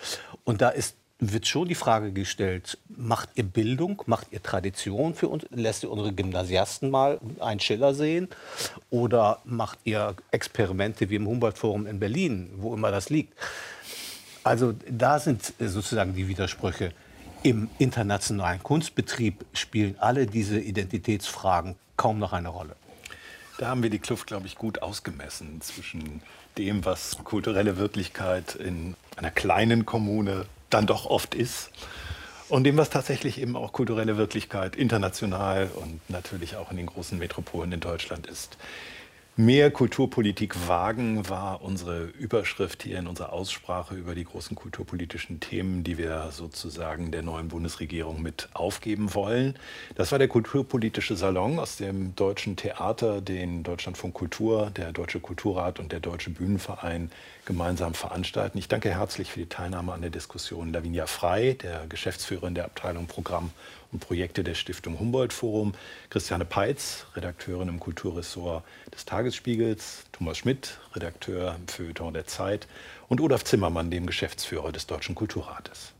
Und 0.45 0.61
da 0.61 0.71
ist 0.71 0.97
wird 1.19 1.47
schon 1.47 1.69
die 1.69 1.75
Frage 1.75 2.13
gestellt, 2.13 2.79
macht 2.89 3.31
ihr 3.37 3.45
Bildung, 3.45 4.03
macht 4.07 4.29
ihr 4.33 4.43
Tradition 4.43 5.15
für 5.15 5.29
uns, 5.29 5.47
lässt 5.51 5.83
ihr 5.83 5.91
unsere 5.91 6.13
Gymnasiasten 6.13 6.91
mal 6.91 7.21
einen 7.41 7.61
Schiller 7.61 7.95
sehen 7.95 8.29
oder 8.91 9.41
macht 9.45 9.79
ihr 9.85 10.15
Experimente 10.31 11.09
wie 11.09 11.17
im 11.17 11.27
Humboldt-Forum 11.27 11.87
in 11.87 11.99
Berlin, 11.99 12.51
wo 12.57 12.75
immer 12.75 12.91
das 12.91 13.09
liegt. 13.09 13.35
Also 14.45 14.75
da 14.89 15.19
sind 15.19 15.55
sozusagen 15.59 16.15
die 16.15 16.29
Widersprüche. 16.29 16.93
Im 17.43 17.71
internationalen 17.79 18.63
Kunstbetrieb 18.63 19.45
spielen 19.55 19.97
alle 19.99 20.27
diese 20.27 20.61
Identitätsfragen 20.61 21.77
kaum 21.97 22.19
noch 22.19 22.33
eine 22.33 22.49
Rolle. 22.49 22.77
Da 23.59 23.69
haben 23.69 23.83
wir 23.83 23.89
die 23.89 23.99
Kluft, 23.99 24.27
glaube 24.27 24.47
ich, 24.47 24.57
gut 24.57 24.83
ausgemessen 24.83 25.63
zwischen 25.63 26.21
dem, 26.59 26.85
was 26.85 27.17
kulturelle 27.25 27.79
Wirklichkeit 27.79 28.55
in 28.55 28.97
einer 29.17 29.31
kleinen 29.31 29.87
Kommune 29.87 30.45
dann 30.71 30.87
doch 30.87 31.07
oft 31.07 31.35
ist 31.35 31.71
und 32.49 32.65
dem, 32.65 32.77
was 32.77 32.91
tatsächlich 32.91 33.41
eben 33.41 33.57
auch 33.57 33.73
kulturelle 33.73 34.17
Wirklichkeit 34.17 34.77
international 34.77 35.71
und 35.75 36.01
natürlich 36.09 36.57
auch 36.57 36.71
in 36.71 36.77
den 36.77 36.87
großen 36.87 37.19
Metropolen 37.19 37.73
in 37.73 37.81
Deutschland 37.81 38.27
ist. 38.27 38.57
Mehr 39.39 39.71
Kulturpolitik 39.71 40.67
wagen 40.67 41.29
war 41.29 41.61
unsere 41.61 42.05
Überschrift 42.05 42.85
hier 42.85 42.99
in 42.99 43.07
unserer 43.07 43.35
Aussprache 43.35 43.95
über 43.95 44.15
die 44.15 44.25
großen 44.25 44.57
kulturpolitischen 44.57 45.41
Themen, 45.41 45.85
die 45.85 45.99
wir 45.99 46.31
sozusagen 46.31 47.11
der 47.11 47.21
neuen 47.21 47.49
Bundesregierung 47.49 48.23
mit 48.23 48.49
aufgeben 48.55 49.13
wollen. 49.13 49.59
Das 49.95 50.11
war 50.11 50.19
der 50.19 50.29
Kulturpolitische 50.29 51.17
Salon 51.17 51.59
aus 51.59 51.77
dem 51.77 52.17
Deutschen 52.17 52.57
Theater, 52.57 53.21
den 53.21 53.63
Deutschlandfunk 53.63 54.15
Kultur, 54.15 54.71
der 54.75 54.93
Deutsche 54.93 55.21
Kulturrat 55.21 55.81
und 55.81 55.93
der 55.93 56.01
Deutsche 56.01 56.31
Bühnenverein 56.31 57.11
gemeinsam 57.47 57.95
veranstalten. 57.95 58.59
Ich 58.59 58.69
danke 58.69 58.91
herzlich 58.91 59.31
für 59.31 59.41
die 59.41 59.49
Teilnahme 59.49 59.93
an 59.93 60.03
der 60.03 60.11
Diskussion 60.11 60.73
Lavinia 60.73 61.07
Frei, 61.07 61.57
der 61.63 61.87
Geschäftsführerin 61.87 62.55
der 62.55 62.67
Abteilung 62.67 63.07
Programm 63.07 63.51
und 63.93 64.01
Projekte 64.01 64.45
der 64.45 64.55
Stiftung 64.55 64.99
Humboldt 64.99 65.33
Forum, 65.33 65.73
Christiane 66.11 66.45
Peitz, 66.45 67.07
Redakteurin 67.15 67.69
im 67.69 67.81
Kulturressort 67.81 68.65
des 68.93 69.07
Tagesspiegels, 69.07 70.05
Thomas 70.13 70.39
Schmidt, 70.39 70.79
Redakteur 70.95 71.57
im 71.57 71.69
Feuilleton 71.69 72.13
der 72.13 72.27
Zeit 72.27 72.67
und 73.09 73.21
Olaf 73.21 73.45
Zimmermann, 73.45 73.91
dem 73.91 74.07
Geschäftsführer 74.07 74.73
des 74.73 74.87
Deutschen 74.87 75.15
Kulturrates. 75.15 75.96